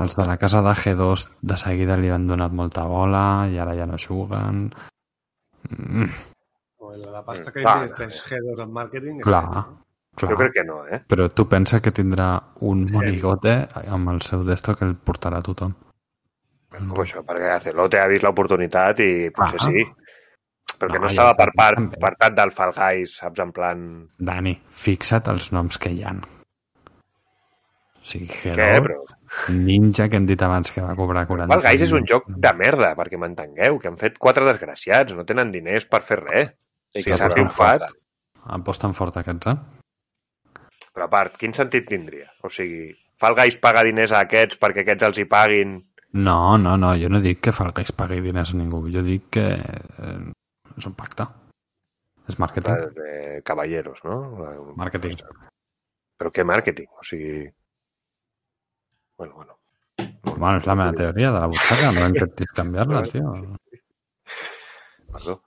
els 0.01 0.15
de 0.17 0.25
la 0.27 0.35
casa 0.37 0.61
de 0.65 0.73
G2 0.81 1.25
de 1.41 1.57
seguida 1.57 1.95
li 1.97 2.09
han 2.11 2.27
donat 2.27 2.51
molta 2.51 2.85
bola 2.89 3.47
i 3.51 3.57
ara 3.61 3.75
ja 3.77 3.85
no 3.89 3.97
juguen. 4.01 4.69
Mm, 5.69 6.09
la, 7.13 7.21
pasta 7.25 7.51
que 7.51 7.61
Clar. 7.63 7.77
inverteix 7.83 8.21
G2 8.29 8.61
en 8.65 8.73
màrqueting... 8.75 9.19
és 9.21 9.25
clar, 9.25 9.43
que- 9.45 9.53
clar. 10.15 10.29
Jo 10.31 10.37
crec 10.39 10.53
que 10.55 10.63
no, 10.63 10.77
eh? 10.87 11.01
Però 11.11 11.27
tu 11.33 11.47
pensa 11.51 11.81
que 11.83 11.91
tindrà 11.91 12.27
un 12.61 12.85
monigote 12.91 13.55
amb 13.87 14.13
el 14.13 14.21
seu 14.23 14.45
desto 14.47 14.75
que 14.75 14.85
el 14.87 14.93
portarà 14.95 15.41
tothom. 15.43 15.73
Com 16.79 17.01
això? 17.03 17.23
Perquè 17.25 17.59
Celote 17.63 17.99
ha 18.01 18.07
vist 18.11 18.23
l'oportunitat 18.25 18.99
i 19.05 19.11
potser 19.35 19.59
Ah. 19.61 19.67
sí. 19.69 19.85
Però 20.75 20.89
que 20.91 20.99
No, 20.99 21.05
no, 21.05 21.11
estava 21.11 21.35
per 21.39 21.51
també. 21.53 21.57
part, 21.61 21.99
per 22.01 22.13
part 22.19 22.33
del 22.35 22.51
Fall 22.51 22.73
Guys, 22.75 23.13
saps? 23.21 23.39
En 23.39 23.51
plan... 23.55 23.83
Dani, 24.19 24.57
fixa't 24.67 25.29
els 25.31 25.51
noms 25.55 25.77
que 25.79 25.89
hi 25.93 26.01
han. 26.03 26.19
O 27.95 28.05
sigui, 28.05 28.27
bro? 28.83 28.97
Ninja, 29.49 30.09
que 30.09 30.19
hem 30.19 30.25
dit 30.29 30.41
abans 30.45 30.69
que 30.71 30.83
va 30.83 30.93
cobrar 30.97 31.25
40... 31.29 31.47
Fall 31.53 31.63
Guys 31.63 31.85
és 31.87 31.93
un 31.95 32.05
joc 32.09 32.27
de 32.27 32.51
merda, 32.59 32.91
perquè 32.99 33.17
m'entengueu, 33.21 33.79
que 33.79 33.87
han 33.89 33.97
fet 34.01 34.19
quatre 34.21 34.45
desgraciats, 34.45 35.15
no 35.17 35.25
tenen 35.25 35.51
diners 35.55 35.87
per 35.89 36.03
fer 36.03 36.19
res. 36.21 36.51
I 36.95 37.01
Si 37.03 37.15
s'ha 37.15 37.27
triomfat. 37.31 37.87
Aposten 38.55 38.93
fort 38.93 39.17
aquests, 39.17 39.47
eh? 39.51 39.57
però 40.95 41.09
a 41.09 41.11
part, 41.11 41.33
quin 41.35 41.51
sentit 41.55 41.87
tindria? 41.89 42.29
O 42.47 42.49
sigui, 42.53 42.85
Fall 43.19 43.35
Guys 43.35 43.57
paga 43.63 43.81
diners 43.83 44.13
a 44.15 44.21
aquests 44.27 44.59
perquè 44.61 44.83
aquests 44.85 45.03
els 45.09 45.17
hi 45.19 45.25
paguin... 45.31 45.73
No, 46.15 46.57
no, 46.57 46.77
no, 46.77 46.93
jo 46.95 47.09
no 47.11 47.19
dic 47.19 47.41
que 47.43 47.51
Fall 47.51 47.73
Guys 47.75 47.91
pagui 47.91 48.21
diners 48.23 48.53
a 48.53 48.59
ningú, 48.59 48.85
jo 48.91 49.01
dic 49.03 49.25
que 49.35 49.43
eh, 49.51 50.21
és 50.77 50.87
un 50.87 50.93
pacte. 50.95 51.25
És 52.31 52.39
màrqueting. 52.39 52.85
de 52.95 53.41
caballeros, 53.45 53.99
no? 54.07 54.15
Màrqueting. 54.79 55.19
Però 56.15 56.31
què 56.31 56.45
màrqueting? 56.47 56.87
O 56.87 57.03
sigui... 57.03 57.43
Bueno, 59.19 59.35
bueno. 59.35 59.59
Bueno, 60.37 60.55
és 60.57 60.65
la 60.65 60.77
meva 60.79 60.95
teoria 60.95 61.33
de 61.35 61.43
la 61.43 61.51
butxaca, 61.51 61.91
no 61.91 62.07
intentis 62.07 62.55
canviar-la, 62.55 63.03
tio. 63.11 63.35
Perdó. 65.11 65.37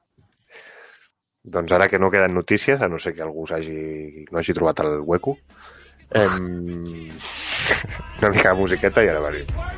Doncs 1.49 1.73
ara 1.73 1.89
que 1.89 1.99
no 1.99 2.13
queden 2.13 2.37
notícies, 2.37 2.81
a 2.81 2.93
no 2.93 3.01
ser 3.01 3.17
que 3.17 3.25
algú 3.25 3.49
hagi, 3.49 4.29
no 4.29 4.39
hagi 4.39 4.53
trobat 4.53 4.85
el 4.85 5.01
hueco, 5.01 5.39
em... 6.13 7.09
una 8.21 8.37
mica 8.37 8.53
de 8.53 8.57
musiqueta 8.61 9.05
i 9.05 9.15
ara 9.17 9.25
venim. 9.31 9.78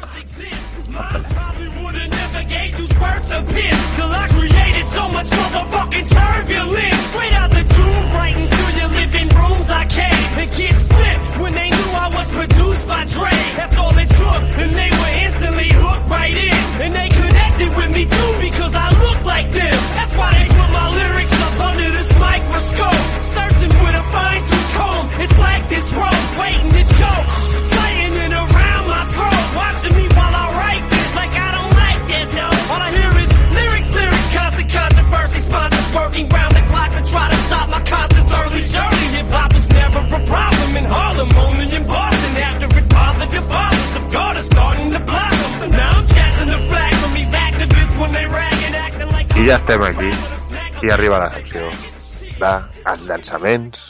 Probably 0.93 1.69
would've 1.69 2.11
never 2.11 2.43
gave 2.49 2.77
two 2.77 2.85
squirts 2.85 3.31
of 3.31 3.47
piss 3.47 3.97
till 3.97 4.11
I 4.11 4.27
created 4.29 4.87
so 4.89 5.09
much 5.09 5.31
motherfucking 5.31 6.09
turbulence. 6.11 7.01
Straight 7.11 7.33
out 7.35 7.51
the 7.51 7.63
tube, 7.63 8.07
right 8.19 8.37
into 8.37 8.65
your 8.79 8.89
living 8.89 9.29
rooms. 9.29 9.69
I 9.71 9.87
came 9.87 10.31
and 10.41 10.51
kids 10.51 10.83
flipped 10.91 11.41
when 11.43 11.55
they 11.55 11.71
knew 11.71 11.91
I 11.95 12.09
was 12.13 12.31
produced 12.31 12.89
by 12.89 13.05
Dre. 13.07 13.31
That's 13.55 13.77
all 13.79 13.97
it 13.97 14.09
took, 14.09 14.43
and 14.63 14.73
they 14.75 14.91
were 14.91 15.15
instantly 15.27 15.71
hooked 15.71 16.09
right 16.11 16.37
in. 16.37 16.61
And 16.83 16.93
they 16.93 17.09
connected 17.09 17.71
with 17.77 17.91
me 17.93 18.05
too 18.07 18.33
because 18.51 18.75
I 18.75 18.91
look 18.91 19.25
like 19.25 19.49
them. 19.53 19.79
That's 19.95 20.15
why 20.17 20.31
they 20.35 20.49
put 20.49 20.71
my 20.75 20.89
lyrics 20.91 21.33
up 21.33 21.61
under 21.71 21.91
this 21.91 22.11
microscope. 22.19 23.05
Searching 23.37 23.75
with 23.79 23.95
a 23.95 24.05
fine 24.11 24.43
tooth 24.43 24.71
comb. 24.75 25.07
It's 25.23 25.39
like 25.39 25.69
this 25.69 25.93
rope 25.93 26.39
waiting 26.41 26.71
to 26.75 26.85
choke. 26.99 27.70
Working 35.95 36.29
round 36.29 36.53
the 36.57 36.63
clock 36.71 36.91
to 36.91 37.03
try 37.11 37.27
to 37.31 37.37
stop 37.47 37.69
my 37.69 37.83
concerts 37.83 38.31
early. 38.31 38.63
Surely 38.63 39.07
hip 39.17 39.27
hop 39.27 39.53
was 39.55 39.69
never 39.69 39.99
a 39.99 40.21
problem 40.27 40.77
in 40.77 40.85
Harlem, 40.85 41.31
only 41.37 41.67
in 41.77 41.85
Boston. 41.87 42.33
After 42.37 42.67
it 42.79 42.89
bothered 42.89 43.31
the 43.31 43.43
fathers 43.43 43.97
of 43.97 44.13
God 44.13 44.37
are 44.37 44.43
starting 44.43 44.91
to 44.93 45.01
blossom. 45.01 45.53
So 45.61 45.67
now 45.69 45.91
I'm 45.99 46.09
catching 46.09 46.49
the 46.49 46.61
flag 46.71 46.95
from 46.95 47.13
these 47.15 47.33
activists 47.47 48.01
when 48.01 48.13
they 48.13 48.27
rag 48.27 48.59
and 48.67 48.75
acting 48.77 49.11
like 49.11 49.37
I 49.37 49.47
ja 49.47 49.57
estem 49.57 49.83
aquí. 49.83 50.11
I 50.83 50.91
arriba 50.97 51.19
la 51.19 51.31
secció 51.35 51.69
de 52.41 52.53
els 52.91 53.03
llançaments 53.09 53.83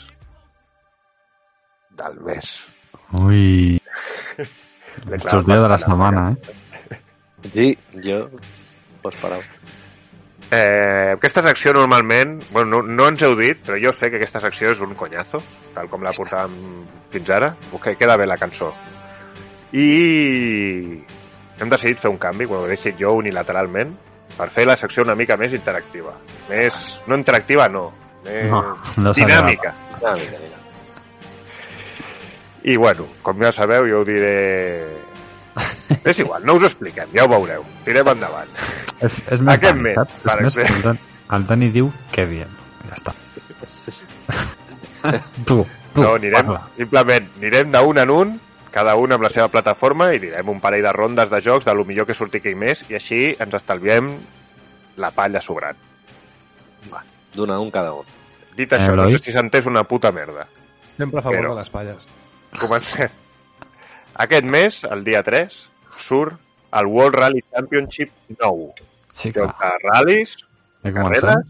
del 2.01 2.17
mes. 2.25 2.49
Ui, 3.13 3.79
clar, 5.05 5.29
sortida 5.29 5.61
de 5.61 5.69
la 5.69 5.77
setmana, 5.77 6.31
eh? 6.31 6.99
Sí, 7.53 7.77
jo 8.03 8.29
ho 9.03 9.09
esperava. 9.09 9.43
Eh, 10.51 11.13
aquesta 11.15 11.41
secció 11.45 11.71
normalment, 11.71 12.41
bueno, 12.51 12.81
no, 12.81 12.95
no 12.97 13.07
ens 13.07 13.21
heu 13.23 13.37
dit, 13.39 13.61
però 13.63 13.77
jo 13.79 13.93
sé 13.95 14.09
que 14.11 14.19
aquesta 14.19 14.41
secció 14.43 14.73
és 14.73 14.81
un 14.83 14.97
conyazo, 14.99 15.39
tal 15.71 15.87
com 15.87 16.03
la 16.03 16.11
portàvem 16.11 16.57
fins 17.13 17.29
ara, 17.31 17.53
que 17.79 17.95
queda 17.95 18.17
bé 18.19 18.27
la 18.27 18.35
cançó. 18.35 18.73
I 19.71 19.85
hem 21.61 21.71
decidit 21.71 22.01
fer 22.03 22.11
un 22.11 22.19
canvi, 22.19 22.49
quan 22.49 22.65
ho 22.65 22.67
he 22.67 22.73
decidit 22.73 22.99
jo 22.99 23.13
unilateralment, 23.21 23.93
per 24.35 24.49
fer 24.51 24.65
la 24.67 24.75
secció 24.75 25.05
una 25.07 25.15
mica 25.15 25.37
més 25.39 25.55
interactiva. 25.55 26.17
Més, 26.49 26.81
no 27.07 27.15
interactiva, 27.15 27.69
no, 27.71 27.85
més 28.25 28.51
No, 28.51 28.61
no 28.97 29.13
dinàmica. 29.15 29.71
Ah, 30.01 30.17
mira, 30.19 30.41
mira. 30.41 30.59
I 32.63 32.75
bueno, 32.77 33.07
com 33.23 33.39
ja 33.41 33.53
sabeu, 33.55 33.87
jo 33.87 34.01
ho 34.01 34.05
diré... 34.05 34.35
És 36.05 36.19
igual, 36.19 36.43
no 36.45 36.55
us 36.55 36.63
ho 36.63 36.69
expliquem, 36.69 37.09
ja 37.15 37.25
ho 37.25 37.29
veureu. 37.31 37.63
Tirem 37.85 38.07
endavant. 38.13 38.49
És, 38.99 39.11
és 39.31 39.41
més 39.41 39.55
Aquest 39.57 39.63
Dani, 39.73 39.81
mes, 39.87 39.95
saps? 39.95 40.13
per 40.23 40.35
És 40.37 40.43
més, 40.43 40.57
exemple. 40.57 40.77
el, 40.77 40.83
Dani, 40.83 40.99
el 41.37 41.47
Dani 41.47 41.69
diu 41.71 41.91
què 42.13 42.25
diem. 42.29 42.55
Ja 42.87 42.95
està. 42.99 43.13
tu, 45.45 45.65
tu, 45.93 46.01
No, 46.01 46.13
anirem, 46.15 46.45
parla. 46.45 46.61
simplement, 46.77 47.27
anirem 47.41 47.71
d'un 47.73 47.97
en 48.03 48.09
un, 48.13 48.33
cada 48.71 48.95
un 48.95 49.11
amb 49.11 49.23
la 49.25 49.29
seva 49.33 49.47
plataforma, 49.51 50.11
i 50.15 50.19
direm 50.23 50.49
un 50.49 50.59
parell 50.63 50.83
de 50.85 50.93
rondes 50.95 51.29
de 51.31 51.41
jocs 51.43 51.65
de 51.67 51.73
lo 51.75 51.83
millor 51.85 52.07
que 52.07 52.13
surti 52.15 52.39
aquell 52.39 52.55
mes, 52.55 52.85
i 52.89 52.95
així 52.95 53.21
ens 53.39 53.53
estalviem 53.59 54.11
la 55.01 55.11
palla 55.11 55.41
sobrant. 55.41 55.77
D'una 57.35 57.55
a 57.55 57.59
un 57.63 57.71
cada 57.71 57.93
un. 57.95 58.05
Dit 58.57 58.71
això, 58.75 58.91
Eh, 58.91 58.95
no 58.95 59.07
sé 59.07 59.17
si 59.23 59.31
s'entès 59.31 59.65
una 59.65 59.83
puta 59.87 60.11
merda. 60.11 60.45
Sempre 60.97 61.19
a 61.19 61.23
favor 61.23 61.37
Però- 61.39 61.53
de 61.55 61.59
les 61.61 61.69
palles. 61.69 62.07
Comencem. 62.59 63.09
Aquest 64.15 64.43
mes, 64.43 64.83
el 64.83 65.03
dia 65.05 65.23
3, 65.23 65.69
surt 66.01 66.37
el 66.79 66.87
World 66.87 67.15
Rally 67.19 67.41
Championship 67.51 68.11
9. 68.39 68.69
Sí, 69.13 69.31
clar. 69.35 69.49
de 69.59 69.71
ral·lis, 69.87 70.35
He 70.83 70.91
carreres, 70.95 71.21
començat. 71.23 71.49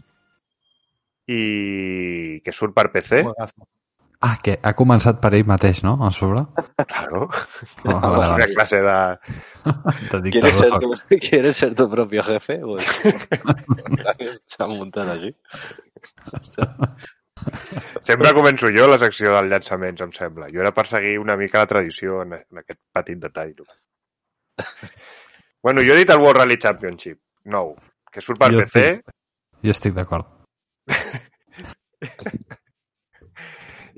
i 1.32 2.40
que 2.44 2.52
surt 2.52 2.74
per 2.74 2.88
PC. 2.92 3.22
Ah, 4.22 4.36
que 4.42 4.52
ha 4.62 4.70
començat 4.78 5.16
per 5.22 5.32
ell 5.34 5.46
mateix, 5.50 5.80
no? 5.82 5.96
A 6.06 6.10
sobre? 6.14 6.44
Claro. 6.86 7.24
Oh, 7.26 7.94
vale, 7.94 8.18
Una 8.18 8.28
vale. 8.36 8.46
clase 8.54 8.78
de... 8.82 8.98
De 10.22 10.30
¿Quieres 10.30 10.54
ser, 10.60 10.70
tu, 10.78 10.92
¿Quieres 11.18 11.56
ser 11.56 11.74
tu 11.74 11.88
propio 11.90 12.22
jefe? 12.22 12.58
Pues, 12.62 12.86
S'ha 14.52 14.68
muntat 14.70 15.08
així. 15.16 15.32
Sempre 18.06 18.30
començo 18.36 18.70
jo 18.74 18.86
la 18.90 18.98
secció 19.02 19.32
dels 19.34 19.50
llançaments, 19.50 20.02
em 20.06 20.12
sembla. 20.14 20.48
Jo 20.54 20.62
era 20.62 20.70
per 20.76 20.84
seguir 20.90 21.16
una 21.18 21.36
mica 21.40 21.62
la 21.62 21.70
tradició 21.70 22.20
en, 22.22 22.36
en 22.38 22.62
aquest 22.62 22.78
petit 22.94 23.18
detall. 23.22 23.54
No? 24.58 24.64
bueno, 25.64 25.82
jo 25.86 25.94
he 25.94 26.02
dit 26.02 26.10
el 26.10 26.20
World 26.20 26.42
Rally 26.42 26.58
Championship, 26.60 27.18
nou, 27.44 27.74
que 28.12 28.20
surt 28.24 28.40
per 28.40 28.50
Jo 28.52 28.64
PC, 28.64 29.02
Jo 29.62 29.70
estic 29.74 29.94
d'acord. 29.94 30.26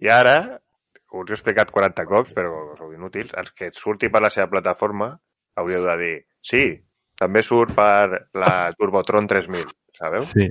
i 0.04 0.10
ara, 0.12 0.36
us 1.14 1.30
he 1.30 1.36
explicat 1.38 1.70
40 1.72 2.04
cops, 2.10 2.34
però 2.36 2.74
sou 2.78 2.92
inútils, 2.92 3.32
els 3.40 3.54
que 3.56 3.70
surti 3.72 4.10
per 4.12 4.22
la 4.24 4.32
seva 4.34 4.50
plataforma 4.52 5.14
hauríeu 5.56 5.86
de 5.86 5.96
dir, 6.00 6.16
sí, 6.44 6.64
també 7.18 7.42
surt 7.46 7.74
per 7.76 8.28
la 8.34 8.72
Turbotron 8.76 9.28
3000, 9.30 9.70
sabeu? 9.98 10.26
Sí. 10.28 10.50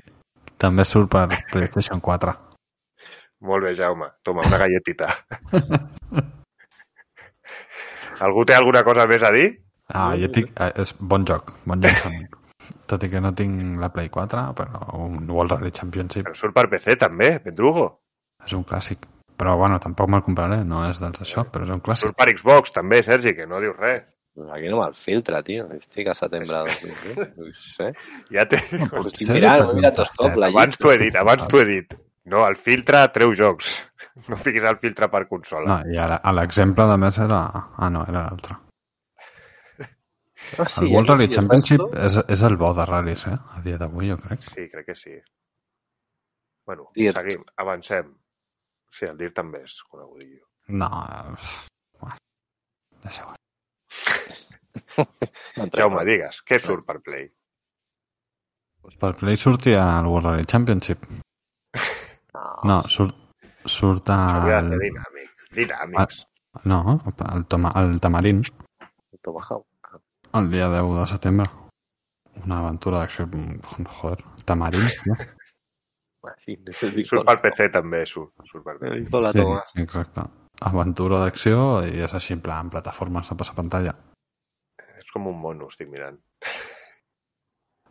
També 0.63 0.85
surt 0.87 1.11
per 1.11 1.27
PlayStation 1.51 1.99
4. 2.01 2.33
Molt 3.47 3.65
bé, 3.67 3.73
Jaume. 3.75 4.07
Toma, 4.23 4.45
una 4.47 4.57
galletita. 4.61 5.09
Algú 8.23 8.45
té 8.47 8.55
alguna 8.55 8.85
cosa 8.87 9.03
més 9.09 9.25
a 9.27 9.33
dir? 9.35 9.49
Ah, 9.93 10.13
jo 10.17 10.29
tinc... 10.33 10.51
eh, 10.59 10.71
És 10.81 10.93
bon 10.99 11.25
joc, 11.29 11.53
bon 11.69 11.81
llançament. 11.83 12.29
Tot 12.89 13.03
i 13.03 13.09
que 13.11 13.19
no 13.21 13.33
tinc 13.35 13.77
la 13.81 13.89
Play 13.93 14.09
4, 14.09 14.43
però 14.57 14.79
un 15.03 15.27
World 15.29 15.57
Rally 15.57 15.71
Championship 15.75 16.25
Però 16.29 16.35
surt 16.37 16.55
per 16.55 16.67
PC 16.71 16.95
també, 17.01 17.35
Pendrugo. 17.43 17.89
és 18.45 18.53
un 18.57 18.63
clàssic. 18.67 19.05
Però 19.39 19.55
bueno, 19.57 19.79
tampoc 19.81 20.09
me'l 20.13 20.21
compraré, 20.23 20.61
no 20.63 20.83
és 20.87 20.99
dels 21.01 21.19
d'això, 21.19 21.43
però 21.51 21.65
és 21.65 21.71
un 21.73 21.81
clàssic. 21.83 22.09
Surt 22.11 22.17
per 22.19 22.29
Xbox 22.37 22.71
també, 22.75 23.01
Sergi, 23.03 23.33
que 23.35 23.47
no 23.49 23.59
dius 23.63 23.75
res. 23.79 24.03
Aquí 24.53 24.69
no 24.69 24.79
me'l 24.81 24.95
filtra, 24.97 25.41
tio. 25.45 25.67
Estic 25.77 26.07
a 26.09 26.15
setembre 26.17 26.63
de 26.65 26.75
2020. 26.81 27.27
No 27.37 27.51
sé. 27.53 27.91
Ja 28.33 28.45
té... 28.49 28.59
Ho 28.91 29.03
estic 29.05 29.27
Sí, 29.27 29.31
mirant, 29.33 29.65
ho 29.65 29.71
he 29.73 29.77
mirat 29.81 29.97
tot 29.99 30.13
cop, 30.17 30.37
la 30.41 30.49
Abans 30.53 30.77
t'ho 30.79 30.91
he 30.93 30.97
dit, 31.03 31.15
abans 31.19 31.45
t'ho 31.49 31.61
he 31.61 31.65
dit. 31.69 31.93
No, 32.31 32.45
el 32.47 32.55
filtre 32.55 33.03
treu 33.13 33.33
jocs. 33.37 33.71
No 34.29 34.37
fiquis 34.37 34.61
el 34.69 34.77
filtre 34.77 35.07
per 35.09 35.23
consola. 35.27 35.65
No, 35.67 35.77
i 35.91 35.97
ara, 35.97 36.19
a 36.21 36.31
l'exemple 36.37 36.85
de 36.85 36.97
més 37.01 37.17
era... 37.17 37.39
Ah, 37.77 37.89
no, 37.89 38.03
era 38.07 38.27
l'altre. 38.27 38.59
Ah, 40.57 40.67
el 40.81 40.91
World 40.93 41.09
Rally 41.09 41.27
sí, 41.27 41.35
Championship 41.35 41.81
és, 41.97 42.17
és 42.35 42.41
el 42.45 42.57
bo 42.61 42.73
de 42.77 42.85
ral·lis, 42.85 43.23
eh? 43.29 43.37
A 43.57 43.61
dia 43.65 43.77
d'avui, 43.81 44.09
jo 44.11 44.17
crec. 44.21 44.43
Sí, 44.51 44.67
crec 44.71 44.85
que 44.91 44.95
sí. 44.95 45.15
Bueno, 46.65 46.89
Dirt. 46.95 47.19
seguim, 47.19 47.43
avancem. 47.57 48.11
Sí, 48.93 49.07
el 49.09 49.17
DIR 49.17 49.33
també 49.33 49.63
és 49.65 49.73
conegudillo. 49.89 50.45
No, 50.67 50.89
eh, 51.09 51.33
bueno. 51.99 52.17
Entrem. 55.63 55.81
Jaume, 55.81 56.03
digues, 56.07 56.41
què 56.47 56.59
surt 56.61 56.85
per 56.87 56.99
Play? 57.05 57.25
Per 59.01 59.11
Play 59.19 59.39
sortia 59.39 59.81
el 59.97 60.09
World 60.11 60.29
Rally 60.31 60.45
Championship. 60.45 61.05
No. 62.33 62.43
No, 62.65 62.75
surt, 62.89 63.13
surt 63.69 64.09
el... 64.09 64.71
dinàmic. 64.81 65.43
Dinàmics. 65.53 66.23
No, 66.65 66.79
el, 67.29 67.43
toma, 67.45 67.69
el 67.77 67.99
Tamarín, 68.01 68.41
Tomahawk. 69.21 69.67
Dia 70.49 70.67
10 70.69 70.95
de 70.99 71.07
setembre. 71.07 71.49
Una 72.43 72.59
aventura 72.59 73.03
d'acció... 73.03 73.27
Joder, 73.99 74.23
Tamarín, 74.45 74.87
no? 75.05 75.17
Sí, 76.39 76.55
Surt 77.05 77.27
PC 77.43 77.67
també, 77.73 78.05
surt, 78.07 78.31
surt 78.49 78.65
PC. 78.65 79.35
Sí, 79.35 79.83
exacte. 79.83 80.23
Aventura 80.63 81.19
d'acció 81.19 81.83
i 81.85 82.01
és 82.05 82.13
així 82.15 82.33
en 82.33 82.41
plan 82.41 82.69
plataformes 82.73 83.29
de 83.29 83.37
passar 83.37 83.55
pantalla. 83.57 83.93
És 84.97 85.11
com 85.11 85.27
un 85.27 85.37
mono, 85.39 85.67
estic 85.69 85.89
mirant. 85.91 86.17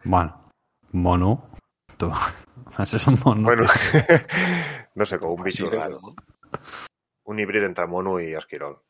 Bueno, 0.04 0.50
mono. 0.92 1.34
Tu, 2.00 2.08
això 2.82 2.98
és 2.98 3.06
un 3.12 3.20
mono. 3.24 3.50
Bueno, 3.52 3.68
no 4.98 5.06
sé, 5.06 5.20
com 5.20 5.36
un 5.36 5.44
Sí, 5.44 5.62
bitxo 5.62 5.70
raro. 5.76 6.16
Un 7.28 7.38
híbrid 7.38 7.68
entre 7.68 7.86
mono 7.86 8.18
i 8.18 8.32
esquirol. 8.34 8.80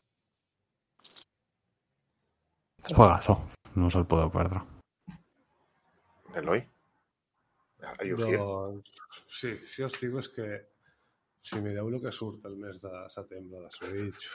Juegazo. 2.97 3.39
No 3.75 3.89
us 3.89 3.97
el 3.97 4.07
podeu 4.07 4.31
perdre. 4.33 4.61
Eloi? 6.37 6.63
Doncs, 8.03 9.03
sí, 9.39 9.57
si 9.69 9.85
us 9.85 9.99
dic 10.01 10.19
és 10.21 10.29
que 10.37 10.49
si 11.43 11.61
mireu 11.61 11.89
el 11.91 12.01
que 12.03 12.13
surt 12.15 12.45
el 12.49 12.57
mes 12.61 12.79
de 12.83 12.93
setembre 13.15 13.65
de 13.65 13.71
Switch, 13.75 14.29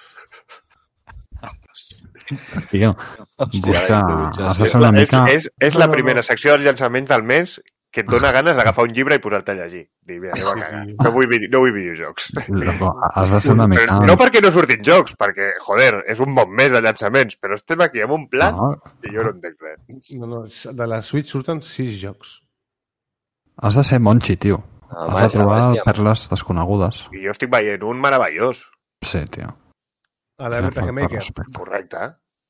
Tio, 2.71 2.91
Hòstia, 3.37 3.61
busca... 3.61 3.97
la 4.01 4.49
Has 4.49 4.59
de 4.59 4.65
ser 4.65 4.79
una 4.81 4.89
és, 4.89 5.05
mica... 5.05 5.19
és, 5.31 5.47
és 5.69 5.77
la 5.77 5.87
primera 5.91 6.23
secció 6.25 6.55
dels 6.55 6.65
llançaments 6.65 7.11
del 7.11 7.23
mes 7.23 7.59
que 7.91 8.01
et 8.03 8.07
dona 8.11 8.31
ganes 8.35 8.55
d'agafar 8.57 8.83
un 8.85 8.91
llibre 8.93 9.15
i 9.15 9.21
posar-te 9.23 9.51
a 9.53 9.55
llegir. 9.55 9.83
Dir, 10.05 10.19
mira, 10.21 10.33
anem 10.35 10.47
a 10.47 10.55
cagar. 10.59 10.81
No 11.05 11.11
vull, 11.15 11.27
vide- 11.31 11.47
no 11.51 11.61
vull 11.63 11.71
videojocs. 11.73 12.27
Loco, 12.49 12.91
has 13.13 13.31
de 13.31 13.39
ser 13.41 13.53
una 13.55 13.67
mica... 13.67 13.85
Però 13.85 13.99
no 14.05 14.17
perquè 14.19 14.41
no 14.43 14.51
surtin 14.51 14.83
jocs, 14.85 15.15
perquè, 15.17 15.47
joder, 15.63 16.03
és 16.11 16.19
un 16.23 16.35
bon 16.35 16.51
mes 16.53 16.69
de 16.73 16.81
llançaments, 16.83 17.37
però 17.41 17.55
estem 17.57 17.81
aquí 17.85 18.03
amb 18.03 18.13
un 18.17 18.27
plat 18.29 18.53
No, 18.55 18.73
i 19.07 19.13
jo 19.15 19.23
no 19.23 19.31
entenc 19.35 19.61
res. 19.63 20.11
no, 20.19 20.27
no, 20.33 20.43
de 20.81 20.87
la 20.87 21.01
Switch 21.01 21.31
surten 21.31 21.61
sis 21.65 21.95
jocs. 22.01 22.41
has 23.61 23.75
de 23.75 23.83
ser 23.83 23.99
monchi, 23.99 24.35
tio. 24.37 24.59
Ah, 24.89 25.05
Has 25.07 25.13
vaja, 25.13 25.27
de 25.27 25.33
trobar 25.33 25.61
vaja. 25.69 25.83
perles 25.83 26.27
desconegudes. 26.29 26.99
I 27.11 27.23
jo 27.25 27.31
estic 27.33 27.49
veient 27.51 27.81
un 27.83 27.99
meravellós. 27.99 28.61
Sí, 29.03 29.23
tio. 29.31 29.47
A 30.39 30.47
l'RPG 30.51 30.75
Falta 30.77 30.91
Maker. 30.93 31.17
respecte. 31.17 31.57
Correcte. 31.57 32.03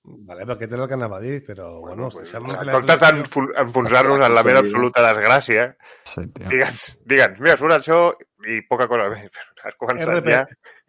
Vale, 0.08 0.46
però 0.46 0.56
aquest 0.56 0.72
era 0.72 0.84
el 0.86 0.88
que 0.88 0.96
anava 0.96 1.18
a 1.18 1.20
dir, 1.24 1.42
però 1.46 1.66
bueno, 1.82 2.08
pues, 2.08 2.30
deixem 2.32 2.46
en 2.48 2.72
comptes 2.72 3.00
d'enfo- 3.02 3.52
enfonsar-nos 3.64 4.22
en 4.24 4.34
la 4.34 4.44
meva 4.48 4.60
absoluta 4.64 5.02
desgràcia, 5.04 5.66
Sí, 6.08 6.22
digue'ns, 6.38 6.86
digue'ns, 7.04 7.40
mira, 7.44 7.58
surt 7.60 7.76
això 7.76 7.98
i 8.48 8.62
poca 8.70 8.88
cosa 8.88 9.10
més. 9.12 9.28
Has 9.64 9.76
començat 9.76 10.08
RP, 10.16 10.32
ja. 10.32 10.46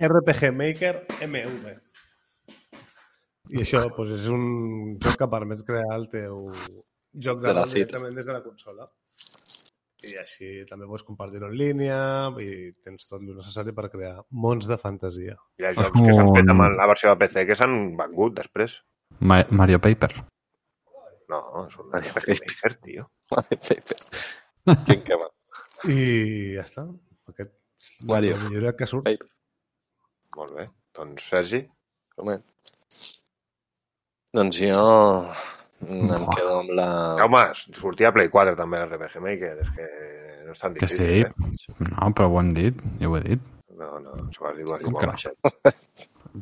RPG 0.07 0.53
Maker 0.55 0.93
MV. 1.27 1.75
I 3.51 3.63
això 3.65 3.81
doncs, 3.89 4.13
és 4.21 4.29
un 4.31 4.99
joc 5.03 5.17
que 5.19 5.29
permet 5.33 5.65
crear 5.67 5.97
el 5.97 6.07
teu 6.13 6.51
joc 7.19 7.41
de 7.43 7.55
De 7.55 7.65
directament 7.73 8.15
des 8.15 8.27
de 8.27 8.33
la 8.37 8.43
consola. 8.45 8.87
I 10.09 10.13
així 10.21 10.65
també 10.69 10.87
pots 10.87 11.03
compartir-ho 11.03 11.49
en 11.49 11.57
línia 11.59 11.97
i 12.39 12.71
tens 12.85 13.09
tot 13.09 13.19
el 13.21 13.33
necessari 13.35 13.73
per 13.75 13.89
crear 13.91 14.21
mons 14.31 14.69
de 14.71 14.77
fantasia. 14.79 15.35
Hi 15.59 15.65
ha 15.67 15.73
jocs 15.75 15.91
que 15.97 16.15
s'han 16.15 16.31
fet 16.37 16.53
amb 16.55 16.69
la 16.79 16.87
versió 16.87 17.11
de 17.11 17.19
PC 17.25 17.47
que 17.49 17.57
s'han 17.59 17.97
vengut 17.99 18.37
després. 18.39 18.79
Ma 19.21 19.41
Mario 19.51 19.81
Paper. 19.83 20.13
No, 21.29 21.41
és 21.67 21.75
un 21.81 21.91
RPG 21.99 22.39
Maker, 22.41 22.73
tio. 22.85 23.07
Quin 24.87 25.03
que 25.05 25.17
va. 25.21 25.29
I 25.89 25.99
ja 26.57 26.65
està. 26.65 26.85
Aquest 27.29 27.53
és 27.79 27.91
Wario. 28.09 28.37
la 28.37 28.49
millora 28.49 28.73
que 28.77 28.87
surt. 28.89 29.05
Paper. 29.09 29.29
Molt 30.39 30.55
bé. 30.57 30.69
Doncs, 30.97 31.29
Sergi, 31.31 31.61
Home. 32.19 32.39
Doncs 34.35 34.59
jo 34.61 34.81
em 35.89 36.03
Buah. 36.09 36.35
quedo 36.35 36.57
amb 36.61 36.73
la... 36.77 36.87
Jaume, 37.21 37.43
sortia 37.79 38.09
a 38.11 38.15
Play 38.17 38.29
4 38.33 38.57
també 38.59 38.81
l'RPG 38.83 39.21
Maker, 39.25 39.53
és 39.63 39.71
que 39.77 39.87
no 40.49 40.57
és 40.57 40.59
tan 40.65 40.75
Que 40.75 40.87
difícil, 40.89 41.07
sí. 41.07 41.21
eh? 41.23 41.89
No, 41.93 42.09
però 42.19 42.27
ho 42.33 42.41
hem 42.41 42.51
dit. 42.57 42.81
Ja 43.03 43.09
ho 43.13 43.17
he 43.19 43.23
dit. 43.29 43.45
No, 43.79 44.01
no, 44.03 44.11
ho 44.19 44.47
has 44.49 44.57
dit 44.59 44.67
Com. 44.85 44.97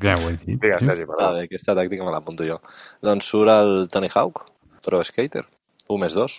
Ja 0.02 0.16
ho 0.16 0.28
he 0.30 0.36
dit. 0.40 0.56
Digues. 0.62 0.82
Sergi, 0.88 1.04
bé, 1.10 1.16
aquesta 1.44 1.74
tàctica 1.76 2.06
me 2.06 2.12
l'apunto 2.14 2.46
jo. 2.48 2.56
Doncs 3.04 3.28
surt 3.32 3.52
el 3.52 3.88
Tony 3.92 4.08
Hawk, 4.14 4.46
Pro 4.86 5.02
Skater. 5.04 5.44
1 5.92 6.00
més 6.02 6.16
2. 6.16 6.36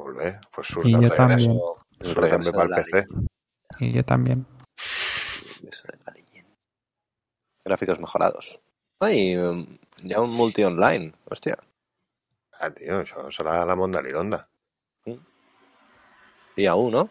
Molt 0.00 0.18
bé, 0.18 0.32
doncs 0.56 0.72
surt 0.74 0.90
I 0.90 0.96
el 0.98 1.06
jo 1.06 1.12
regreso. 1.14 1.54
també. 1.54 2.12
Surt 2.12 2.28
també 2.34 2.52
PC. 2.74 3.06
Y 3.80 3.92
yo 3.92 4.04
también. 4.04 4.46
regreso 5.56 5.88
de 5.88 5.98
la 6.04 6.12
leyenda. 6.12 6.54
Gráficos 7.64 8.00
mejorados. 8.00 8.60
Ai, 9.00 9.36
hi 9.36 10.12
ha 10.14 10.20
un 10.22 10.30
multi 10.30 10.64
online. 10.64 11.12
Hòstia. 11.30 11.56
Ah, 12.58 12.70
tio, 12.70 13.02
això 13.02 13.26
serà 13.30 13.64
la 13.68 13.76
món 13.76 13.92
de 13.92 14.02
l'Ironda. 14.02 14.46
Dia 16.56 16.74
1, 16.74 16.90
no? 16.90 17.08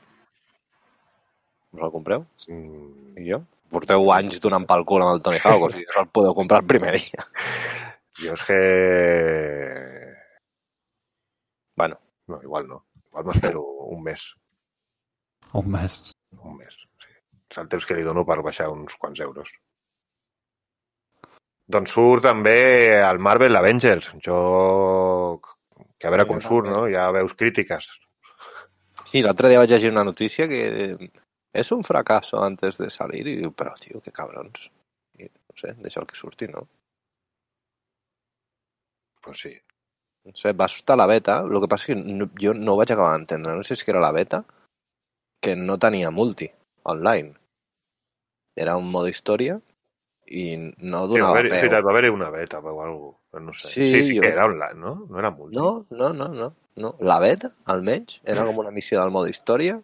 Us 1.76 1.84
el 1.88 1.94
compreu? 1.94 2.26
Mm, 2.50 3.20
I 3.22 3.28
jo? 3.30 3.44
Porteu 3.76 4.10
anys 4.16 4.40
donant 4.44 4.66
pel 4.70 4.86
cul 4.88 5.04
amb 5.04 5.18
el 5.18 5.22
Tony 5.26 5.42
Hawk, 5.44 5.68
o 5.68 5.74
sigui, 5.74 5.88
no 5.92 6.02
el 6.06 6.10
podeu 6.16 6.36
comprar 6.38 6.64
el 6.64 6.70
primer 6.72 6.96
dia. 6.98 7.28
jo 8.24 8.34
és 8.38 8.48
que... 8.48 8.60
Bueno, 11.76 12.00
No, 12.28 12.42
igual 12.42 12.68
no. 12.68 12.86
Igual 13.10 13.26
m'espero 13.26 13.62
un 13.96 14.02
mes. 14.04 14.24
Un 15.54 15.70
mes. 15.72 16.00
Un 16.42 16.58
mes, 16.58 16.78
sí. 17.04 17.12
És 17.52 17.60
el 17.62 17.70
temps 17.72 17.86
que 17.86 17.98
li 17.98 18.06
dono 18.06 18.26
per 18.26 18.42
baixar 18.46 18.72
uns 18.74 18.98
quants 19.02 19.22
euros. 19.26 19.52
Doncs 21.76 21.94
surt 21.96 22.26
també 22.26 22.58
el 22.98 23.22
Marvel 23.28 23.58
Avengers, 23.58 24.12
un 24.14 24.24
joc 24.26 25.54
que 25.98 26.08
a 26.10 26.12
veure 26.14 26.28
com 26.30 26.42
surt, 26.42 26.70
no? 26.70 26.84
Ja 26.92 27.08
veus 27.16 27.38
crítiques. 27.38 27.94
sí, 29.06 29.22
l'altre 29.22 29.50
dia 29.50 29.62
vaig 29.62 29.72
llegir 29.72 29.92
una 29.94 30.04
notícia 30.04 30.48
que 30.50 30.62
és 31.62 31.72
un 31.72 31.84
fracasso 31.88 32.42
antes 32.44 32.78
de 32.82 32.90
salir 32.94 33.24
i 33.28 33.38
diu, 33.42 33.52
però 33.56 33.74
tio, 33.80 34.02
que 34.04 34.12
cabrons. 34.16 34.70
I, 35.20 35.30
no 35.30 35.56
sé, 35.62 35.74
deixa 35.84 36.02
el 36.02 36.08
que 36.10 36.18
surti, 36.20 36.50
no? 36.52 36.66
Pues 39.24 39.40
sí. 39.46 39.54
No 40.26 40.34
sé, 40.36 40.54
va 40.58 40.66
estar 40.66 40.98
la 40.98 41.06
beta, 41.10 41.40
el 41.46 41.62
que 41.62 41.70
passa 41.70 41.86
és 41.86 41.94
que 41.94 42.16
no, 42.20 42.28
jo 42.42 42.54
no 42.58 42.74
ho 42.74 42.80
vaig 42.80 42.92
acabar 42.92 43.14
d'entendre, 43.16 43.54
no 43.56 43.64
sé 43.64 43.78
si 43.78 43.86
era 43.94 44.02
la 44.04 44.12
beta, 44.12 44.44
que 45.42 45.56
no 45.56 45.78
tenia 45.78 46.12
multi 46.12 46.50
online. 46.84 47.36
Era 48.58 48.76
un 48.82 48.90
mode 48.92 49.12
història 49.14 49.60
i 50.26 50.46
no 50.58 50.74
Sí, 50.74 50.90
va 50.90 51.08
donava 51.14 51.32
haver, 51.36 51.46
és 51.46 51.52
peu. 51.54 51.60
veritat, 51.62 51.86
va 51.86 52.14
una 52.14 52.30
beta 52.34 52.60
o 52.60 52.68
alguna 52.68 52.92
cosa, 52.98 53.44
no 53.46 53.54
sé. 53.54 53.68
Sí, 53.70 53.90
sí, 53.92 54.04
sí 54.10 54.16
jo- 54.18 54.24
que 54.24 54.30
era 54.34 54.46
online, 54.46 54.80
no? 54.82 54.96
No 55.10 55.20
era 55.20 55.32
multi. 55.32 55.56
No, 55.56 55.86
no, 55.92 56.12
no, 56.14 56.28
no, 56.34 56.54
no. 56.76 56.96
La 57.00 57.20
beta, 57.20 57.52
almenys, 57.66 58.22
era 58.24 58.46
com 58.46 58.58
una 58.58 58.72
missió 58.72 59.02
del 59.02 59.12
mode 59.12 59.30
història 59.30 59.82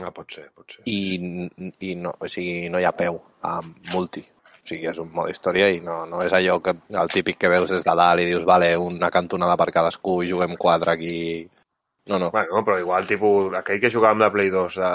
Ah, 0.00 0.10
pot 0.10 0.30
ser, 0.32 0.46
pot 0.56 0.70
ser. 0.72 0.82
i, 0.88 1.48
i 1.84 1.94
no, 2.00 2.14
o 2.18 2.28
sigui, 2.28 2.68
no 2.72 2.80
hi 2.80 2.86
ha 2.88 2.94
peu 2.96 3.18
a 3.44 3.58
multi. 3.92 4.22
O 4.62 4.68
sigui, 4.70 4.86
és 4.88 4.98
un 5.02 5.10
mode 5.12 5.34
història 5.34 5.68
i 5.74 5.80
no, 5.84 6.06
no 6.08 6.22
és 6.24 6.32
allò 6.32 6.60
que 6.64 6.72
el 6.88 7.10
típic 7.12 7.36
que 7.42 7.50
veus 7.52 7.70
des 7.74 7.84
de 7.84 7.94
dalt 7.98 8.22
i 8.22 8.28
dius, 8.30 8.46
vale, 8.48 8.70
una 8.78 9.10
cantonada 9.10 9.56
per 9.60 9.72
cadascú 9.74 10.22
i 10.22 10.30
juguem 10.30 10.54
quatre 10.56 10.94
aquí. 10.94 11.16
No, 12.08 12.18
no. 12.18 12.30
Bueno, 12.34 12.62
però 12.66 12.78
igual, 12.80 13.06
tipus, 13.06 13.52
aquell 13.54 13.80
que 13.82 13.90
amb 14.08 14.20
la 14.24 14.30
Play 14.34 14.50
2 14.50 14.78
de... 14.80 14.92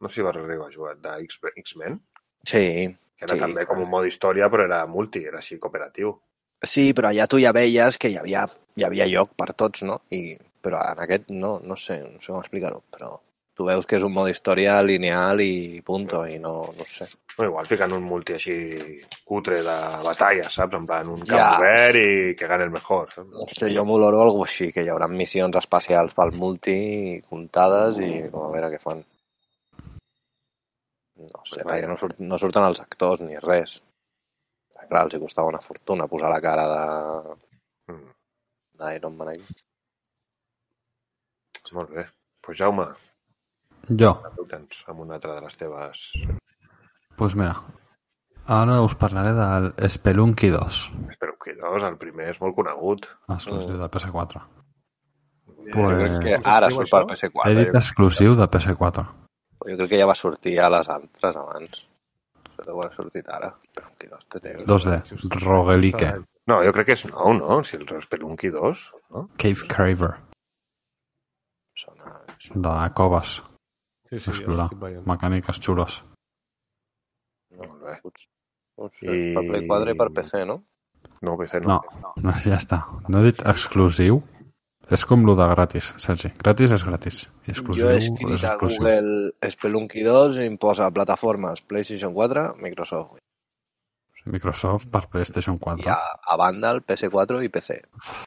No 0.00 0.08
sé 0.08 0.20
si 0.20 0.26
vas 0.26 0.36
arribar 0.36 0.68
a 0.68 0.74
jugar, 0.74 0.96
de 0.98 1.16
X-Men, 1.24 2.00
Sí, 2.44 2.96
que 3.16 3.24
era 3.26 3.34
Sí, 3.34 3.40
també 3.40 3.64
com 3.66 3.82
un 3.82 3.90
mode 3.90 4.08
història, 4.08 4.48
però 4.48 4.64
era 4.64 4.84
multi, 4.86 5.24
era 5.26 5.38
així 5.38 5.58
cooperatiu. 5.58 6.14
sí, 6.62 6.92
però 6.92 7.08
allà 7.08 7.26
tu 7.26 7.40
ja 7.40 7.52
veies 7.52 7.98
que 7.98 8.08
hi 8.10 8.16
havia, 8.20 8.44
hi 8.76 8.84
havia 8.84 9.06
lloc 9.08 9.34
per 9.36 9.52
tots, 9.54 9.82
no? 9.82 10.02
I, 10.10 10.36
però 10.62 10.80
en 10.92 10.98
aquest 11.06 11.30
no, 11.30 11.58
no 11.64 11.76
sé, 11.76 12.02
no 12.04 12.20
sé 12.20 12.32
com 12.32 12.40
explicar-ho, 12.40 12.82
però 12.90 13.18
tu 13.60 13.66
veus 13.68 13.84
que 13.84 13.98
és 13.98 14.04
un 14.06 14.12
mode 14.16 14.32
història 14.32 14.78
lineal 14.80 15.42
i 15.44 15.82
punto, 15.84 16.22
i 16.24 16.38
no, 16.40 16.54
no 16.78 16.86
sé. 16.88 17.04
No, 17.36 17.44
igual 17.50 17.66
ficant 17.68 17.92
un 17.92 18.02
multi 18.08 18.32
així 18.38 18.54
cutre 19.28 19.58
de 19.66 19.74
batalla, 20.06 20.48
saps? 20.52 20.78
En 20.78 20.86
plan, 20.88 21.08
un 21.12 21.20
camp 21.20 21.36
Ja. 21.36 21.50
obert 21.58 21.98
i 22.00 22.34
que 22.38 22.48
gane 22.48 22.64
el 22.64 22.72
mejor. 22.72 23.10
Saps? 23.12 23.28
No 23.36 23.44
sé, 23.52 23.68
jo 23.74 23.84
m'oloro 23.84 24.22
alguna 24.24 24.48
així, 24.48 24.70
que 24.72 24.82
hi 24.84 24.88
haurà 24.92 25.08
missions 25.12 25.56
espacials 25.60 26.16
pel 26.16 26.32
multi 26.40 26.76
comptades 27.28 28.00
i 28.00 28.10
a 28.24 28.30
veure 28.32 28.72
què 28.72 28.80
fan. 28.80 29.04
No 31.20 31.44
sé, 31.44 31.60
perquè 31.68 31.86
no, 31.88 31.98
surt, 32.00 32.20
no 32.24 32.38
surten 32.40 32.64
els 32.64 32.80
actors 32.80 33.20
ni 33.20 33.36
res. 33.44 33.76
Clar, 34.88 35.04
els 35.04 35.14
hi 35.14 35.20
costava 35.20 35.52
una 35.52 35.60
fortuna 35.60 36.08
posar 36.08 36.30
la 36.32 36.40
cara 36.40 36.64
de 36.72 36.82
Mm, 37.92 38.08
d'Iron 38.80 39.16
Man 39.18 39.28
aquí. 39.34 39.60
molt 41.76 41.90
bé. 41.94 42.02
Pues 42.42 42.56
Jaume, 42.58 42.84
Jo, 43.90 44.12
amb 44.86 45.00
una 45.00 45.14
altra 45.18 45.34
de 45.34 45.40
les 45.42 45.56
teves... 45.58 46.12
pues 47.16 47.34
mira, 47.36 47.56
ara 48.46 48.80
us 48.82 48.94
parlaré 48.94 49.32
del 49.34 49.90
Spelunky 49.90 50.48
2, 50.50 50.92
Espero 51.10 51.34
que 51.42 51.54
dos, 51.58 51.82
el 51.82 51.96
primer 51.98 52.30
és 52.30 52.40
molt 52.40 52.54
conegut. 52.54 53.06
exclusiu 53.28 53.76
de 53.80 53.88
PS4. 53.90 54.40
Jo 54.40 55.72
Pues- 55.72 55.98
crec 55.98 56.22
que 56.24 56.38
ara 56.44 56.70
surt 56.70 56.90
per 56.90 57.02
PS4. 57.10 57.46
He 57.50 57.54
dit 57.58 57.68
Jo, 57.72 57.78
exclusiu 57.78 58.34
de 58.38 58.46
PS4. 58.48 59.04
jo 59.66 59.76
crec 59.76 59.88
que 59.90 59.98
ja 59.98 60.06
va 60.06 60.14
sortir 60.14 60.58
a 60.60 60.70
les 60.70 60.88
altres 60.88 61.36
abans. 61.36 61.86
Això 62.46 62.64
deu 62.66 62.80
haver 62.80 62.94
sortit 62.96 63.28
ara. 63.28 63.52
Però 63.74 63.88
que 63.98 64.08
dos 64.08 64.24
te 64.28 64.40
té. 64.40 64.56
2D, 64.64 65.02
roguelike, 65.44 66.14
No, 66.46 66.62
jo 66.64 66.72
crec 66.72 66.86
que 66.86 66.92
és 66.96 67.04
nou, 67.06 67.34
no? 67.36 67.60
Si 67.64 67.76
el 67.76 67.84
Spelunky 68.02 68.48
2, 68.50 68.80
no? 69.10 69.28
Cave 69.36 69.68
Craver, 69.68 70.14
Sona... 71.76 72.16
de 72.54 72.94
coves, 72.94 73.42
Sí, 74.10 74.18
sí, 74.18 74.24
ja 74.26 74.32
explorar, 74.32 74.68
veient. 74.80 75.06
mecàniques 75.06 75.60
xules. 75.62 76.00
No, 77.54 77.66
Molt 77.68 77.82
bé. 77.84 77.94
Ups, 78.80 79.02
I- 79.02 79.34
Per 79.36 79.44
Play 79.46 79.66
4 79.68 79.92
i 79.92 79.96
per 79.98 80.10
PC, 80.16 80.44
no? 80.48 80.62
No, 81.22 81.36
PC 81.38 81.60
no. 81.60 81.80
No, 82.02 82.12
no, 82.16 82.32
ja 82.44 82.56
està. 82.56 82.82
No 83.08 83.20
he 83.20 83.30
dit 83.30 83.42
exclusiu. 83.46 84.22
És 84.90 85.04
com 85.06 85.22
lo 85.22 85.36
de 85.38 85.46
gratis, 85.46 85.92
Sergi. 86.02 86.32
Gratis 86.40 86.72
és 86.74 86.82
gratis. 86.82 87.18
I 87.46 87.52
exclusiu 87.52 87.84
jo 87.84 87.90
he 87.92 87.98
escrit 88.00 88.30
a 88.42 88.54
exclusiu. 88.54 88.80
Google 88.82 89.50
Spelunky 89.54 90.02
2 90.02 90.40
i 90.42 90.46
em 90.50 90.56
posa 90.58 90.88
plataformes 90.90 91.60
PlayStation 91.62 92.12
4, 92.16 92.56
Microsoft. 92.64 93.20
Microsoft 94.24 94.88
per 94.90 95.06
PlayStation 95.08 95.58
4. 95.58 95.84
I 95.86 95.92
a, 95.94 95.98
a 96.32 96.36
banda 96.36 96.72
el 96.74 96.82
PS4 96.84 97.44
i 97.44 97.48
PC. 97.48 97.78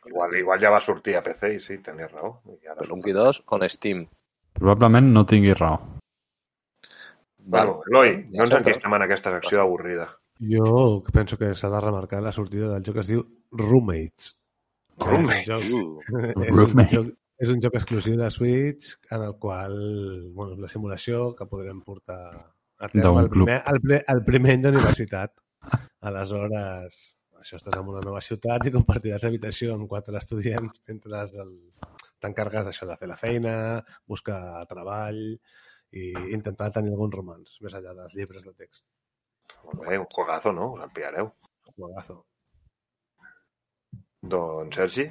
Igual, 0.07 0.37
igual 0.39 0.61
ja 0.63 0.71
va 0.71 0.79
sortir 0.81 1.17
a 1.17 1.23
PC 1.25 1.51
i 1.57 1.59
sí, 1.59 1.77
tenies 1.83 2.11
raó. 2.13 2.37
I 2.47 2.67
ara 2.71 2.79
Spelunky 2.79 3.11
2 3.17 3.43
on 3.57 3.67
Steam. 3.69 4.05
Probablement 4.53 5.11
no 5.13 5.25
tingui 5.25 5.53
raó. 5.57 5.79
Bueno, 7.45 7.81
Eloi, 7.89 8.11
ja 8.31 8.43
no 8.43 8.45
ens 8.47 8.53
enquistem 8.59 8.93
en 8.95 9.03
aquesta 9.05 9.33
secció 9.35 9.61
avorrida. 9.61 10.05
Jo 10.39 11.03
penso 11.13 11.37
que 11.37 11.53
s'ha 11.55 11.69
de 11.69 11.81
remarcar 11.83 12.21
la 12.23 12.31
sortida 12.31 12.69
del 12.71 12.83
joc 12.85 12.95
que 12.97 13.03
es 13.03 13.09
diu 13.11 13.23
Roommates. 13.51 14.29
Roommates? 14.99 15.67
És 15.67 15.71
un 15.73 15.89
Uh, 16.13 16.29
joc, 16.29 16.45
és 16.45 16.51
un 16.51 16.57
Roommate. 16.57 16.95
joc, 16.95 17.09
és 17.43 17.49
un 17.49 17.61
joc 17.63 17.75
exclusiu 17.79 18.15
de 18.19 18.29
Switch 18.31 18.93
en 19.11 19.23
el 19.27 19.35
qual, 19.41 19.73
bueno, 20.35 20.55
la 20.61 20.69
simulació 20.71 21.33
que 21.35 21.47
podrem 21.49 21.81
portar 21.81 22.21
a 22.79 22.89
terme 22.89 23.21
el 23.23 23.29
club. 23.29 23.47
primer, 23.47 23.63
el, 23.67 24.03
el 24.15 24.23
primer 24.25 24.53
any 24.53 24.63
d'universitat. 24.67 25.33
Aleshores, 26.01 27.03
això 27.39 27.57
estàs 27.59 27.79
en 27.79 27.87
una 27.91 28.01
nova 28.05 28.21
ciutat 28.21 28.67
i 28.67 28.71
compartiràs 28.75 29.23
habitació 29.27 29.73
amb 29.75 29.89
quatre 29.89 30.17
estudiants 30.19 30.79
mentre 30.87 31.23
el... 31.43 31.53
t'encarregues 32.23 32.71
això 32.71 32.87
de 32.89 32.97
fer 32.99 33.09
la 33.11 33.19
feina, 33.19 33.55
buscar 34.09 34.41
treball 34.69 35.21
i 35.93 36.09
intentar 36.35 36.71
tenir 36.75 36.93
algun 36.93 37.11
romans, 37.13 37.57
més 37.61 37.75
enllà 37.77 37.95
dels 37.97 38.15
llibres 38.17 38.47
de 38.47 38.53
text. 38.57 38.87
Molt 39.63 39.83
bé, 39.83 39.97
un 39.99 40.07
juegazo, 40.15 40.53
no? 40.55 40.71
Us 40.77 40.87
el 40.87 40.95
pillareu. 40.95 41.33
Juegazo. 41.75 42.23
Doncs, 44.33 44.79
Sergi, 44.79 45.05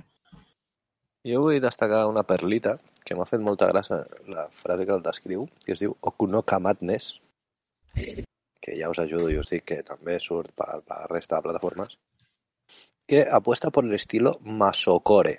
Jo 1.31 1.41
vull 1.43 1.61
destacar 1.63 2.01
una 2.11 2.25
perlita 2.27 2.71
que 3.07 3.15
m'ha 3.15 3.27
fet 3.31 3.43
molta 3.49 3.69
gràcia 3.71 4.01
la 4.37 4.49
frase 4.61 4.87
que 4.89 4.95
el 4.95 5.05
descriu, 5.05 5.45
que 5.65 5.75
es 5.75 5.83
diu 5.83 5.93
Okunoka 6.11 6.59
Madness, 6.65 7.13
que 7.95 8.75
ja 8.79 8.91
us 8.91 8.99
ajudo 9.03 9.29
i 9.31 9.39
us 9.39 9.53
dic 9.55 9.69
que 9.71 9.79
també 9.87 10.17
surt 10.25 10.51
per, 10.59 10.81
per 10.89 10.99
la 11.05 11.11
resta 11.13 11.37
de 11.37 11.47
plataformes, 11.47 11.95
que 13.07 13.23
apuesta 13.39 13.71
por 13.71 13.87
el 13.87 13.95
estilo 13.95 14.35
Masocore. 14.63 15.37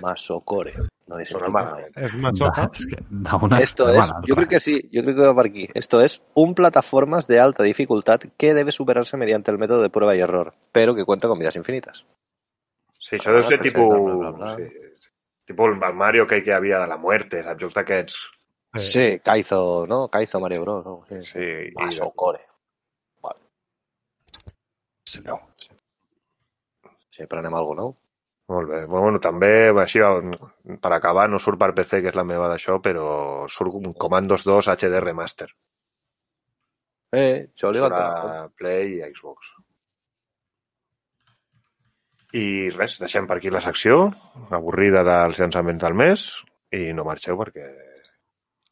Masocore. 0.00 0.74
No. 1.08 1.18
És 1.18 1.30
que 1.32 2.98
d'una 3.10 3.58
Esto 3.58 3.88
es, 3.92 4.12
yo 4.26 4.36
creo 4.36 4.48
que 4.48 4.60
sí, 4.60 4.88
yo 4.92 5.02
creo 5.02 5.16
que 5.16 5.26
va 5.26 5.34
por 5.34 5.46
aquí. 5.46 5.68
Esto 5.74 6.00
es 6.00 6.22
un 6.34 6.54
plataformas 6.54 7.26
de 7.26 7.40
alta 7.40 7.64
dificultad 7.64 8.20
que 8.36 8.54
debe 8.54 8.72
superarse 8.72 9.16
mediante 9.16 9.50
el 9.50 9.58
método 9.58 9.82
de 9.82 9.90
prueba 9.90 10.14
y 10.14 10.20
error, 10.20 10.54
pero 10.70 10.94
que 10.94 11.04
cuenta 11.04 11.26
con 11.26 11.38
vidas 11.38 11.56
infinitas. 11.56 12.04
Sí, 13.00 13.16
això 13.18 13.32
deu 13.34 13.42
ser 13.42 13.58
tipus... 13.58 13.88
bla, 13.90 14.14
bla, 14.14 14.30
bla. 14.30 14.50
Sí, 14.56 14.68
tipus 15.50 15.72
el 15.72 15.94
Mario 15.98 16.28
que 16.30 16.38
hi 16.44 16.52
havia 16.54 16.78
de 16.78 16.86
la 16.86 16.96
muerte, 16.96 17.42
saps? 17.42 17.58
Jocs 17.64 17.74
d'aquests. 17.74 18.18
Sí, 18.78 19.18
Kaizo, 19.18 19.86
¿no? 19.90 20.06
Kaizo 20.08 20.38
Mario 20.38 20.60
Bros. 20.62 20.84
¿no? 20.86 21.04
Sí. 21.08 21.24
Sí, 21.32 21.40
i... 21.40 21.74
Masocore. 21.74 22.44
Vale. 23.20 23.40
Sí. 25.04 25.22
No. 25.24 25.40
Sí. 25.58 25.74
Alguna 27.26 27.50
nou. 27.50 27.96
Molt 28.50 28.66
bé. 28.66 28.80
Bueno, 28.90 29.20
també, 29.22 29.70
així, 29.78 30.00
per 30.82 30.90
acabar, 30.96 31.28
no 31.30 31.38
surt 31.38 31.60
per 31.60 31.70
PC, 31.76 32.00
que 32.02 32.10
és 32.10 32.16
la 32.18 32.26
meva 32.26 32.48
d'això, 32.50 32.80
però 32.82 33.10
surt 33.52 33.76
un 33.78 33.92
Commandos 33.94 34.46
2 34.48 34.72
HD 34.74 35.02
Remaster. 35.04 35.46
Eh, 37.14 37.46
això 37.46 37.70
li 37.70 37.82
va 37.82 37.90
a 37.90 38.48
Play 38.58 38.96
i 38.96 39.04
Xbox. 39.10 39.52
I 42.38 42.70
res, 42.74 42.96
deixem 43.02 43.26
per 43.26 43.38
aquí 43.38 43.50
la 43.50 43.62
secció, 43.62 44.02
avorrida 44.54 45.02
dels 45.06 45.38
llançaments 45.38 45.82
del 45.82 45.96
mes, 45.98 46.26
i 46.74 46.90
no 46.94 47.06
marxeu 47.06 47.38
perquè... 47.38 47.68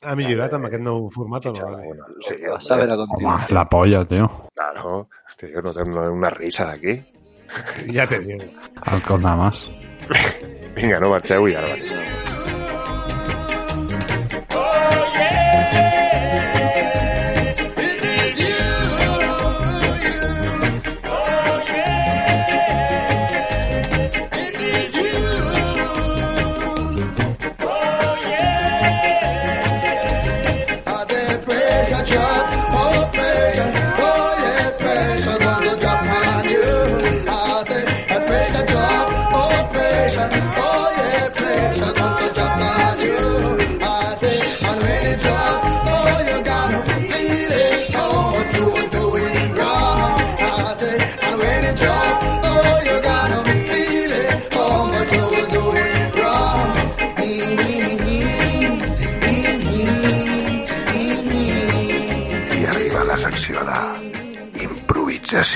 Ha 0.07 0.15
millorat 0.19 0.53
amb 0.55 0.69
aquest 0.69 0.85
nou 0.85 1.09
format 1.11 1.49
o 1.51 1.53
no? 1.55 1.71
Bueno, 1.75 2.07
sí, 2.23 2.37
A 2.47 2.59
saber 2.63 2.87
a 2.95 2.99
Home, 3.03 3.33
la 3.51 3.65
polla, 3.67 4.05
tio. 4.07 4.29
Claro, 4.55 5.09
tío, 5.39 5.63
no 5.63 5.75
tengo 5.75 6.07
una 6.15 6.31
risa 6.31 6.69
aquí. 6.71 6.95
Ja 7.93 8.07
te 8.07 8.21
digo. 8.21 8.45
Alcohol 8.83 9.23
nada 9.23 9.37
más. 9.37 9.71
Vinga, 10.75 11.01
no 11.01 11.11
marxeu 11.11 11.49
i 11.49 11.57
ara 11.59 11.75
vaig. 11.75 12.18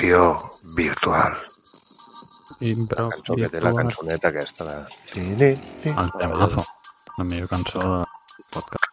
Improvisació 0.03 0.49
virtual. 0.75 1.33
Impro. 2.59 3.09
Cançó 3.09 3.35
que 3.35 3.49
té 3.49 3.61
la 3.61 3.73
cançoneta 3.73 4.29
aquesta 4.29 4.87
de... 5.15 5.57
El 5.83 6.11
temazo. 6.19 6.63
La 7.17 7.23
millor 7.23 7.47
cançó 7.47 7.79
de 7.79 8.43
podcast. 8.51 8.89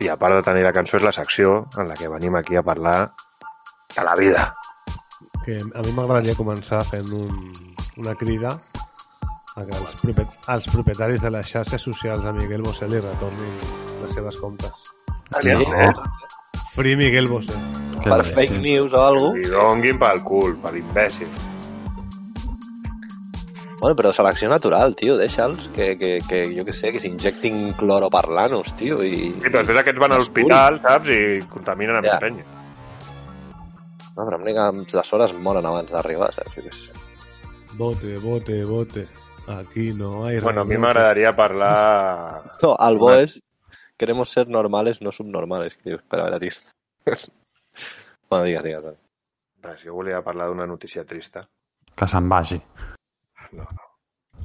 I 0.00 0.08
a 0.08 0.16
part 0.16 0.34
de 0.34 0.42
tenir 0.42 0.64
la 0.64 0.72
cançó 0.72 0.96
és 0.96 1.04
la 1.04 1.12
secció 1.12 1.66
en 1.78 1.88
la 1.88 1.94
que 1.94 2.08
venim 2.08 2.34
aquí 2.36 2.56
a 2.56 2.62
parlar 2.62 3.12
de 3.94 4.04
la 4.04 4.14
vida. 4.14 4.54
Que 5.44 5.58
a 5.60 5.82
mi 5.84 5.92
m'agradaria 5.92 6.34
començar 6.34 6.82
fent 6.84 7.12
un, 7.12 7.52
una 7.96 8.14
crida 8.14 8.58
a 9.54 9.62
que 9.62 9.76
els, 9.76 9.94
propie, 10.02 10.26
els 10.48 10.66
propietaris 10.72 11.22
de 11.22 11.30
les 11.30 11.46
xarxes 11.46 11.82
socials 11.82 12.24
de 12.24 12.32
Miguel 12.32 12.62
Bosé 12.66 12.90
li 12.90 12.98
retornin 12.98 13.56
les 14.02 14.12
seves 14.12 14.40
comptes. 14.42 14.90
Sí. 15.40 15.54
Free 16.74 16.96
Miguel 16.96 17.28
Bosé. 17.28 17.83
Que 18.04 18.10
Per 18.12 18.20
bé, 18.20 18.30
fake 18.36 18.52
tio. 18.58 18.62
news 18.64 18.92
o 18.92 19.00
alguna 19.00 19.38
Li 19.40 19.48
donguin 19.48 19.98
pel 19.98 20.20
cul, 20.26 20.56
per 20.60 20.74
imbècil. 20.76 21.28
Bueno, 23.80 23.96
però 23.98 24.12
selecció 24.16 24.48
natural, 24.48 24.94
tio, 24.96 25.16
deixa'ls 25.20 25.66
que, 25.74 25.90
que, 26.00 26.10
que 26.28 26.38
jo 26.56 26.64
que 26.64 26.72
sé, 26.72 26.92
que 26.92 27.00
s'injectin 27.02 27.74
cloroparlanos, 27.76 28.72
tio, 28.78 29.02
i... 29.04 29.32
Sí, 29.42 29.48
però 29.50 29.60
després 29.60 29.80
aquests 29.82 30.00
van 30.00 30.14
a 30.14 30.20
l'hospital, 30.20 30.78
saps? 30.84 31.10
I 31.12 31.42
contaminen 31.52 31.98
a 31.98 32.04
Ja. 32.06 32.18
penya. 32.22 32.44
No, 34.14 34.22
però 34.28 34.38
amb 34.38 34.48
camps 34.56 34.94
de 34.94 35.04
sores 35.04 35.34
moren 35.36 35.66
abans 35.68 35.90
d'arribar, 35.92 36.30
saps? 36.32 36.54
Jo 36.56 36.64
què 36.64 36.72
sé. 36.72 36.92
Bote, 37.76 38.16
bote, 38.22 38.60
bote. 38.64 39.06
Aquí 39.48 39.90
no 39.92 40.24
hay 40.24 40.38
Bueno, 40.40 40.62
a 40.62 40.64
mi 40.64 40.78
m'agradaria 40.78 41.34
parlar... 41.36 42.42
No, 42.62 42.76
el 42.80 42.96
bo 42.98 43.12
és 43.12 43.40
queremos 43.98 44.30
ser 44.30 44.48
normales, 44.48 45.02
no 45.02 45.12
subnormales. 45.12 45.76
Dius, 45.84 46.00
espera, 46.00 46.28
a 46.28 46.30
veure, 46.30 46.40
tio. 46.48 47.18
Bueno, 48.30 48.44
digues, 48.44 48.64
digues. 48.64 48.82
digues. 48.82 49.00
Res, 49.64 49.82
jo 49.86 49.96
volia 49.96 50.22
parlar 50.24 50.50
d'una 50.50 50.66
notícia 50.66 51.04
trista. 51.08 51.44
Que 51.94 52.08
se'n 52.10 52.28
vagi. 52.28 52.60
No, 53.52 53.64
no. 53.64 53.90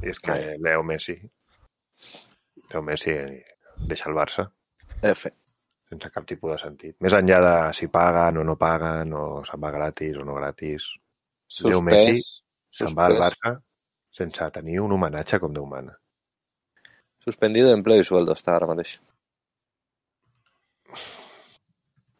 I 0.03 0.13
és 0.13 0.19
que 0.23 0.37
Leo 0.61 0.83
Messi... 0.85 1.17
Leo 2.69 2.81
Messi 2.85 3.15
deixa 3.89 4.09
el 4.09 4.15
Barça 4.15 4.45
F. 5.01 5.31
sense 5.89 6.11
cap 6.13 6.27
tipus 6.29 6.53
de 6.53 6.59
sentit. 6.61 6.95
Més 7.01 7.15
enllà 7.17 7.39
de 7.43 7.55
si 7.73 7.87
paguen 7.89 8.37
o 8.37 8.43
no 8.45 8.55
paguen, 8.61 9.15
o 9.17 9.41
se'n 9.47 9.63
va 9.63 9.71
gratis 9.73 10.19
o 10.21 10.25
no 10.27 10.35
gratis, 10.37 10.85
Leo 11.65 11.81
Messi 11.81 12.19
Suspès. 12.19 12.29
se'n 12.81 12.93
va 12.95 13.07
al 13.09 13.17
Suspès. 13.17 13.25
Barça 13.25 13.55
sense 14.19 14.51
tenir 14.53 14.79
un 14.83 14.93
homenatge 14.93 15.39
com 15.41 15.53
Déu 15.53 15.65
mana. 15.65 15.97
Suspendido 17.19 17.67
de 17.67 17.73
empleo 17.73 17.99
y 17.99 18.03
sueldo 18.03 18.33
està 18.33 18.55
ara 18.55 18.67
mateix. 18.69 18.95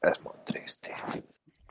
És 0.08 0.20
molt 0.26 0.44
trist, 0.48 0.82
tio. 0.88 0.96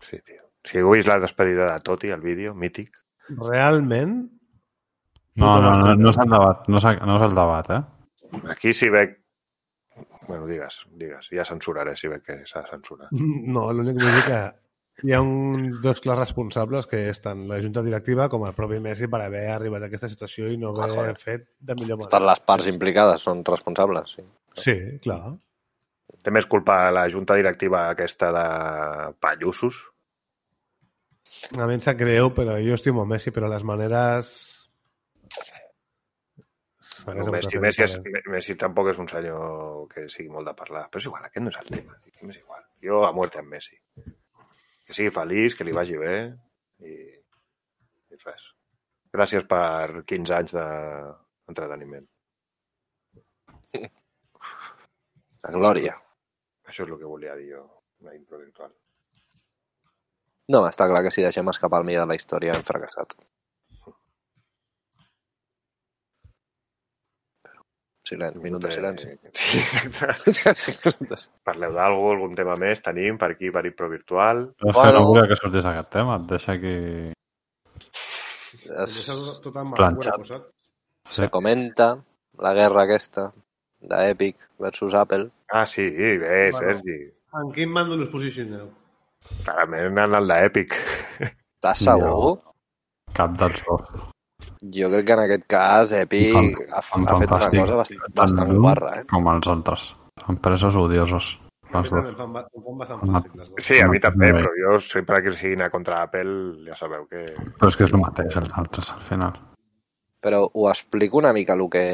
Sí, 0.04 0.18
tio. 0.26 0.42
Si 0.68 0.78
heu 0.82 0.90
vist 0.92 1.08
la 1.08 1.18
despedida 1.22 1.70
de 1.72 1.80
Totti, 1.86 2.10
el 2.12 2.20
vídeo, 2.20 2.54
mític, 2.54 2.90
Realment, 3.28 4.30
No, 5.38 5.52
no, 5.62 5.70
no, 5.78 5.94
no 5.94 6.10
és 6.10 6.16
el 6.18 6.30
debat, 6.32 6.64
no 6.68 6.78
és, 6.80 6.84
el- 6.90 6.98
no 7.06 7.14
és 7.16 7.22
el 7.22 7.34
debat, 7.36 7.68
eh? 7.70 7.82
aquí 8.50 8.72
si 8.74 8.88
veig... 8.90 9.12
Bueno, 10.26 10.46
digues, 10.48 10.80
digues. 10.98 11.28
Ja 11.30 11.44
censuraré 11.46 11.92
si 11.96 12.08
veig 12.10 12.24
que 12.26 12.40
s'ha 12.46 12.62
de 12.64 12.70
censurar. 12.72 13.08
no, 13.54 13.68
l'únic 13.72 14.00
que 14.00 14.10
dir 14.16 14.24
que 14.26 14.40
hi 15.06 15.14
ha 15.14 15.20
un, 15.22 15.68
dos 15.82 16.00
clars 16.02 16.18
responsables 16.24 16.88
que 16.90 17.04
és 17.12 17.20
tant 17.22 17.44
la 17.46 17.60
Junta 17.62 17.84
Directiva 17.86 18.26
com 18.32 18.48
el 18.48 18.56
propi 18.56 18.80
Messi 18.82 19.06
per 19.06 19.20
haver 19.28 19.44
arribat 19.52 19.84
a 19.86 19.90
aquesta 19.92 20.10
situació 20.10 20.50
i 20.50 20.58
no 20.58 20.72
Ah, 20.74 20.88
haver 20.88 20.96
joder. 20.96 21.16
fet 21.22 21.46
de 21.60 21.76
millor 21.78 22.00
Per 22.02 22.08
manera. 22.08 22.32
les 22.32 22.40
parts 22.50 22.66
implicades 22.74 23.22
són 23.28 23.44
responsables, 23.46 24.16
sí. 24.18 24.26
Sí, 24.58 24.76
clar. 25.06 25.36
Té 26.24 26.32
més 26.34 26.48
culpa 26.50 26.88
la 26.94 27.06
junta 27.12 27.36
directiva 27.38 27.86
aquesta 27.92 28.30
de 28.34 28.44
pallussos? 29.22 29.78
A 31.61 31.66
mi 31.68 31.76
em 31.76 31.82
sap 31.84 31.98
greu, 32.00 32.30
però 32.34 32.56
jo 32.64 32.76
estimo 32.78 33.04
Messi, 33.09 33.32
però 33.34 33.50
les 33.52 33.64
maneres... 33.68 34.30
Bueno, 37.04 37.24
Hagués 37.24 37.32
Messi, 37.32 37.54
de 37.54 37.61
Messi, 37.62 37.82
és. 37.84 38.24
Messi 38.28 38.56
tampoc 38.61 38.90
és 38.92 38.98
un 39.00 39.09
senyor 39.09 39.86
que 39.92 40.09
sigui 40.12 40.28
molt 40.32 40.48
de 40.48 40.54
parlar. 40.56 40.86
Però 40.92 41.00
és 41.00 41.09
igual, 41.09 41.24
aquest 41.28 41.44
no 41.44 41.52
és 41.52 41.61
el 41.61 41.70
tema. 41.72 41.96
M'és 42.20 42.40
igual. 42.40 42.64
Jo 42.84 43.02
a 43.06 43.12
muerte 43.16 43.40
amb 43.40 43.54
Messi. 43.54 43.78
Que 44.88 44.96
sigui 44.96 45.12
feliç, 45.14 45.56
que 45.56 45.64
li 45.68 45.76
vagi 45.76 45.96
bé 46.00 46.16
i, 46.84 46.96
i 48.12 48.20
res. 48.24 48.50
Gràcies 49.14 49.46
per 49.48 50.04
15 50.09 50.36
anys 50.40 50.56
d'entreteniment. 50.56 52.09
La 55.49 55.55
glòria. 55.57 55.94
Això 56.68 56.84
és 56.84 56.90
el 56.92 56.99
que 57.01 57.09
volia 57.09 57.34
dir 57.38 57.51
jo, 57.55 57.62
una 58.05 58.14
impro 58.14 58.38
virtual. 58.42 58.70
No, 60.53 60.62
està 60.68 60.86
clar 60.88 61.03
que 61.05 61.12
si 61.12 61.24
deixem 61.24 61.49
escapar 61.53 61.80
el 61.82 61.86
millor 61.88 62.05
de 62.07 62.12
la 62.12 62.16
història 62.20 62.55
hem 62.57 62.64
fracassat. 62.64 63.14
Silenci, 68.09 68.40
minut 68.44 68.62
de 68.64 68.70
silenci. 68.72 69.09
Sí, 69.36 69.59
exacte. 69.61 71.18
Parleu 71.49 71.74
d'algú, 71.76 72.11
algun 72.14 72.36
tema 72.38 72.57
més 72.61 72.80
tenim 72.84 73.18
per 73.20 73.32
aquí, 73.34 73.51
per 73.55 73.64
Impro 73.68 73.88
Virtual. 73.92 74.44
És 74.57 74.68
que 74.68 74.76
Bueno. 74.78 75.01
no 75.01 75.07
volia 75.11 75.28
que 75.28 75.36
sortís 75.40 75.68
aquest 75.68 75.90
tema, 75.96 76.16
et 76.20 76.28
deixa 76.32 76.55
aquí... 76.57 76.76
Es, 78.68 78.94
Deixa 78.94 79.12
tot, 79.16 79.42
tot 79.49 79.59
en 79.61 79.74
Planxat. 79.76 80.49
Se 81.09 81.28
comenta 81.32 81.90
la 82.44 82.53
guerra 82.57 82.84
aquesta 82.84 83.30
d'Epic 83.80 84.36
versus 84.58 84.94
Apple. 84.94 85.30
Ah, 85.52 85.66
sí, 85.66 85.86
bé, 85.90 86.50
Bueno. 86.50 86.58
Sergi. 86.58 86.98
En 87.38 87.50
quin 87.52 87.72
bàndol 87.74 88.02
us 88.06 88.10
posicioneu? 88.12 88.68
Clarament 89.44 89.98
en 89.98 90.14
el 90.18 90.28
d'Epic. 90.28 90.74
Estàs 91.28 91.84
segur? 91.84 92.38
Cap 93.16 93.34
dels 93.38 93.62
dos. 93.66 93.88
Jo 94.62 94.88
crec 94.92 95.06
que 95.06 95.12
en 95.16 95.20
aquest 95.24 95.44
cas 95.50 95.92
Epic 95.98 96.34
Fan- 96.34 96.54
ha, 96.70 96.82
fan 96.82 97.08
ha 97.08 97.16
fet 97.18 97.30
una 97.32 97.48
cosa 97.50 97.76
bastant, 97.80 98.00
Tant 98.06 98.14
bastant 98.20 98.52
guarra, 98.54 98.92
eh? 99.00 99.04
Com 99.10 99.26
els 99.32 99.48
altres. 99.50 99.88
Empreses 100.28 100.76
odioses. 100.78 101.38
Les 101.68 101.90
fan, 101.90 102.06
fan 102.16 102.32
bastant 102.32 103.02
fàcil 103.02 103.34
les 103.34 103.50
dues. 103.50 103.64
Sí, 103.64 103.80
a 103.82 103.88
mi 103.90 103.98
també, 104.00 104.30
Bé. 104.32 104.38
però 104.40 104.52
jo 104.56 104.78
sempre 104.80 105.20
que 105.22 105.34
sigui 105.36 105.56
anar 105.58 105.70
contra 105.70 106.02
Apple 106.06 106.64
ja 106.68 106.76
sabeu 106.78 107.04
que... 107.10 107.26
Però 107.58 107.68
és 107.68 107.76
que 107.76 107.84
és 107.84 107.92
el 107.92 108.00
mateix, 108.00 108.36
els 108.40 108.54
altres, 108.56 108.92
al 108.94 109.02
final. 109.04 109.36
Però 110.24 110.46
ho 110.48 110.68
explico 110.70 111.18
una 111.18 111.32
mica 111.36 111.52
el 111.58 111.68
que... 111.68 111.84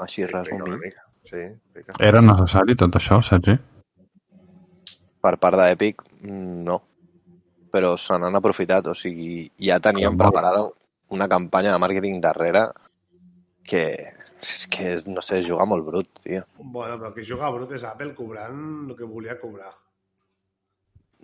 Així 0.00 0.24
resumint. 0.24 0.94
Sí, 1.34 1.42
explica. 1.50 1.96
Era 2.06 2.20
necessari 2.22 2.76
tot 2.78 2.94
això, 3.00 3.18
Sergi? 3.26 3.56
Per 5.24 5.32
part 5.42 5.56
d'Epic, 5.58 6.02
mm, 6.22 6.60
no. 6.68 6.76
Però 7.74 7.96
se 7.98 8.14
n'han 8.20 8.36
aprofitat, 8.38 8.86
o 8.86 8.94
sigui, 8.94 9.48
ja 9.58 9.80
tenien 9.82 10.16
preparada 10.20 10.60
una 11.10 11.26
campanya 11.28 11.72
de 11.74 11.80
màrqueting 11.82 12.20
darrere 12.22 12.68
que 13.66 13.82
és 14.44 14.66
que, 14.70 14.90
no 15.08 15.22
sé, 15.24 15.38
és 15.40 15.48
jugar 15.48 15.66
molt 15.66 15.84
brut, 15.86 16.06
tio. 16.22 16.42
Bueno, 16.58 16.98
però 17.00 17.10
que 17.16 17.24
juga 17.24 17.50
brut 17.50 17.72
és 17.72 17.82
Apple 17.88 18.12
cobrant 18.14 18.60
el 18.90 18.94
que 18.96 19.04
volia 19.08 19.38
cobrar. 19.40 19.72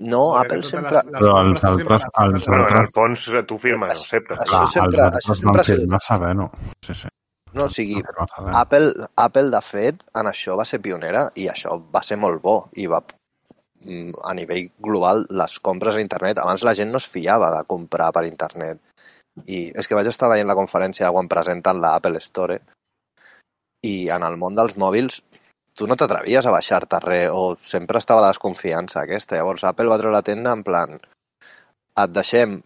No, 0.01 0.33
Perquè 0.33 0.41
Apple 0.47 0.61
totes 0.63 0.71
sempre... 0.71 0.91
les- 0.97 1.05
les 1.13 1.21
Però 1.21 1.33
els 1.45 1.61
sempre 1.61 1.77
altres- 1.77 2.07
els 2.25 2.47
Bueno, 2.49 2.63
en 2.63 2.67
altres- 2.67 2.81
el 2.81 2.93
fons 2.97 3.29
eh, 3.29 3.43
tu 3.45 3.59
firmes, 3.59 3.91
Això- 3.93 4.01
acceptes. 4.07 4.39
això 4.41 4.49
Clar, 4.51 4.67
sempre- 4.75 5.01
els 5.05 5.17
això 5.21 5.31
altres 5.31 5.37
sempre 5.37 5.51
van 5.53 5.61
ha 5.61 5.65
sigut- 5.65 5.81
firmar 5.85 6.01
sabent-ho. 6.09 6.51
Sí, 6.87 6.95
sí. 6.95 7.09
No, 7.55 7.65
o 7.65 7.73
sigui. 7.73 8.03
Apple, 8.55 9.09
Apple, 9.17 9.49
de 9.55 9.61
fet, 9.65 10.05
en 10.21 10.31
això 10.31 10.57
va 10.59 10.67
ser 10.69 10.81
pionera 10.85 11.27
i 11.41 11.49
això 11.51 11.77
va 11.95 12.03
ser 12.07 12.19
molt 12.23 12.43
bo. 12.45 12.57
I 12.79 12.87
va, 12.93 13.01
mm, 13.85 14.13
a 14.25 14.35
nivell 14.39 14.71
global, 14.79 15.27
les 15.43 15.59
compres 15.59 15.97
a 15.97 16.05
internet, 16.05 16.39
abans 16.39 16.65
la 16.67 16.75
gent 16.79 16.93
no 16.93 17.03
es 17.03 17.09
fiava 17.09 17.51
de 17.57 17.65
comprar 17.75 18.11
per 18.17 18.27
internet. 18.29 18.81
I 19.47 19.71
és 19.79 19.89
que 19.89 19.97
vaig 19.99 20.11
estar 20.11 20.31
veient 20.31 20.49
la 20.51 20.59
conferència 20.59 21.11
quan 21.15 21.31
presenten 21.31 21.81
la 21.81 21.95
Apple 21.99 22.19
Store 22.21 22.61
i 23.87 23.95
en 24.13 24.27
el 24.27 24.37
món 24.37 24.59
dels 24.59 24.77
mòbils 24.77 25.23
tu 25.79 25.87
no 25.89 25.97
t'atrevies 25.97 26.45
a 26.47 26.53
baixar-te 26.53 26.99
res 27.05 27.31
o 27.33 27.55
sempre 27.57 28.01
estava 28.03 28.25
la 28.25 28.33
desconfiança 28.35 29.01
aquesta. 29.01 29.39
Llavors 29.39 29.65
Apple 29.65 29.89
va 29.89 29.97
treure 30.01 30.17
la 30.17 30.27
tenda 30.27 30.53
en 30.53 30.65
plan 30.67 30.99
et 30.99 32.13
deixem 32.13 32.59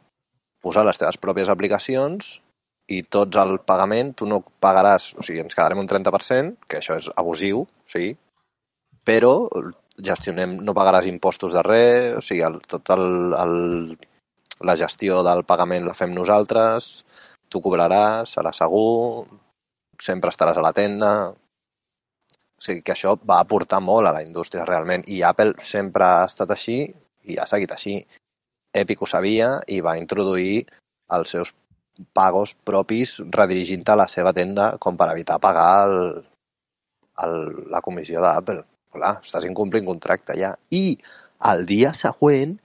posar 0.65 0.85
les 0.89 0.99
teves 0.99 1.21
pròpies 1.21 1.53
aplicacions 1.53 2.39
i 2.93 3.01
tots 3.17 3.39
el 3.41 3.59
pagament, 3.65 4.13
tu 4.19 4.27
no 4.29 4.43
pagaràs, 4.61 5.13
o 5.17 5.25
sigui, 5.25 5.41
ens 5.45 5.57
quedarem 5.57 5.81
un 5.81 5.89
30%, 5.89 6.67
que 6.69 6.81
això 6.81 6.99
és 7.01 7.09
abusiu, 7.17 7.65
sí, 7.89 8.11
però 9.09 9.35
gestionem, 10.05 10.59
no 10.67 10.75
pagaràs 10.77 11.09
impostos 11.09 11.55
de 11.57 11.63
res, 11.65 12.11
o 12.19 12.25
sigui, 12.25 12.43
el, 12.45 12.59
tot 12.69 12.91
el, 12.97 13.07
el, 13.39 13.57
la 14.69 14.77
gestió 14.77 15.23
del 15.25 15.45
pagament 15.49 15.87
la 15.87 15.97
fem 15.97 16.13
nosaltres, 16.17 16.91
tu 17.49 17.63
cobraràs, 17.65 18.35
serà 18.37 18.53
segur, 18.53 19.25
sempre 20.01 20.35
estaràs 20.35 20.61
a 20.61 20.67
la 20.69 20.75
tenda... 20.77 21.15
O 22.55 22.63
sigui, 22.65 22.85
que 22.87 22.95
això 22.95 23.17
va 23.29 23.41
aportar 23.43 23.81
molt 23.83 24.09
a 24.09 24.13
la 24.15 24.23
indústria 24.25 24.65
realment, 24.65 25.03
i 25.11 25.19
Apple 25.27 25.59
sempre 25.61 26.07
ha 26.07 26.29
estat 26.29 26.53
així 26.55 26.79
i 27.29 27.37
ha 27.37 27.45
seguit 27.51 27.73
així. 27.75 27.97
Epic 28.75 29.03
ho 29.03 29.09
sabia 29.11 29.49
i 29.69 29.81
va 29.85 29.97
introduir 29.99 30.63
els 31.17 31.35
seus 31.35 31.51
pagos 32.17 32.55
propis 32.67 33.17
redirigint 33.35 33.85
a 33.89 33.99
la 33.99 34.07
seva 34.11 34.33
tenda 34.37 34.75
com 34.83 34.97
per 34.99 35.11
evitar 35.13 35.41
pagar 35.43 35.87
el, 35.89 35.99
el, 37.25 37.37
la 37.71 37.83
comissió 37.85 38.23
d'Apple. 38.25 38.65
Clar, 38.95 39.17
estàs 39.27 39.47
incomplint 39.49 39.87
contracte 39.87 40.37
ja. 40.39 40.55
I 40.71 40.99
el 41.51 41.65
dia 41.67 41.93
següent 41.97 42.59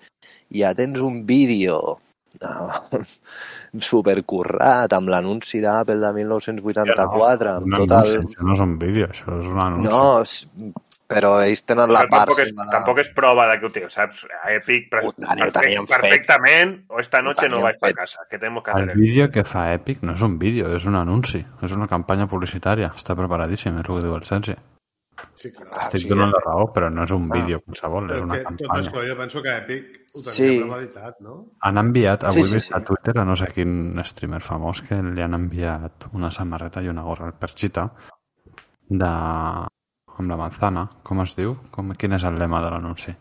ja 0.54 0.74
tens 0.78 1.02
un 1.06 1.24
vídeo 1.30 2.00
supercurrat 3.90 4.94
amb 4.98 5.10
l'anunci 5.14 5.62
d'Apple 5.64 6.00
de 6.02 6.12
1984 6.20 7.56
amb 7.56 7.70
Un 7.70 7.78
tot 7.82 7.96
anunci, 8.00 8.18
el... 8.18 8.30
Això 8.30 8.46
no 8.46 8.56
és 8.58 8.64
un 8.66 8.78
vídeo, 8.82 9.10
això 9.10 9.40
és 9.40 9.50
un 9.50 9.62
anunci. 9.66 9.90
No, 9.90 10.76
però 11.10 11.32
ells 11.42 11.64
tenen 11.66 11.90
la 11.90 12.04
part... 12.06 12.12
tampoc 12.30 12.40
és, 12.44 12.52
de- 12.54 12.66
tampoc 12.72 13.00
és 13.02 13.10
prova 13.18 13.48
de 13.50 13.60
que 13.60 13.66
ho 13.66 13.72
tio, 13.74 13.90
saps? 13.90 14.24
A 14.44 14.52
Epic 14.54 14.92
Ho 14.94 15.08
ho 15.08 15.12
perfect- 15.12 15.56
teníem 15.60 15.88
fet. 15.88 15.96
perfectament, 15.98 16.76
o 16.90 17.00
esta 17.02 17.22
noche 17.26 17.50
no 17.50 17.62
vais 17.66 17.78
para 17.82 17.92
fet. 17.96 17.98
casa, 18.04 18.20
que 18.30 18.38
tenemos 18.38 18.64
que 18.64 18.72
El 18.72 18.84
hacer 18.92 18.98
vídeo 18.98 19.30
que 19.32 19.44
fa 19.44 19.72
Epic 19.74 20.04
no 20.06 20.14
és 20.14 20.22
un 20.22 20.38
vídeo, 20.38 20.70
és 20.76 20.86
un 20.86 20.96
anunci. 20.96 21.42
És 21.64 21.72
una 21.74 21.88
campanya 21.88 22.28
publicitària. 22.28 22.92
Està 22.96 23.16
preparadíssim, 23.18 23.74
és 23.80 23.88
el 23.90 23.96
que 23.96 24.04
diu 24.06 24.16
el 24.16 24.24
Sergi. 24.24 24.56
Sí, 25.36 25.50
clar. 25.52 25.68
Ah, 25.74 25.88
Estic 25.88 26.06
sí, 26.06 26.08
donant 26.08 26.30
eh? 26.30 26.36
la 26.38 26.40
raó, 26.46 26.70
però 26.72 26.88
no 26.94 27.04
és 27.04 27.12
un 27.12 27.26
Ah. 27.28 27.36
vídeo 27.42 27.60
qualsevol, 27.66 28.12
és 28.12 28.22
una 28.22 28.38
que 28.38 28.44
tot 28.46 28.60
campanya. 28.62 28.88
això 28.90 29.02
jo 29.10 29.18
penso 29.18 29.42
que 29.44 29.58
Epic 29.58 29.84
ho 30.14 30.22
tenia 30.22 30.32
Sí. 30.38 30.60
premeditat, 30.62 31.18
no? 31.20 31.34
Han 31.60 31.78
enviat, 31.78 32.24
avui 32.24 32.44
Sí, 32.44 32.44
sí, 32.44 32.50
sí, 32.50 32.54
he 32.54 32.60
vist 32.60 32.68
sí. 32.70 32.74
a 32.78 32.86
Twitter 32.86 33.18
a 33.20 33.26
no 33.26 33.36
sé 33.36 33.48
quin 33.52 34.00
streamer 34.06 34.40
famós 34.42 34.82
que 34.82 35.02
li 35.04 35.22
han 35.22 35.34
enviat 35.34 36.08
una 36.14 36.32
samarreta 36.32 36.82
i 36.82 36.88
una 36.88 37.02
gorra 37.02 37.26
al 37.26 37.34
Perchita 37.34 37.90
de... 38.90 39.12
amb 40.20 40.32
la 40.32 40.38
manzana, 40.40 40.86
com 41.08 41.22
es 41.24 41.36
diu? 41.38 41.56
Com... 41.74 41.94
Quin 42.00 42.16
és 42.18 42.26
el 42.28 42.40
lema 42.40 42.62
de 42.64 42.72
l'anunci? 42.74 43.16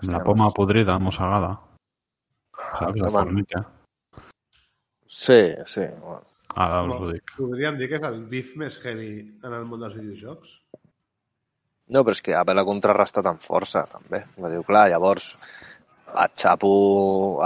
Amb 0.00 0.10
la 0.14 0.22
poma 0.26 0.48
no 0.48 0.50
sé. 0.50 0.56
podrida, 0.58 0.98
mossegada. 1.02 1.52
Saps? 2.56 3.00
Home. 3.02 3.12
formica. 3.14 3.64
Sí, 5.06 5.40
sí. 5.66 5.86
Bueno. 6.02 6.26
Ara 6.58 6.82
us 6.82 6.96
ho 6.96 7.10
dic. 7.12 7.34
Podríem 7.36 7.76
dir 7.78 7.88
que 7.90 7.98
és 8.00 8.06
el 8.08 8.22
bif 8.30 8.54
més 8.58 8.78
heavy 8.82 9.10
en 9.46 9.54
el 9.54 9.66
món 9.70 9.82
dels 9.82 9.94
videojocs? 9.98 10.56
No, 11.90 12.02
però 12.06 12.14
és 12.14 12.22
que 12.26 12.34
Apple 12.38 12.62
ha 12.62 12.66
contrarrestat 12.66 13.26
amb 13.26 13.42
força, 13.42 13.84
també. 13.90 14.24
Va 14.38 14.50
dir, 14.50 14.62
clar, 14.66 14.88
llavors 14.90 15.32
et 16.10 16.42
xapo 16.42 16.72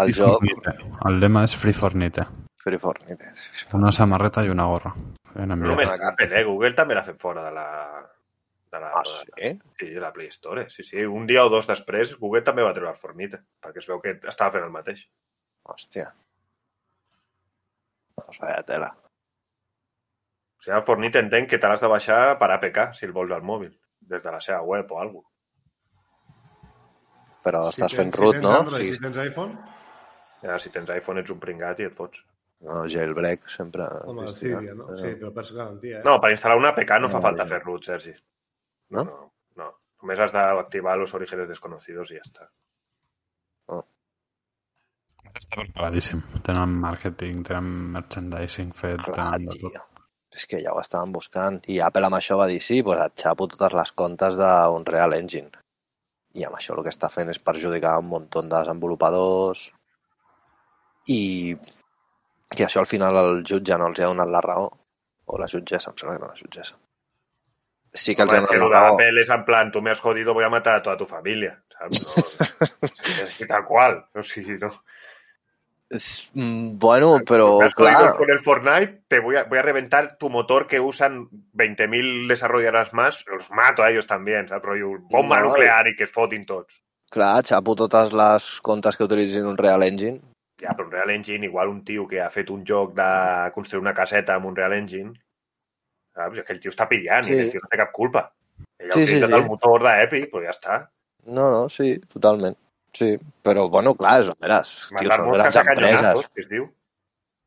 el 0.00 0.12
Free 0.12 0.56
joc. 0.56 0.72
El 1.08 1.20
lema 1.20 1.44
és 1.48 1.56
Free 1.56 1.76
Fornite. 1.76 2.24
Free 2.64 2.78
Fortnite. 2.80 3.30
Una 3.76 3.90
samarreta 3.92 4.42
i 4.44 4.48
una 4.48 4.64
gorra. 4.70 4.94
Ben 5.34 5.50
No 5.52 5.54
Una 5.74 5.94
Apple, 6.08 6.30
eh? 6.38 6.44
Google 6.48 6.72
també 6.78 6.94
l'ha 6.96 7.04
fet 7.04 7.18
fora 7.20 7.42
de 7.44 7.50
la... 7.52 7.66
De 8.72 8.80
la, 8.80 8.88
Ah, 8.96 9.02
sí? 9.06 9.50
Sí, 9.78 9.90
de 9.92 10.00
la 10.02 10.10
Play 10.14 10.30
Store. 10.32 10.64
Sí, 10.72 10.82
sí. 10.82 11.04
Un 11.04 11.26
dia 11.28 11.44
o 11.44 11.50
dos 11.52 11.68
després, 11.68 12.14
Google 12.18 12.42
també 12.46 12.64
va 12.64 12.72
treure 12.74 12.90
el 12.94 12.98
Fornite, 13.02 13.42
perquè 13.62 13.82
es 13.82 13.86
veu 13.90 14.00
que 14.02 14.16
estava 14.32 14.56
fent 14.56 14.64
el 14.64 14.72
mateix. 14.74 15.04
Hòstia. 15.68 16.08
Doncs 18.18 18.40
vaya 18.40 18.64
tela. 18.66 18.88
O 20.58 20.64
sigui, 20.64 20.74
el 20.78 20.82
Fornite 20.88 21.20
entenc 21.22 21.52
que 21.52 21.60
te 21.60 21.68
l'has 21.70 21.84
de 21.84 21.92
baixar 21.92 22.18
per 22.40 22.50
APK, 22.56 22.80
si 22.98 23.06
el 23.06 23.12
vols 23.14 23.36
al 23.36 23.44
mòbil, 23.46 23.70
des 24.10 24.24
de 24.24 24.32
la 24.34 24.40
seva 24.40 24.62
web 24.64 24.90
o 24.90 24.98
alguna 25.04 25.28
Però 27.44 27.66
estàs 27.68 27.92
si 27.92 27.98
fent 28.00 28.08
tens, 28.10 28.20
root, 28.22 28.34
si 28.34 28.40
tens 28.40 28.48
no? 28.48 28.58
Android, 28.58 28.86
Sí. 28.88 28.94
Si 28.96 29.02
tens 29.04 29.18
iPhone, 29.28 29.58
Ja, 30.44 30.58
si 30.60 30.70
tens 30.72 30.90
iPhone 30.92 31.20
ets 31.20 31.32
un 31.32 31.38
pringat 31.40 31.78
i 31.80 31.86
et 31.88 31.94
fots. 31.96 32.24
No, 32.64 32.82
jailbreak 32.88 33.48
sempre... 33.52 33.84
home, 34.08 34.24
el. 34.24 34.34
Cydia, 34.38 34.74
no? 34.74 34.86
Però- 34.88 35.00
Sí, 35.02 35.14
però 35.20 35.30
per 35.36 35.44
garantia, 35.52 35.98
eh? 36.00 36.04
No, 36.06 36.18
per 36.22 36.30
instal·lar 36.32 36.56
una 36.60 36.70
APK 36.72 36.92
no 37.02 37.10
Ah, 37.10 37.14
fa 37.16 37.20
falta 37.28 37.44
ja. 37.44 37.48
fer 37.54 37.62
root, 37.64 37.84
Sergi. 37.90 38.14
No? 38.96 39.02
No, 39.04 39.18
no. 39.60 39.66
Només 40.02 40.20
has 40.24 40.32
d'activar 40.32 40.96
los 41.00 41.12
orígenes 41.18 41.48
desconocidos 41.48 42.10
i 42.14 42.20
ja 42.20 42.24
està. 42.28 42.48
Està 45.34 45.56
preparadíssim. 45.58 46.20
Tenen 46.46 46.74
màrqueting, 46.82 47.40
tenen 47.48 47.68
merchandising 47.96 48.70
fet, 48.78 49.00
Clar, 49.02 49.14
tenen. 49.40 49.82
És 50.34 50.46
que 50.50 50.60
ja 50.62 50.72
ho 50.74 50.80
estaven 50.82 51.12
buscant. 51.14 51.60
I 51.70 51.78
Apple 51.86 52.06
amb 52.08 52.16
això 52.18 52.36
va 52.38 52.46
dir, 52.50 52.60
sí, 52.62 52.80
doncs 52.86 53.04
et 53.04 53.22
xapo 53.24 53.46
totes 53.50 53.74
les 53.78 53.92
comptes 54.02 54.36
d'Unreal 54.38 55.14
Engine. 55.18 55.50
I 56.34 56.46
amb 56.48 56.56
això 56.58 56.74
el 56.76 56.82
que 56.86 56.90
està 56.94 57.10
fent 57.10 57.30
és 57.30 57.38
perjudicar 57.38 57.96
un 58.02 58.08
munt 58.10 58.28
de 58.34 58.42
desenvolupadors 58.50 59.68
i 61.14 61.20
que 62.50 62.64
això 62.66 62.80
al 62.80 62.86
final 62.86 63.16
el 63.16 63.42
jutge 63.44 63.78
no 63.78 63.86
els 63.88 64.00
ha 64.00 64.06
donat 64.10 64.28
la 64.28 64.40
raó. 64.40 64.70
O 65.26 65.38
la 65.40 65.46
jutgessa, 65.48 65.90
em 65.90 65.96
sembla 65.96 66.16
que 66.18 66.22
no 66.22 66.28
la 66.28 66.36
jutgessa. 66.36 66.74
Sí 67.94 68.14
que 68.14 68.22
els 68.26 68.32
Home, 68.32 68.46
que 68.46 68.58
donat 68.58 68.70
la 68.72 68.80
raó. 68.80 68.94
Apple 68.98 69.20
es 69.22 69.30
en 69.30 69.44
plan, 69.44 69.70
tú 69.72 69.80
me 69.80 69.90
has 69.90 70.00
jodido, 70.00 70.34
voy 70.34 70.44
a 70.44 70.50
matar 70.50 70.74
a 70.74 70.82
toda 70.82 70.96
tu 70.96 71.06
familia. 71.06 71.62
¿sabes? 71.78 72.04
No, 72.06 73.24
es 73.24 73.38
que 73.38 73.46
tal 73.46 73.64
cual. 73.64 74.04
O 74.14 74.22
sigui, 74.22 74.58
no. 74.58 74.82
És- 75.90 76.30
mm, 76.34 76.78
Bueno, 76.78 77.18
però 77.26 77.58
me 77.58 77.66
has 77.66 77.74
jodido 77.74 77.98
clar, 77.98 78.16
con 78.16 78.30
el 78.30 78.42
Fortnite, 78.42 79.02
te 79.08 79.20
voy 79.20 79.36
a, 79.36 79.44
voy 79.44 79.58
a 79.58 79.62
reventar 79.62 80.16
tu 80.18 80.28
motor 80.30 80.66
que 80.66 80.80
usan 80.80 81.28
20.000 81.52 82.26
desarrolladores 82.28 82.92
más, 82.92 83.24
los 83.26 83.50
mato 83.50 83.82
a 83.82 83.90
ellos 83.90 84.06
también, 84.06 84.48
¿sabes? 84.48 84.62
Rollo, 84.64 84.98
bomba 85.10 85.40
No, 85.40 85.46
nuclear 85.48 85.86
i 85.88 85.96
que 85.96 86.04
es 86.04 86.10
fotin 86.10 86.44
tots. 86.46 86.82
clar, 87.10 87.44
xapo 87.46 87.76
totes 87.76 88.12
les 88.12 88.60
comptes 88.60 88.96
que 88.96 89.04
utilitzin 89.04 89.46
Unreal 89.46 89.82
Engine. 89.84 90.20
Ja, 90.62 90.70
però 90.76 90.86
un 90.86 90.92
Real 90.92 91.10
Engine, 91.10 91.46
igual 91.46 91.68
un 91.68 91.84
tio 91.84 92.06
que 92.06 92.20
ha 92.22 92.30
fet 92.30 92.50
un 92.50 92.62
joc 92.64 92.94
de 92.94 93.50
construir 93.54 93.82
una 93.82 93.94
caseta 93.94 94.36
amb 94.36 94.46
un 94.46 94.56
Real 94.56 94.72
Engine, 94.72 95.12
Saps? 96.14 96.38
És 96.38 96.44
que 96.46 96.52
el 96.54 96.60
tio 96.62 96.70
està 96.70 96.86
pillant 96.86 97.24
Sí. 97.26 97.32
i 97.34 97.40
el 97.42 97.50
tio 97.50 97.60
no 97.64 97.68
té 97.72 97.76
cap 97.80 97.90
culpa. 97.92 98.20
Ell 98.78 98.90
ha 98.92 98.94
Sí, 98.94 99.00
sí, 99.06 99.16
utilitzat 99.16 99.30
sí. 99.32 99.34
el 99.40 99.48
motor 99.50 99.82
d'Epic, 99.82 100.28
però 100.30 100.44
ja 100.44 100.52
està. 100.54 100.76
No, 101.26 101.50
no, 101.50 101.68
sí, 101.68 101.98
totalment. 102.12 102.54
Sí, 102.94 103.16
però, 103.42 103.64
bueno, 103.68 103.96
clar, 103.98 104.20
és, 104.22 104.28
mira, 104.40 104.60
tio, 104.62 105.10
són 105.10 105.30
grans 105.32 105.56
empreses. 105.56 106.28
que 106.32 106.42
es 106.44 106.48
diu. 106.48 106.68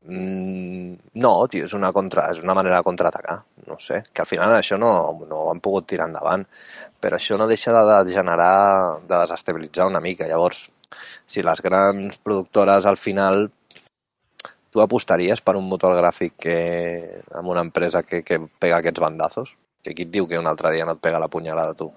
Mm, 0.04 0.98
no, 1.18 1.32
tio, 1.48 1.64
és 1.64 1.72
una, 1.74 1.90
contra, 1.96 2.28
és 2.32 2.42
una 2.44 2.54
manera 2.54 2.76
de 2.76 2.86
contraatacar. 2.86 3.38
No 3.66 3.78
sé, 3.80 4.02
que 4.12 4.22
al 4.22 4.26
final 4.28 4.52
això 4.54 4.78
no, 4.78 4.92
no 5.28 5.40
ho 5.46 5.50
han 5.50 5.60
pogut 5.64 5.86
tirar 5.88 6.06
endavant. 6.08 6.44
Però 7.00 7.16
això 7.16 7.38
no 7.38 7.46
deixa 7.48 7.72
de, 7.72 8.04
de 8.04 8.12
generar, 8.14 9.00
de 9.08 9.16
desestabilitzar 9.24 9.86
una 9.88 10.00
mica. 10.00 10.26
Llavors, 10.28 10.66
si 11.26 11.44
les 11.44 11.62
grans 11.62 12.18
productores 12.18 12.86
al 12.86 12.96
final 12.96 13.48
tu 14.70 14.82
apostaries 14.84 15.40
per 15.40 15.56
un 15.56 15.68
motor 15.68 15.96
gràfic 15.96 16.36
que, 16.44 16.58
amb 17.34 17.48
una 17.48 17.64
empresa 17.64 18.02
que, 18.04 18.22
que 18.22 18.40
pega 18.60 18.78
aquests 18.78 19.02
bandazos? 19.04 19.56
Que 19.84 19.94
qui 19.96 20.04
et 20.08 20.14
diu 20.14 20.26
que 20.28 20.40
un 20.40 20.48
altre 20.50 20.72
dia 20.74 20.86
no 20.86 20.96
et 20.96 21.02
pega 21.04 21.20
la 21.22 21.30
punyalada 21.32 21.76
tu? 21.78 21.88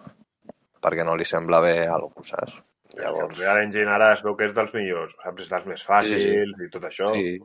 Perquè 0.82 1.06
no 1.06 1.16
li 1.20 1.28
sembla 1.28 1.60
bé 1.64 1.76
alguna 1.86 2.22
cosa, 2.22 2.38
saps? 2.39 2.62
El 2.92 3.04
Llavors, 3.06 3.38
Real 3.39 3.62
Engine 3.64 3.92
ara 3.92 4.12
es 4.16 4.22
veu 4.26 4.36
que 4.36 4.50
és 4.50 4.56
dels 4.56 4.74
millors, 4.76 5.14
saps? 5.24 5.46
És 5.46 5.52
dels 5.52 5.68
més 5.70 5.84
fàcils 5.88 6.64
i 6.66 6.70
tot 6.72 6.88
això. 6.88 7.12
sí, 7.16 7.38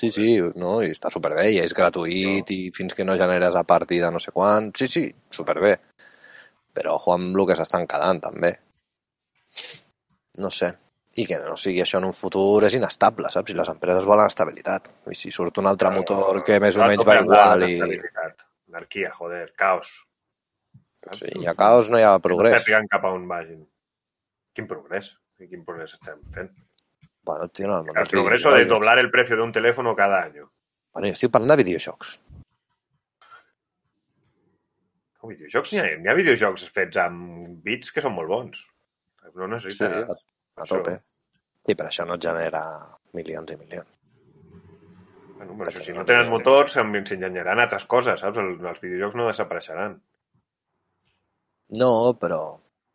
sí, 0.00 0.10
sí, 0.16 0.26
no? 0.60 0.74
i 0.84 0.90
està 0.92 1.12
superbé, 1.12 1.46
i 1.54 1.60
és 1.62 1.72
gratuït, 1.76 2.50
i 2.52 2.72
fins 2.76 2.96
que 2.96 3.06
no 3.08 3.16
generes 3.20 3.56
a 3.56 3.64
partir 3.64 4.02
de 4.02 4.10
no 4.12 4.20
sé 4.20 4.34
quan... 4.34 4.70
Sí, 4.76 4.88
sí, 4.88 5.06
superbé. 5.30 5.78
Però 6.76 6.96
ojo 6.98 7.14
amb 7.14 7.36
el 7.36 7.48
que 7.48 7.56
s'estan 7.56 7.88
quedant, 7.88 8.20
també. 8.24 8.52
No 10.38 10.50
sé. 10.50 10.72
I 11.20 11.26
que 11.28 11.36
no 11.42 11.58
sigui 11.60 11.82
això 11.82 11.98
en 12.00 12.06
un 12.08 12.14
futur 12.16 12.64
és 12.64 12.72
inestable, 12.78 13.28
saps? 13.28 13.50
Si 13.52 13.56
les 13.58 13.68
empreses 13.68 14.06
volen 14.08 14.30
estabilitat. 14.30 14.88
I 15.12 15.16
si 15.18 15.30
surt 15.34 15.58
un 15.60 15.68
altre 15.68 15.90
motor 15.92 16.40
que 16.46 16.56
més 16.62 16.78
o 16.78 16.86
menys 16.86 17.04
va 17.04 17.18
igual 17.20 17.66
i... 17.68 17.74
Anarquia, 18.72 19.10
joder, 19.12 19.50
caos. 19.60 19.90
Sí, 21.18 21.28
hi 21.42 21.46
ha 21.50 21.52
caos, 21.58 21.90
no 21.92 22.00
hi 22.00 22.06
ha 22.06 22.14
No 22.16 22.24
progrés. 22.24 22.56
sàpiguen 22.56 22.88
cap 22.88 23.04
a 23.04 23.12
on 23.12 23.26
vagin. 23.28 23.60
Quin 24.56 24.68
progrés? 24.70 25.12
Quin 25.36 25.66
progrés 25.66 25.92
estem 25.98 26.22
fent? 26.32 26.48
Bueno, 27.28 27.48
tio, 27.48 27.68
no, 27.68 27.82
no, 27.82 27.92
El 27.94 28.08
progreso 28.08 28.50
de 28.54 28.64
doblar 28.64 28.98
el 28.98 29.10
precio 29.10 29.36
de 29.36 29.42
un 29.42 29.52
teléfono 29.52 29.94
cada 29.94 30.22
año. 30.22 30.50
Bueno, 30.94 31.08
jo 31.08 31.18
estic 31.18 31.30
parlant 31.34 31.52
de 31.52 31.58
videojocs. 31.60 32.16
Oh, 35.20 35.28
videojocs, 35.28 35.72
n'hi 35.74 35.82
ha, 35.82 36.12
ha 36.12 36.16
videojocs 36.18 36.64
fets 36.74 36.98
amb 37.04 37.60
bits 37.66 37.92
que 37.92 38.02
són 38.02 38.16
molt 38.16 38.32
bons. 38.32 38.64
No 39.34 39.46
Sí, 39.46 39.54
necessita... 39.54 39.88
a, 40.12 40.16
a 40.62 40.68
tope. 40.68 40.94
Sí, 41.66 41.74
però 41.78 41.88
això 41.92 42.04
no 42.08 42.18
et 42.18 42.24
genera 42.26 42.62
milions 43.18 43.52
i 43.54 43.58
milions. 43.60 43.90
Bueno, 45.36 45.54
però 45.58 45.70
això, 45.70 45.84
si 45.86 45.94
no 45.96 46.04
tenen 46.08 46.30
motors, 46.30 46.74
se'n- 46.76 47.06
s'enganyaran 47.08 47.62
altres 47.62 47.86
coses, 47.94 48.20
saps? 48.22 48.38
El, 48.42 48.52
els 48.72 48.82
videojocs 48.82 49.18
no 49.20 49.28
desapareixeran. 49.30 49.96
No, 51.82 51.90
però 52.24 52.40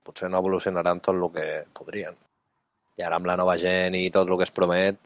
potser 0.08 0.30
no 0.32 0.40
evolucionaran 0.44 1.00
tot 1.08 1.16
el 1.18 1.30
que 1.38 1.48
podrien. 1.80 2.16
I 2.98 3.06
ara 3.08 3.18
amb 3.20 3.30
la 3.30 3.36
nova 3.40 3.56
gent 3.62 3.96
i 3.98 4.10
tot 4.14 4.30
el 4.30 4.38
que 4.40 4.46
es 4.48 4.54
promet, 4.60 5.00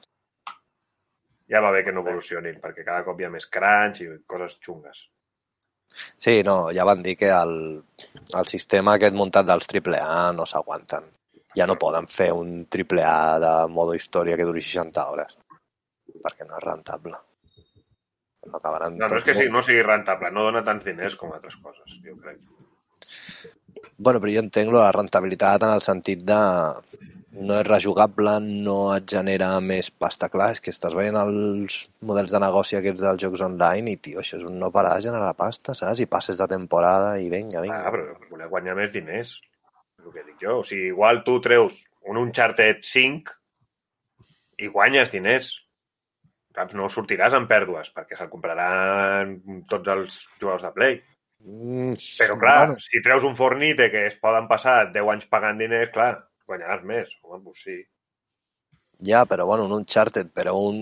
Ja 1.51 1.59
va 1.63 1.71
bé 1.75 1.81
que 1.83 1.91
no 1.91 1.99
evolucionin, 2.05 2.59
perquè 2.63 2.85
cada 2.87 3.03
cop 3.03 3.19
hi 3.19 3.25
ha 3.27 3.31
més 3.33 3.45
crunch 3.55 3.97
i 4.05 4.05
coses 4.33 4.53
xungues. 4.67 5.01
Sí, 6.17 6.41
no, 6.47 6.71
ja 6.75 6.85
van 6.87 7.01
dir 7.03 7.17
que 7.19 7.31
el, 7.35 7.55
el 8.39 8.47
sistema 8.49 8.95
aquest 8.95 9.17
muntat 9.17 9.47
dels 9.49 9.67
AAA 9.67 10.31
no 10.37 10.45
s'aguanten. 10.49 11.09
Ja 11.57 11.67
no 11.67 11.79
poden 11.79 12.07
fer 12.07 12.29
un 12.31 12.61
AAA 12.63 13.39
de 13.43 13.51
modo 13.75 13.95
història 13.97 14.37
que 14.39 14.47
duri 14.47 14.63
60 14.63 15.05
hores, 15.11 15.35
perquè 16.23 16.47
no 16.47 16.57
és 16.59 16.65
rentable. 16.67 17.19
Acabaran 18.51 18.95
No, 18.97 19.07
no 19.07 19.19
és 19.19 19.25
que 19.25 19.35
sigui, 19.37 19.51
no 19.53 19.61
sigui 19.61 19.83
rentable, 19.85 20.31
no 20.33 20.47
dona 20.47 20.63
tants 20.65 20.87
diners 20.87 21.17
com 21.19 21.33
altres 21.35 21.59
coses, 21.61 21.99
jo 22.05 22.15
crec. 22.23 22.39
Bueno, 23.97 24.21
però 24.21 24.31
jo 24.33 24.41
entenc 24.41 24.73
la 24.73 24.87
rentabilitat 24.95 25.67
en 25.67 25.75
el 25.75 25.83
sentit 25.85 26.23
de 26.25 26.39
no 27.31 27.57
és 27.61 27.67
rejugable, 27.67 28.33
no 28.43 28.77
et 28.93 29.07
genera 29.09 29.53
més 29.63 29.89
pasta. 29.91 30.27
Clar, 30.31 30.49
és 30.55 30.61
que 30.63 30.73
estàs 30.73 30.95
veient 30.97 31.15
els 31.15 31.77
models 32.07 32.33
de 32.33 32.41
negoci 32.43 32.77
aquests 32.77 33.03
dels 33.05 33.21
jocs 33.23 33.43
online 33.47 33.93
i, 33.93 33.99
tio, 34.03 34.19
això 34.19 34.37
és 34.39 34.47
un 34.47 34.57
no 34.59 34.71
parar 34.75 34.97
de 34.97 35.05
generar 35.07 35.31
pasta, 35.39 35.75
saps? 35.77 36.01
I 36.03 36.09
passes 36.11 36.41
de 36.41 36.47
temporada 36.51 37.13
i 37.23 37.29
vinga, 37.31 37.63
vinga. 37.63 37.79
Ah, 37.87 37.93
però 37.93 38.17
voler 38.33 38.49
guanyar 38.51 38.75
més 38.79 38.91
diners, 38.93 39.37
és 39.39 40.05
el 40.05 40.15
que 40.15 40.25
dic 40.27 40.43
jo. 40.43 40.57
O 40.59 40.65
sigui, 40.67 40.89
igual 40.91 41.23
tu 41.27 41.37
treus 41.43 41.77
un 42.11 42.19
Uncharted 42.19 42.83
5 42.87 43.37
i 44.59 44.71
guanyes 44.73 45.13
diners. 45.13 45.53
Saps? 46.51 46.75
No 46.75 46.89
sortiràs 46.91 47.37
en 47.37 47.47
pèrdues, 47.47 47.93
perquè 47.95 48.17
se'l 48.19 48.31
compraran 48.31 49.37
tots 49.71 49.93
els 49.93 50.17
jugadors 50.41 50.65
de 50.67 50.73
Play. 50.75 50.99
Mm, 51.41 51.95
Però, 52.19 52.35
clar, 52.37 52.57
bueno, 52.67 52.83
si 52.83 52.99
treus 53.01 53.23
un 53.25 53.37
Fornite 53.39 53.87
que 53.89 54.03
es 54.09 54.19
poden 54.21 54.51
passar 54.51 54.91
10 54.91 55.07
anys 55.15 55.29
pagant 55.31 55.57
diners, 55.57 55.89
clar, 55.95 56.11
guanyaràs 56.51 56.85
més. 56.87 57.15
Home, 57.23 57.41
doncs 57.47 57.65
sí. 57.65 57.79
Ja, 59.01 59.23
però 59.25 59.47
bueno, 59.49 59.65
un 59.65 59.73
Uncharted, 59.79 60.29
però 60.35 60.53
un, 60.61 60.77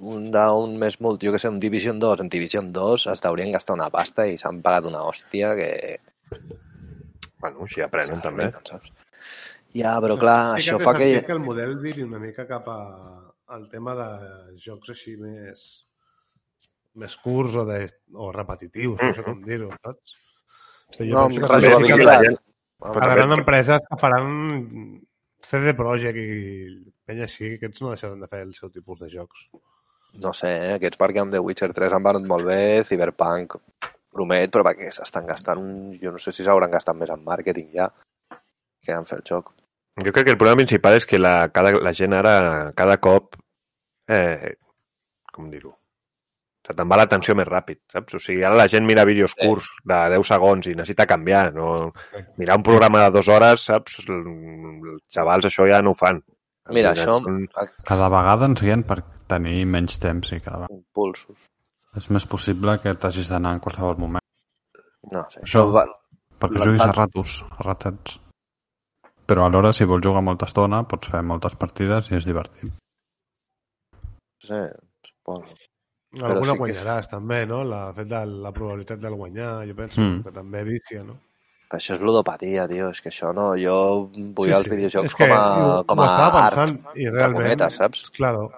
un 0.00 0.30
d'un 0.32 0.78
més 0.80 0.96
multi, 1.04 1.28
jo 1.28 1.34
que 1.34 1.40
sé, 1.42 1.50
un 1.52 1.60
Division 1.60 1.98
2, 2.00 2.22
en 2.24 2.30
Division 2.32 2.70
2 2.72 3.04
es 3.12 3.20
deurien 3.26 3.52
gastar 3.52 3.76
una 3.76 3.90
pasta 3.92 4.24
i 4.26 4.38
s'han 4.40 4.62
pagat 4.64 4.88
una 4.88 5.02
hòstia 5.04 5.52
que... 5.58 5.70
Bueno, 7.40 7.66
així 7.66 7.84
aprenen 7.84 8.24
també. 8.24 8.48
Saps? 8.64 8.94
Ja, 9.76 9.98
però 10.02 10.16
clar, 10.18 10.38
sí 10.56 10.64
això 10.64 10.80
té 10.80 10.88
fa 10.88 10.96
que... 10.96 11.10
que 11.26 11.36
el 11.36 11.44
model 11.44 11.76
viri 11.84 12.06
una 12.06 12.18
mica 12.22 12.48
cap 12.48 12.66
a, 12.72 12.80
al 13.54 13.68
tema 13.70 13.94
de 13.98 14.08
jocs 14.64 14.96
així 14.96 15.18
més 15.20 15.68
més 17.00 17.14
curts 17.22 17.54
o, 17.60 17.64
de, 17.68 17.84
o 18.18 18.30
repetitius, 18.34 18.98
no 18.98 19.12
sé 19.14 19.24
com 19.26 19.42
dir-ho, 19.44 19.70
saps? 19.84 20.16
O 20.90 20.96
sigui, 20.96 21.12
No, 21.14 21.28
jo 21.30 21.50
penso 21.52 22.40
Hauran 22.80 23.36
empreses 23.36 23.82
que 23.86 23.98
faran 24.00 24.30
CD 25.44 25.74
Projekt 25.76 26.20
i 26.20 26.92
penya 27.06 27.26
així, 27.26 27.54
aquests 27.56 27.82
no 27.84 27.92
deixaran 27.92 28.20
de 28.22 28.28
fer 28.30 28.42
el 28.46 28.54
seu 28.56 28.70
tipus 28.72 29.00
de 29.02 29.10
jocs. 29.12 29.48
No 30.22 30.32
sé, 30.34 30.50
eh? 30.50 30.74
aquests 30.76 30.98
perquè 31.00 31.22
amb 31.22 31.34
The 31.34 31.42
Witcher 31.44 31.70
3 31.76 31.94
han 31.96 32.06
venut 32.06 32.26
molt 32.28 32.48
bé, 32.48 32.60
Cyberpunk 32.86 33.58
promet, 34.10 34.50
però 34.50 34.64
perquè 34.66 34.90
s'estan 34.94 35.28
gastant 35.28 35.60
un... 35.62 35.74
Jo 36.02 36.12
no 36.14 36.18
sé 36.22 36.34
si 36.34 36.46
s'hauran 36.46 36.72
gastat 36.72 36.98
més 36.98 37.12
en 37.14 37.22
màrqueting 37.26 37.70
ja 37.76 37.90
que 38.82 38.96
en 38.96 39.06
fer 39.06 39.20
el 39.20 39.26
joc. 39.28 39.52
Jo 40.00 40.14
crec 40.14 40.26
que 40.26 40.34
el 40.34 40.40
problema 40.40 40.62
principal 40.62 40.96
és 40.98 41.06
que 41.06 41.20
la, 41.20 41.34
cada, 41.54 41.74
la 41.84 41.92
gent 41.96 42.16
ara, 42.16 42.34
cada 42.76 42.96
cop, 43.02 43.36
eh, 44.10 44.56
com 45.34 45.50
dir-ho, 45.52 45.74
se 46.70 46.74
te'n 46.78 46.88
va 46.90 46.96
l'atenció 47.00 47.34
més 47.34 47.48
ràpid, 47.50 47.80
saps? 47.92 48.14
O 48.14 48.20
sigui, 48.22 48.44
ara 48.46 48.54
la 48.56 48.68
gent 48.70 48.86
mira 48.86 49.04
vídeos 49.04 49.34
Sí. 49.34 49.42
curts 49.48 49.66
de 49.84 49.98
10 50.14 50.26
segons 50.30 50.66
i 50.70 50.74
necessita 50.78 51.06
canviar, 51.10 51.48
no... 51.54 51.90
Mirar 52.38 52.56
un 52.60 52.62
programa 52.66 53.02
de 53.02 53.10
dues 53.18 53.28
hores, 53.28 53.64
saps? 53.66 53.98
Els 54.06 55.02
xavals 55.12 55.50
això 55.50 55.66
ja 55.68 55.82
no 55.82 55.90
ho 55.92 55.98
fan. 55.98 56.22
Mira, 56.70 56.92
això, 56.94 57.16
Són- 57.18 57.48
Cada 57.84 58.06
vegada 58.12 58.46
ens 58.46 58.60
guien 58.62 58.84
per 58.86 59.00
tenir 59.26 59.64
menys 59.66 59.98
temps 59.98 60.30
i 60.36 60.38
cada 60.44 60.68
impulsos. 60.70 61.48
És 61.98 62.06
més 62.14 62.26
possible 62.30 62.76
que 62.78 62.92
t'hagis 62.94 63.28
d'anar 63.32 63.56
en 63.56 63.60
qualsevol 63.64 63.98
moment. 63.98 64.22
No 65.10 65.24
sé, 65.32 65.40
això 65.42 65.64
va... 65.74 65.82
Perquè 66.40 66.60
La- 66.60 66.66
juguis 66.68 66.84
a 66.84 66.86
la- 66.92 66.94
ratos, 66.94 67.40
a 67.50 67.64
ratets. 67.66 68.20
Però 69.26 69.44
alhora, 69.46 69.72
si 69.74 69.84
vols 69.86 70.02
jugar 70.06 70.22
molta 70.22 70.46
estona, 70.46 70.84
pots 70.90 71.10
fer 71.10 71.20
moltes 71.26 71.54
partides 71.58 72.08
i 72.12 72.16
és 72.20 72.24
divertit. 72.26 72.70
No 73.92 74.46
sé, 74.46 74.62
Alguna 76.18 76.44
sí 76.46 76.52
que- 76.52 76.58
guanyaràs, 76.58 77.08
també, 77.08 77.46
no? 77.46 77.62
La, 77.64 77.92
fet 77.94 78.08
de 78.08 78.24
la 78.26 78.50
probabilitat 78.52 78.98
del 78.98 79.14
guanyar, 79.14 79.66
jo 79.68 79.74
penso 79.76 80.00
Mm. 80.00 80.22
que 80.24 80.32
també 80.32 80.64
vicia, 80.64 81.04
no? 81.04 81.18
Però 81.70 81.78
això 81.78 81.94
és 81.94 82.00
ludopatia, 82.02 82.66
tio, 82.66 82.88
és 82.90 83.00
que 83.00 83.10
això 83.10 83.32
no... 83.32 83.54
Jo 83.56 84.08
vull 84.10 84.48
Sí, 84.48 84.52
els 84.56 84.64
sí. 84.64 84.70
videojocs 84.70 85.04
És 85.06 85.14
que 85.14 85.28
com 85.28 85.36
a, 85.36 85.84
com 85.86 86.00
a 86.00 86.08
art, 86.26 86.54
pensant, 86.56 86.96
i 86.96 87.06
realment- 87.08 87.42
cometes, 87.44 87.76
saps? 87.76 88.10
Claro. 88.10 88.50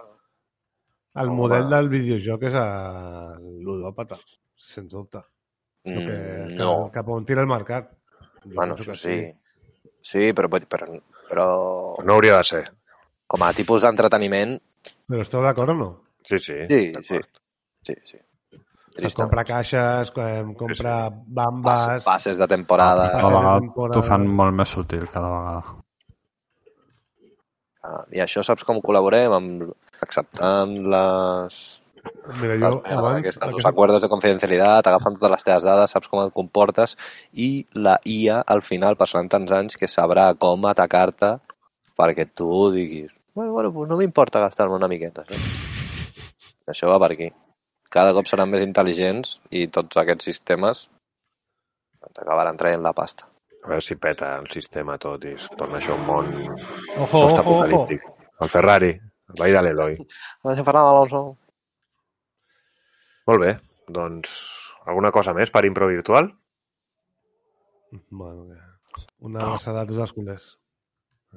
El 1.15 1.29
Home. 1.29 1.37
model 1.37 1.69
del 1.69 1.89
videojoc 1.91 2.43
és 2.45 2.55
el 2.55 3.61
ludòpata, 3.63 4.17
sens 4.57 4.89
dubte. 4.91 5.21
Mm, 5.85 5.93
que, 5.93 6.47
cap, 6.49 6.57
no, 6.57 6.91
cap 6.91 7.09
on 7.09 7.25
tira 7.27 7.43
el 7.43 7.47
mercat. 7.49 7.91
Jo 8.47 8.55
bueno, 8.55 8.77
això 8.77 8.87
que 8.93 8.95
sí. 8.97 9.33
Sí, 10.01 10.33
però, 10.33 10.49
però, 10.49 10.89
però 11.29 12.03
No 12.03 12.15
hauria 12.15 12.39
de 12.39 12.45
ser. 12.45 12.65
com 13.27 13.43
a 13.43 13.53
tipus 13.53 13.83
d'entreteniment, 13.83 14.59
Però 15.07 15.21
esteu 15.21 15.43
d'acord 15.43 15.69
o 15.71 15.75
no? 15.75 16.03
Sí, 16.25 16.39
sí. 16.39 16.55
sí, 16.69 16.93
sí. 17.03 17.19
Sí, 17.87 17.95
sí. 18.05 18.19
Es 18.93 18.97
Trist. 18.99 19.17
compra 19.17 19.43
caixes, 19.49 20.11
compra 20.13 20.97
bambes... 21.11 22.05
Passes 22.05 22.37
de 22.39 22.47
temporada. 22.47 23.07
Passes 23.09 23.23
Cada 23.23 23.31
de 23.33 23.39
vegada 23.41 23.61
temporada. 23.61 23.95
t'ho 23.97 24.03
fan 24.09 24.27
molt 24.29 24.53
més 24.59 24.69
sutil, 24.77 25.07
cada 25.11 25.31
vegada. 25.33 25.63
Ah, 27.83 28.03
I 28.15 28.21
això 28.23 28.45
saps 28.47 28.63
com 28.69 28.79
col·laborem? 28.85 29.33
Amb 29.35 29.65
acceptant 30.05 30.75
les, 30.93 31.57
Mira, 32.39 32.53
les 32.55 32.61
jo 32.61 32.69
merdes 32.77 32.93
abans... 32.99 33.19
aquestes, 33.23 33.43
els 33.43 33.57
aquest- 33.57 33.71
acords 33.73 33.97
de 34.05 34.11
confidencialitat, 34.13 34.87
agafant 34.93 35.17
totes 35.19 35.33
les 35.35 35.47
teves 35.49 35.67
dades, 35.67 35.91
saps 35.97 36.11
com 36.13 36.23
et 36.23 36.33
comportes, 36.37 36.95
i 37.33 37.49
la 37.75 37.97
IA, 38.05 38.43
al 38.55 38.63
final, 38.67 38.99
passaran 39.01 39.31
tants 39.33 39.51
anys 39.57 39.81
que 39.81 39.89
sabrà 39.91 40.29
com 40.39 40.69
atacar-te 40.71 41.33
perquè 41.99 42.29
tu 42.35 42.49
diguis 42.75 43.11
bueno, 43.35 43.53
bueno, 43.57 43.71
pues 43.73 43.89
no 43.89 43.97
m'importa 43.97 44.41
gastar-me 44.45 44.77
una 44.77 44.89
miqueta. 44.93 45.25
Saps? 45.25 46.69
Això 46.69 46.91
va 46.93 46.99
per 47.01 47.15
aquí. 47.15 47.31
Cada 47.93 48.15
cop 48.17 48.29
seran 48.29 48.51
més 48.53 48.65
intel·ligents 48.65 49.37
i 49.53 49.67
tots 49.73 50.01
aquests 50.01 50.31
sistemes 50.31 50.87
ens 52.03 52.23
acabaran 52.25 52.59
traient 52.59 52.83
la 52.85 52.95
pasta. 52.97 53.29
A 53.63 53.71
veure 53.71 53.85
si 53.85 53.95
peta 54.01 54.33
el 54.41 54.49
sistema 54.51 54.97
tot 54.99 55.23
i 55.29 55.37
es 55.37 55.45
torna 55.59 55.79
això 55.79 55.95
un 55.95 56.07
món 56.09 56.33
Ojo, 56.33 56.49
ojo, 56.97 57.05
ojo. 57.05 57.21
postapocalíptic. 57.29 58.09
El 58.43 58.51
Ferrari, 58.51 58.91
el 59.31 59.39
veí 59.39 59.55
de 59.55 59.63
l'Eloi. 59.63 59.99
Alonso. 60.73 61.23
Molt 63.31 63.45
bé, 63.45 63.53
doncs 63.87 64.35
alguna 64.87 65.13
cosa 65.15 65.37
més 65.37 65.53
per 65.55 65.65
Impro 65.69 65.87
Virtual? 65.93 66.33
Bueno, 68.11 68.49
una 69.21 69.47
abraçada 69.47 69.85
a 69.85 69.87
tots 69.87 70.03
els 70.09 70.17
culers. 70.17 70.51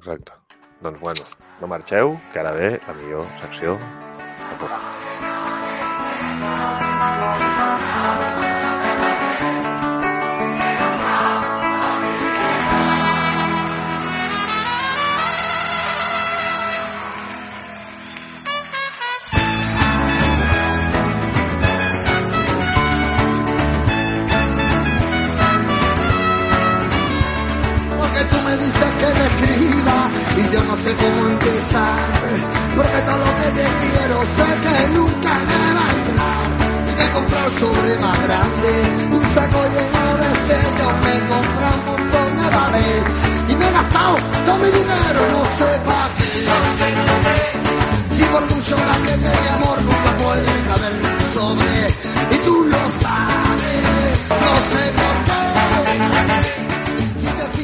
Exacte. 0.00 0.34
Doncs 0.82 1.00
bueno, 1.00 1.30
no 1.60 1.70
marxeu, 1.70 2.16
que 2.32 2.42
ara 2.42 2.52
ve 2.58 2.74
la 2.74 2.98
millor 2.98 3.24
secció 3.44 3.78
del 3.78 4.58
programa. 4.58 4.95
Cómo 30.94 31.28
empezar. 31.28 31.98
Porque 32.76 33.00
todo 33.02 33.18
lo 33.18 33.24
que 33.24 33.48
te 33.56 33.66
quiero 33.80 34.20
sé 34.36 34.48
que 34.62 34.98
nunca 34.98 35.32
me 35.48 35.74
va 35.74 35.86
a 35.86 35.90
entrar. 35.90 36.15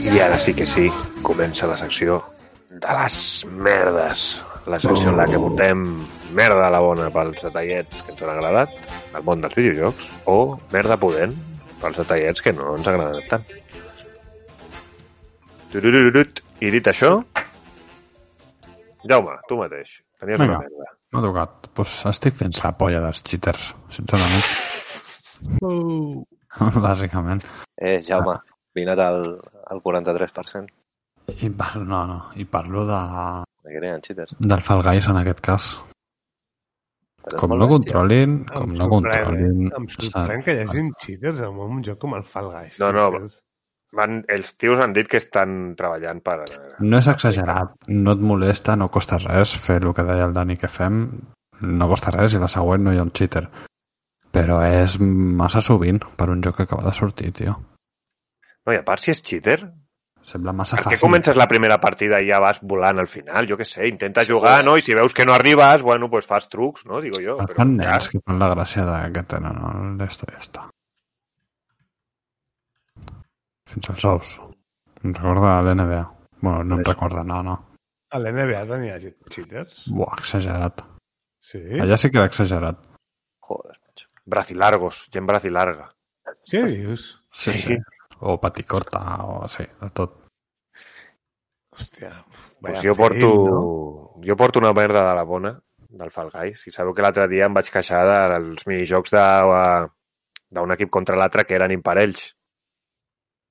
Y 0.04 0.10
me 0.10 0.38
sí 0.38 0.54
que 0.54 0.66
sí, 0.66 0.90
comença 1.22 1.66
la 1.66 1.78
secció 1.78 2.22
de 2.68 2.96
les 2.98 3.44
merdes. 3.46 4.42
La 4.70 4.78
secció 4.78 5.10
en 5.10 5.16
la 5.18 5.26
que 5.26 5.40
votem 5.42 5.80
merda 6.36 6.68
a 6.68 6.70
la 6.70 6.80
bona 6.84 7.08
pels 7.10 7.40
detallets 7.42 8.04
que 8.06 8.12
ens 8.14 8.22
han 8.22 8.30
agradat 8.36 8.76
al 9.16 9.24
món 9.26 9.42
dels 9.42 9.56
videojocs 9.58 10.06
o 10.30 10.36
merda 10.72 10.98
pudent 11.00 11.34
pels 11.82 11.98
detallets 11.98 12.44
que 12.44 12.52
no 12.54 12.76
ens 12.76 12.86
agraden 12.86 13.26
tant. 13.30 13.46
Turururut. 15.72 16.44
I 16.62 16.70
dit 16.70 16.86
això, 16.86 17.16
Jaume, 19.02 19.32
tu 19.48 19.56
mateix, 19.58 19.96
tenies 20.20 20.38
Vinga. 20.38 20.60
una 20.60 20.62
merda. 20.62 20.90
M'ha 21.12 21.22
tocat. 21.24 21.56
Doncs 21.64 21.74
pues 21.74 21.94
estic 22.12 22.36
fent 22.38 22.54
la 22.62 22.70
polla 22.78 23.00
dels 23.02 23.22
cheaters, 23.26 23.72
sincerament. 23.90 24.44
Uh, 25.58 26.22
Bàsicament. 26.86 27.42
Eh, 27.80 27.98
Jaume, 28.06 28.36
vine 28.78 28.94
al, 28.94 29.24
al 29.66 29.82
43%. 29.82 30.70
I 31.42 31.50
parlo, 31.50 31.82
no, 31.84 32.04
no, 32.06 32.20
i 32.38 32.46
parlo 32.46 32.86
de, 32.86 33.00
De 33.62 33.70
que 33.70 33.78
eren 33.78 34.02
cheaters. 34.02 34.34
del 34.38 34.62
Fall 34.66 34.82
Guys 34.82 35.08
en 35.08 35.20
aquest 35.20 35.40
cas. 35.40 35.70
Però 37.22 37.38
Com 37.38 37.54
no 37.54 37.68
controlin, 37.70 38.40
com 38.50 38.72
no 38.74 38.88
controlin... 38.90 39.68
eh? 39.68 39.76
Em 39.78 39.86
sorprèn 39.94 40.42
que 40.42 40.56
hi 40.56 40.64
hagi 40.64 40.82
cheaters 41.04 41.42
en 41.46 41.60
un 41.62 41.82
joc 41.86 42.00
com 42.02 42.16
el 42.18 42.24
Fall 42.26 42.50
Guys. 42.50 42.80
No, 42.82 42.90
no, 42.96 43.08
Van, 43.92 44.22
els 44.32 44.54
tios 44.56 44.80
han 44.80 44.94
dit 44.96 45.08
que 45.08 45.18
estan 45.20 45.74
treballant 45.76 46.22
per... 46.24 46.38
No 46.80 46.96
és 46.96 47.08
exagerat, 47.12 47.74
no 47.92 48.14
et 48.16 48.22
molesta, 48.24 48.72
no 48.80 48.88
costa 48.88 49.18
res 49.20 49.52
fer 49.60 49.82
el 49.82 49.92
que 49.92 50.06
deia 50.08 50.24
el 50.24 50.32
Dani 50.32 50.56
que 50.56 50.70
fem, 50.72 51.02
no 51.60 51.88
costa 51.90 52.14
res 52.14 52.32
i 52.32 52.40
la 52.40 52.48
següent 52.48 52.86
no 52.86 52.94
hi 52.94 53.02
ha 53.02 53.04
un 53.04 53.12
cheater. 53.12 53.44
Però 54.32 54.62
és 54.64 54.96
massa 55.42 55.60
sovint 55.60 56.00
per 56.16 56.30
un 56.32 56.40
joc 56.40 56.56
que 56.56 56.64
acaba 56.64 56.88
de 56.88 56.94
sortir, 56.96 57.34
tio. 57.36 57.58
No, 58.64 58.72
i 58.72 58.80
a 58.80 58.84
part, 58.86 59.04
si 59.04 59.12
és 59.12 59.20
cheater, 59.20 59.58
Sembla 60.22 60.52
massa 60.54 60.76
Per 60.78 60.84
què 60.84 60.90
fàcil. 60.94 61.02
comences 61.02 61.36
la 61.36 61.48
primera 61.50 61.80
partida 61.82 62.20
i 62.22 62.28
ja 62.30 62.38
vas 62.40 62.60
volant 62.62 62.98
al 63.02 63.08
final? 63.10 63.48
Jo 63.50 63.56
què 63.58 63.64
sé, 63.66 63.88
intenta 63.90 64.22
jugar, 64.24 64.60
no? 64.64 64.76
I 64.78 64.82
si 64.86 64.94
veus 64.94 65.12
que 65.12 65.24
no 65.26 65.34
arribes, 65.34 65.82
bueno, 65.82 66.08
pues 66.10 66.26
fas 66.26 66.48
trucs, 66.48 66.84
no? 66.86 67.00
Digo 67.02 67.18
jo. 67.20 67.38
El 67.40 67.46
Però, 67.50 67.56
fan 67.56 67.76
nens 67.76 68.08
que 68.08 68.20
fan 68.24 68.38
la 68.38 68.52
gràcia 68.54 68.84
de 68.86 69.00
que 69.16 69.24
tenen 69.34 69.58
el 69.72 69.98
d'esto 69.98 70.28
i 70.30 70.34
ja 70.36 70.38
està. 70.44 70.68
Fins 73.72 73.90
als 73.90 74.04
ous. 74.04 74.32
Em 75.02 75.12
recorda 75.16 75.60
l'NBA. 75.66 76.02
Bueno, 76.42 76.62
no 76.64 76.78
em 76.78 76.84
recorda, 76.86 77.24
no, 77.24 77.42
no. 77.46 77.54
A 78.12 78.18
l'NBA 78.20 78.64
tenia 78.68 78.98
che- 79.00 79.16
cheaters? 79.30 79.86
Buah, 79.88 80.18
exagerat. 80.20 80.82
Sí? 81.42 81.62
Allà 81.80 81.96
sí 81.98 82.10
que 82.10 82.18
era 82.20 82.26
exagerat. 82.30 82.78
Joder, 83.40 83.78
macho. 83.86 84.08
Bracilargos, 84.26 85.08
gent 85.12 85.26
bracilarga. 85.26 85.88
Què 86.50 86.62
dius? 86.68 87.08
Sí, 87.32 87.52
sí. 87.56 87.76
O 88.24 88.36
paticorta, 88.40 89.00
o 89.26 89.48
sí, 89.50 89.64
de 89.80 89.88
tot. 89.90 90.18
Hòstia. 91.72 92.12
Pues 92.60 92.82
jo 92.84 92.94
porto, 92.94 93.28
no? 93.48 94.20
jo 94.22 94.36
porto 94.36 94.60
una 94.60 94.72
merda 94.76 95.08
de 95.08 95.14
la 95.16 95.22
bona 95.24 95.52
del 95.88 96.10
Fall 96.12 96.30
Guys. 96.30 96.66
I 96.68 96.72
sabeu 96.72 96.94
que 96.94 97.02
l'altre 97.02 97.26
dia 97.28 97.46
em 97.48 97.54
vaig 97.56 97.70
queixar 97.72 98.02
dels 98.34 98.66
minijocs 98.68 99.10
de- 99.10 99.88
d'un 100.52 100.72
equip 100.76 100.90
contra 100.90 101.16
l'altre 101.16 101.44
que 101.48 101.54
eren 101.56 101.72
imparells. 101.72 102.34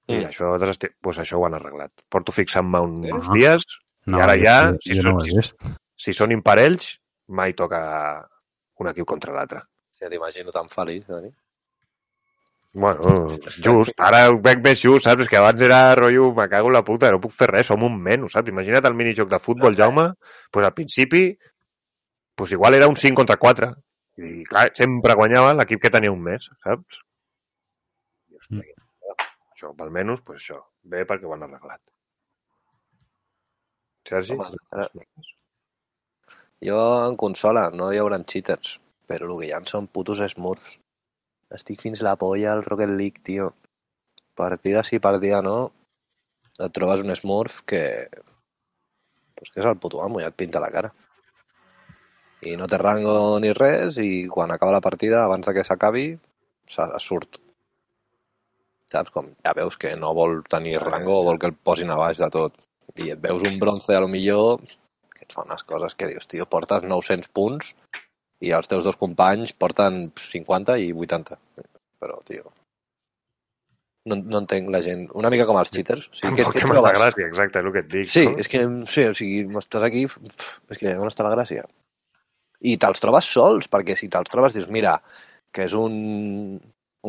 I 0.07 0.15
Mm. 0.21 0.29
això, 0.29 0.57
desesti- 0.59 0.93
pues 1.01 1.17
això 1.19 1.37
ho 1.39 1.45
han 1.45 1.55
arreglat. 1.55 1.91
Porto 2.09 2.31
fixant-me 2.31 2.79
uns 2.79 3.27
Ah. 3.27 3.33
dies, 3.33 3.63
No, 4.05 4.17
I 4.17 4.21
ara 4.21 4.35
ja, 4.35 4.73
si 4.81 4.95
jo 4.95 5.03
no 5.03 5.19
són- 5.19 5.27
he 5.27 5.35
vist. 5.37 5.55
si 5.95 6.11
són 6.13 6.31
imparells, 6.31 6.99
mai 7.27 7.53
toca 7.53 8.27
un 8.79 8.87
equip 8.87 9.05
contra 9.05 9.31
l'altre. 9.31 9.61
Ja 9.99 10.09
t'imagino 10.09 10.49
tan 10.51 10.67
feliç, 10.67 11.05
Dani. 11.05 11.29
Bueno, 12.73 13.27
just, 13.65 13.91
ara 13.99 14.21
ho 14.31 14.37
veig 14.39 14.61
més 14.63 14.79
just, 14.79 15.03
saps? 15.03 15.25
És 15.25 15.29
que 15.29 15.35
abans 15.41 15.59
era 15.65 15.79
rotllo, 15.99 16.29
me 16.37 16.45
cago 16.47 16.69
en 16.71 16.75
la 16.77 16.83
puta, 16.87 17.09
no 17.11 17.19
puc 17.19 17.33
fer 17.35 17.49
res, 17.51 17.67
som 17.67 17.83
un 17.83 17.97
menys, 17.99 18.31
saps? 18.31 18.47
Imagina't 18.53 18.85
el 18.87 18.95
minijoc 18.95 19.27
de 19.33 19.39
futbol, 19.43 19.75
Jaume, 19.75 20.05
pues 20.51 20.65
al 20.65 20.73
principi, 20.73 21.37
pues 22.35 22.51
igual 22.55 22.73
era 22.79 22.87
un 22.87 22.95
5 22.95 23.15
contra 23.19 23.35
4. 23.37 23.73
I 24.21 24.43
clar, 24.47 24.69
sempre 24.77 25.15
guanyava 25.19 25.53
l'equip 25.57 25.81
que 25.83 25.91
tenia 25.91 26.11
un 26.15 26.21
mes, 26.23 26.47
saps? 26.63 27.01
I, 28.31 28.37
hòstia, 28.39 28.61
Mm. 28.61 29.25
Això, 29.53 29.69
almenys, 29.77 30.21
pues 30.25 30.39
això, 30.41 30.55
bé 30.89 31.03
perquè 31.05 31.27
ho 31.27 31.33
han 31.35 31.43
arreglat. 31.45 31.81
Sergi? 34.09 34.33
Home, 34.33 34.57
ara- 34.71 34.89
Jo 36.65 36.79
en 37.09 37.15
consola 37.17 37.67
no 37.73 37.91
hi 37.93 37.99
haurà 38.01 38.17
cheaters, 38.25 38.79
però 39.07 39.27
el 39.29 39.39
que 39.39 39.47
hi 39.47 39.51
ha 39.53 39.59
són 39.69 39.87
putos 39.87 40.19
smurfs. 40.33 40.79
Estic 41.55 41.81
fins 41.83 42.01
la 42.05 42.15
polla 42.15 42.53
al 42.53 42.63
Rocket 42.63 42.91
League, 42.95 43.21
tio. 43.27 43.51
Partida 44.39 44.83
sí, 44.87 44.99
partida 45.03 45.41
no. 45.43 45.55
Et 46.57 46.73
trobes 46.75 47.03
un 47.03 47.13
smurf 47.15 47.61
que... 47.67 47.83
Pues 49.35 49.51
que 49.51 49.59
és 49.59 49.67
el 49.67 49.79
puto 49.83 50.01
amo, 50.03 50.21
ja 50.23 50.29
et 50.31 50.37
pinta 50.37 50.61
la 50.63 50.71
cara. 50.71 50.91
I 52.47 52.55
no 52.57 52.67
té 52.71 52.77
rango 52.79 53.15
ni 53.43 53.51
res, 53.57 53.97
i 54.01 54.27
quan 54.31 54.53
acaba 54.53 54.77
la 54.77 54.83
partida, 54.85 55.23
abans 55.23 55.47
de 55.47 55.53
que 55.57 55.65
s'acabi, 55.67 56.05
surt. 56.71 57.41
Saps? 58.91 59.11
Com 59.13 59.27
ja 59.45 59.55
veus 59.57 59.77
que 59.81 59.95
no 59.99 60.13
vol 60.15 60.39
tenir 60.55 60.79
rango 60.83 61.21
vol 61.27 61.39
que 61.41 61.51
el 61.51 61.57
posin 61.69 61.91
a 61.91 61.99
baix 61.99 62.21
de 62.21 62.29
tot. 62.33 62.55
I 63.01 63.11
et 63.15 63.19
veus 63.23 63.43
un 63.47 63.59
bronze, 63.59 63.95
a 63.95 64.03
lo 64.03 64.07
millor, 64.11 64.63
que 65.15 65.27
et 65.27 65.35
fa 65.35 65.43
unes 65.47 65.63
coses 65.67 65.95
que 65.95 66.09
dius, 66.11 66.27
tio, 66.31 66.47
portes 66.55 66.87
900 66.87 67.31
punts 67.35 67.75
i 68.41 68.55
els 68.57 68.69
teus 68.71 68.87
dos 68.87 68.97
companys 68.99 69.53
porten 69.53 70.07
50 70.17 70.79
i 70.81 70.89
80. 71.05 71.37
Però, 72.01 72.17
tio, 72.25 72.49
no, 74.09 74.17
no 74.17 74.41
entenc 74.41 74.71
la 74.73 74.81
gent. 74.85 75.05
Una 75.17 75.29
mica 75.33 75.45
com 75.49 75.59
els 75.59 75.71
cheaters. 75.73 76.07
O 76.09 76.17
sigui, 76.17 76.33
què, 76.39 76.45
Tampoc 76.45 76.55
què 76.55 76.63
que 76.63 76.69
m'està 76.71 76.81
trobes? 76.81 76.99
gràcia, 76.99 77.27
exacte, 77.29 77.61
és 77.61 77.69
el 77.69 77.75
que 77.75 77.83
et 77.83 77.91
dic. 77.91 78.09
Sí, 78.09 78.25
no? 78.25 78.33
és 78.41 78.49
que, 78.51 78.63
sí, 78.95 79.05
o 79.11 79.15
sigui, 79.17 79.43
estàs 79.61 79.85
aquí, 79.87 80.05
és 80.73 80.81
que 80.81 80.95
on 80.97 81.11
està 81.11 81.27
la 81.27 81.35
gràcia? 81.35 81.67
I 82.71 82.75
te'ls 82.81 83.01
trobes 83.03 83.29
sols, 83.35 83.69
perquè 83.73 83.97
si 83.97 84.09
te'ls 84.13 84.33
trobes 84.33 84.57
dius, 84.57 84.69
mira, 84.73 84.95
que 85.53 85.67
és 85.67 85.77
un, 85.77 85.93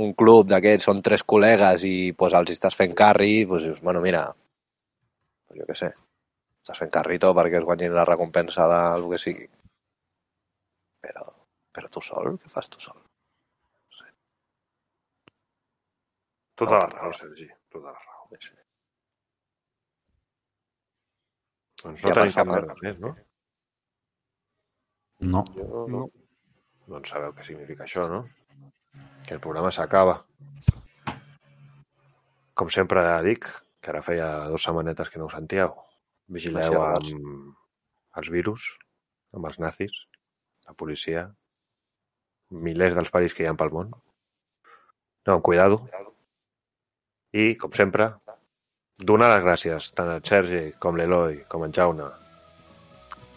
un 0.04 0.14
club 0.18 0.52
d'aquests, 0.52 0.88
són 0.88 1.02
tres 1.04 1.24
col·legues 1.28 1.84
i 1.88 1.96
pues, 2.18 2.36
els 2.36 2.52
estàs 2.54 2.76
fent 2.76 2.94
carri, 2.98 3.44
doncs 3.48 3.68
dius, 3.68 3.82
bueno, 3.84 4.04
mira, 4.04 4.26
pues, 5.48 5.60
jo 5.60 5.68
què 5.68 5.78
sé, 5.78 5.92
estàs 6.62 6.84
fent 6.84 6.92
carrito 6.92 7.32
perquè 7.36 7.60
es 7.60 7.68
guanyin 7.68 7.96
la 7.96 8.08
recompensa 8.08 8.68
del 8.68 9.08
que 9.12 9.20
sigui. 9.20 9.48
Però, 11.02 11.24
però 11.74 11.88
tu 11.90 12.02
sol, 12.04 12.36
què 12.42 12.50
fas 12.52 12.68
tu 12.70 12.80
sol? 12.82 13.00
Tota 16.62 16.78
la 16.78 16.88
raó, 16.92 17.12
Sergi, 17.16 17.48
tota 17.72 17.90
la 17.90 17.98
raó. 17.98 18.28
Sí. 18.38 18.52
Doncs 21.82 22.04
no 22.04 22.10
Ja 22.12 22.14
tenim 22.18 22.34
cap 22.36 22.50
merda 22.50 22.76
més, 22.82 23.00
no? 23.02 23.14
No. 25.32 25.42
Jo, 25.56 25.86
No. 25.90 26.04
doncs 26.92 27.10
sabeu 27.14 27.34
què 27.34 27.46
significa 27.46 27.84
això, 27.86 28.06
no? 28.10 28.22
Que 29.26 29.34
el 29.34 29.42
programa 29.42 29.72
s'acaba. 29.74 30.20
Com 32.54 32.70
sempre 32.70 33.02
dic, 33.26 33.48
que 33.80 33.90
ara 33.90 34.02
feia 34.06 34.28
dues 34.52 34.62
setmanetes 34.68 35.10
que 35.10 35.18
no 35.18 35.26
ho 35.26 35.34
sentíeu. 35.34 35.74
Vigileu 36.28 36.78
amb 36.82 37.12
els 38.20 38.28
virus, 38.30 38.66
amb 39.32 39.48
els 39.50 39.58
nazis, 39.58 39.94
la 40.68 40.74
policia, 40.78 41.26
milers 42.52 42.94
dels 42.96 43.10
perills 43.12 43.34
que 43.36 43.44
hi 43.44 43.50
ha 43.50 43.54
pel 43.58 43.70
món. 43.74 43.92
No, 45.26 45.34
amb 45.36 45.42
cuidado. 45.46 45.80
I, 47.32 47.54
com 47.56 47.72
sempre, 47.72 48.10
donar 48.98 49.30
les 49.32 49.44
gràcies 49.46 49.92
tant 49.96 50.10
al 50.12 50.20
Sergi 50.28 50.64
com 50.82 50.98
l'Eloi 50.98 51.40
com 51.48 51.64
en 51.64 51.72
Jauna. 51.72 52.10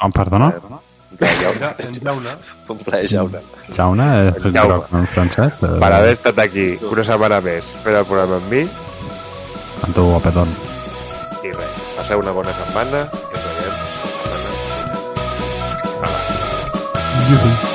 Em 0.04 0.12
perdona? 0.12 0.50
Ja, 1.22 1.70
en 1.86 1.94
Jauna, 1.96 2.34
Un 2.74 2.82
plaer, 2.84 3.08
Jauna. 3.08 3.42
Jauna 3.72 4.08
és 4.26 4.42
el 4.44 4.56
Jaume. 4.58 4.74
groc 4.74 4.92
en 5.00 5.08
francès? 5.14 5.62
Eh, 5.64 5.72
Per 5.80 5.92
haver 5.96 6.16
estat 6.18 6.42
aquí 6.44 6.68
una 6.90 7.06
setmana 7.08 7.40
més 7.46 7.70
fent 7.86 7.96
el 8.02 8.08
programa 8.10 8.42
amb 8.42 8.52
mi 8.52 8.66
Amb 9.86 9.94
tu, 9.96 10.04
guapetón. 10.10 10.52
i 11.46 11.52
res. 11.56 11.82
Passeu 11.96 12.20
una 12.20 12.34
bona 12.36 12.52
setmana 12.58 13.06
i 13.06 13.40
ens 17.34 17.75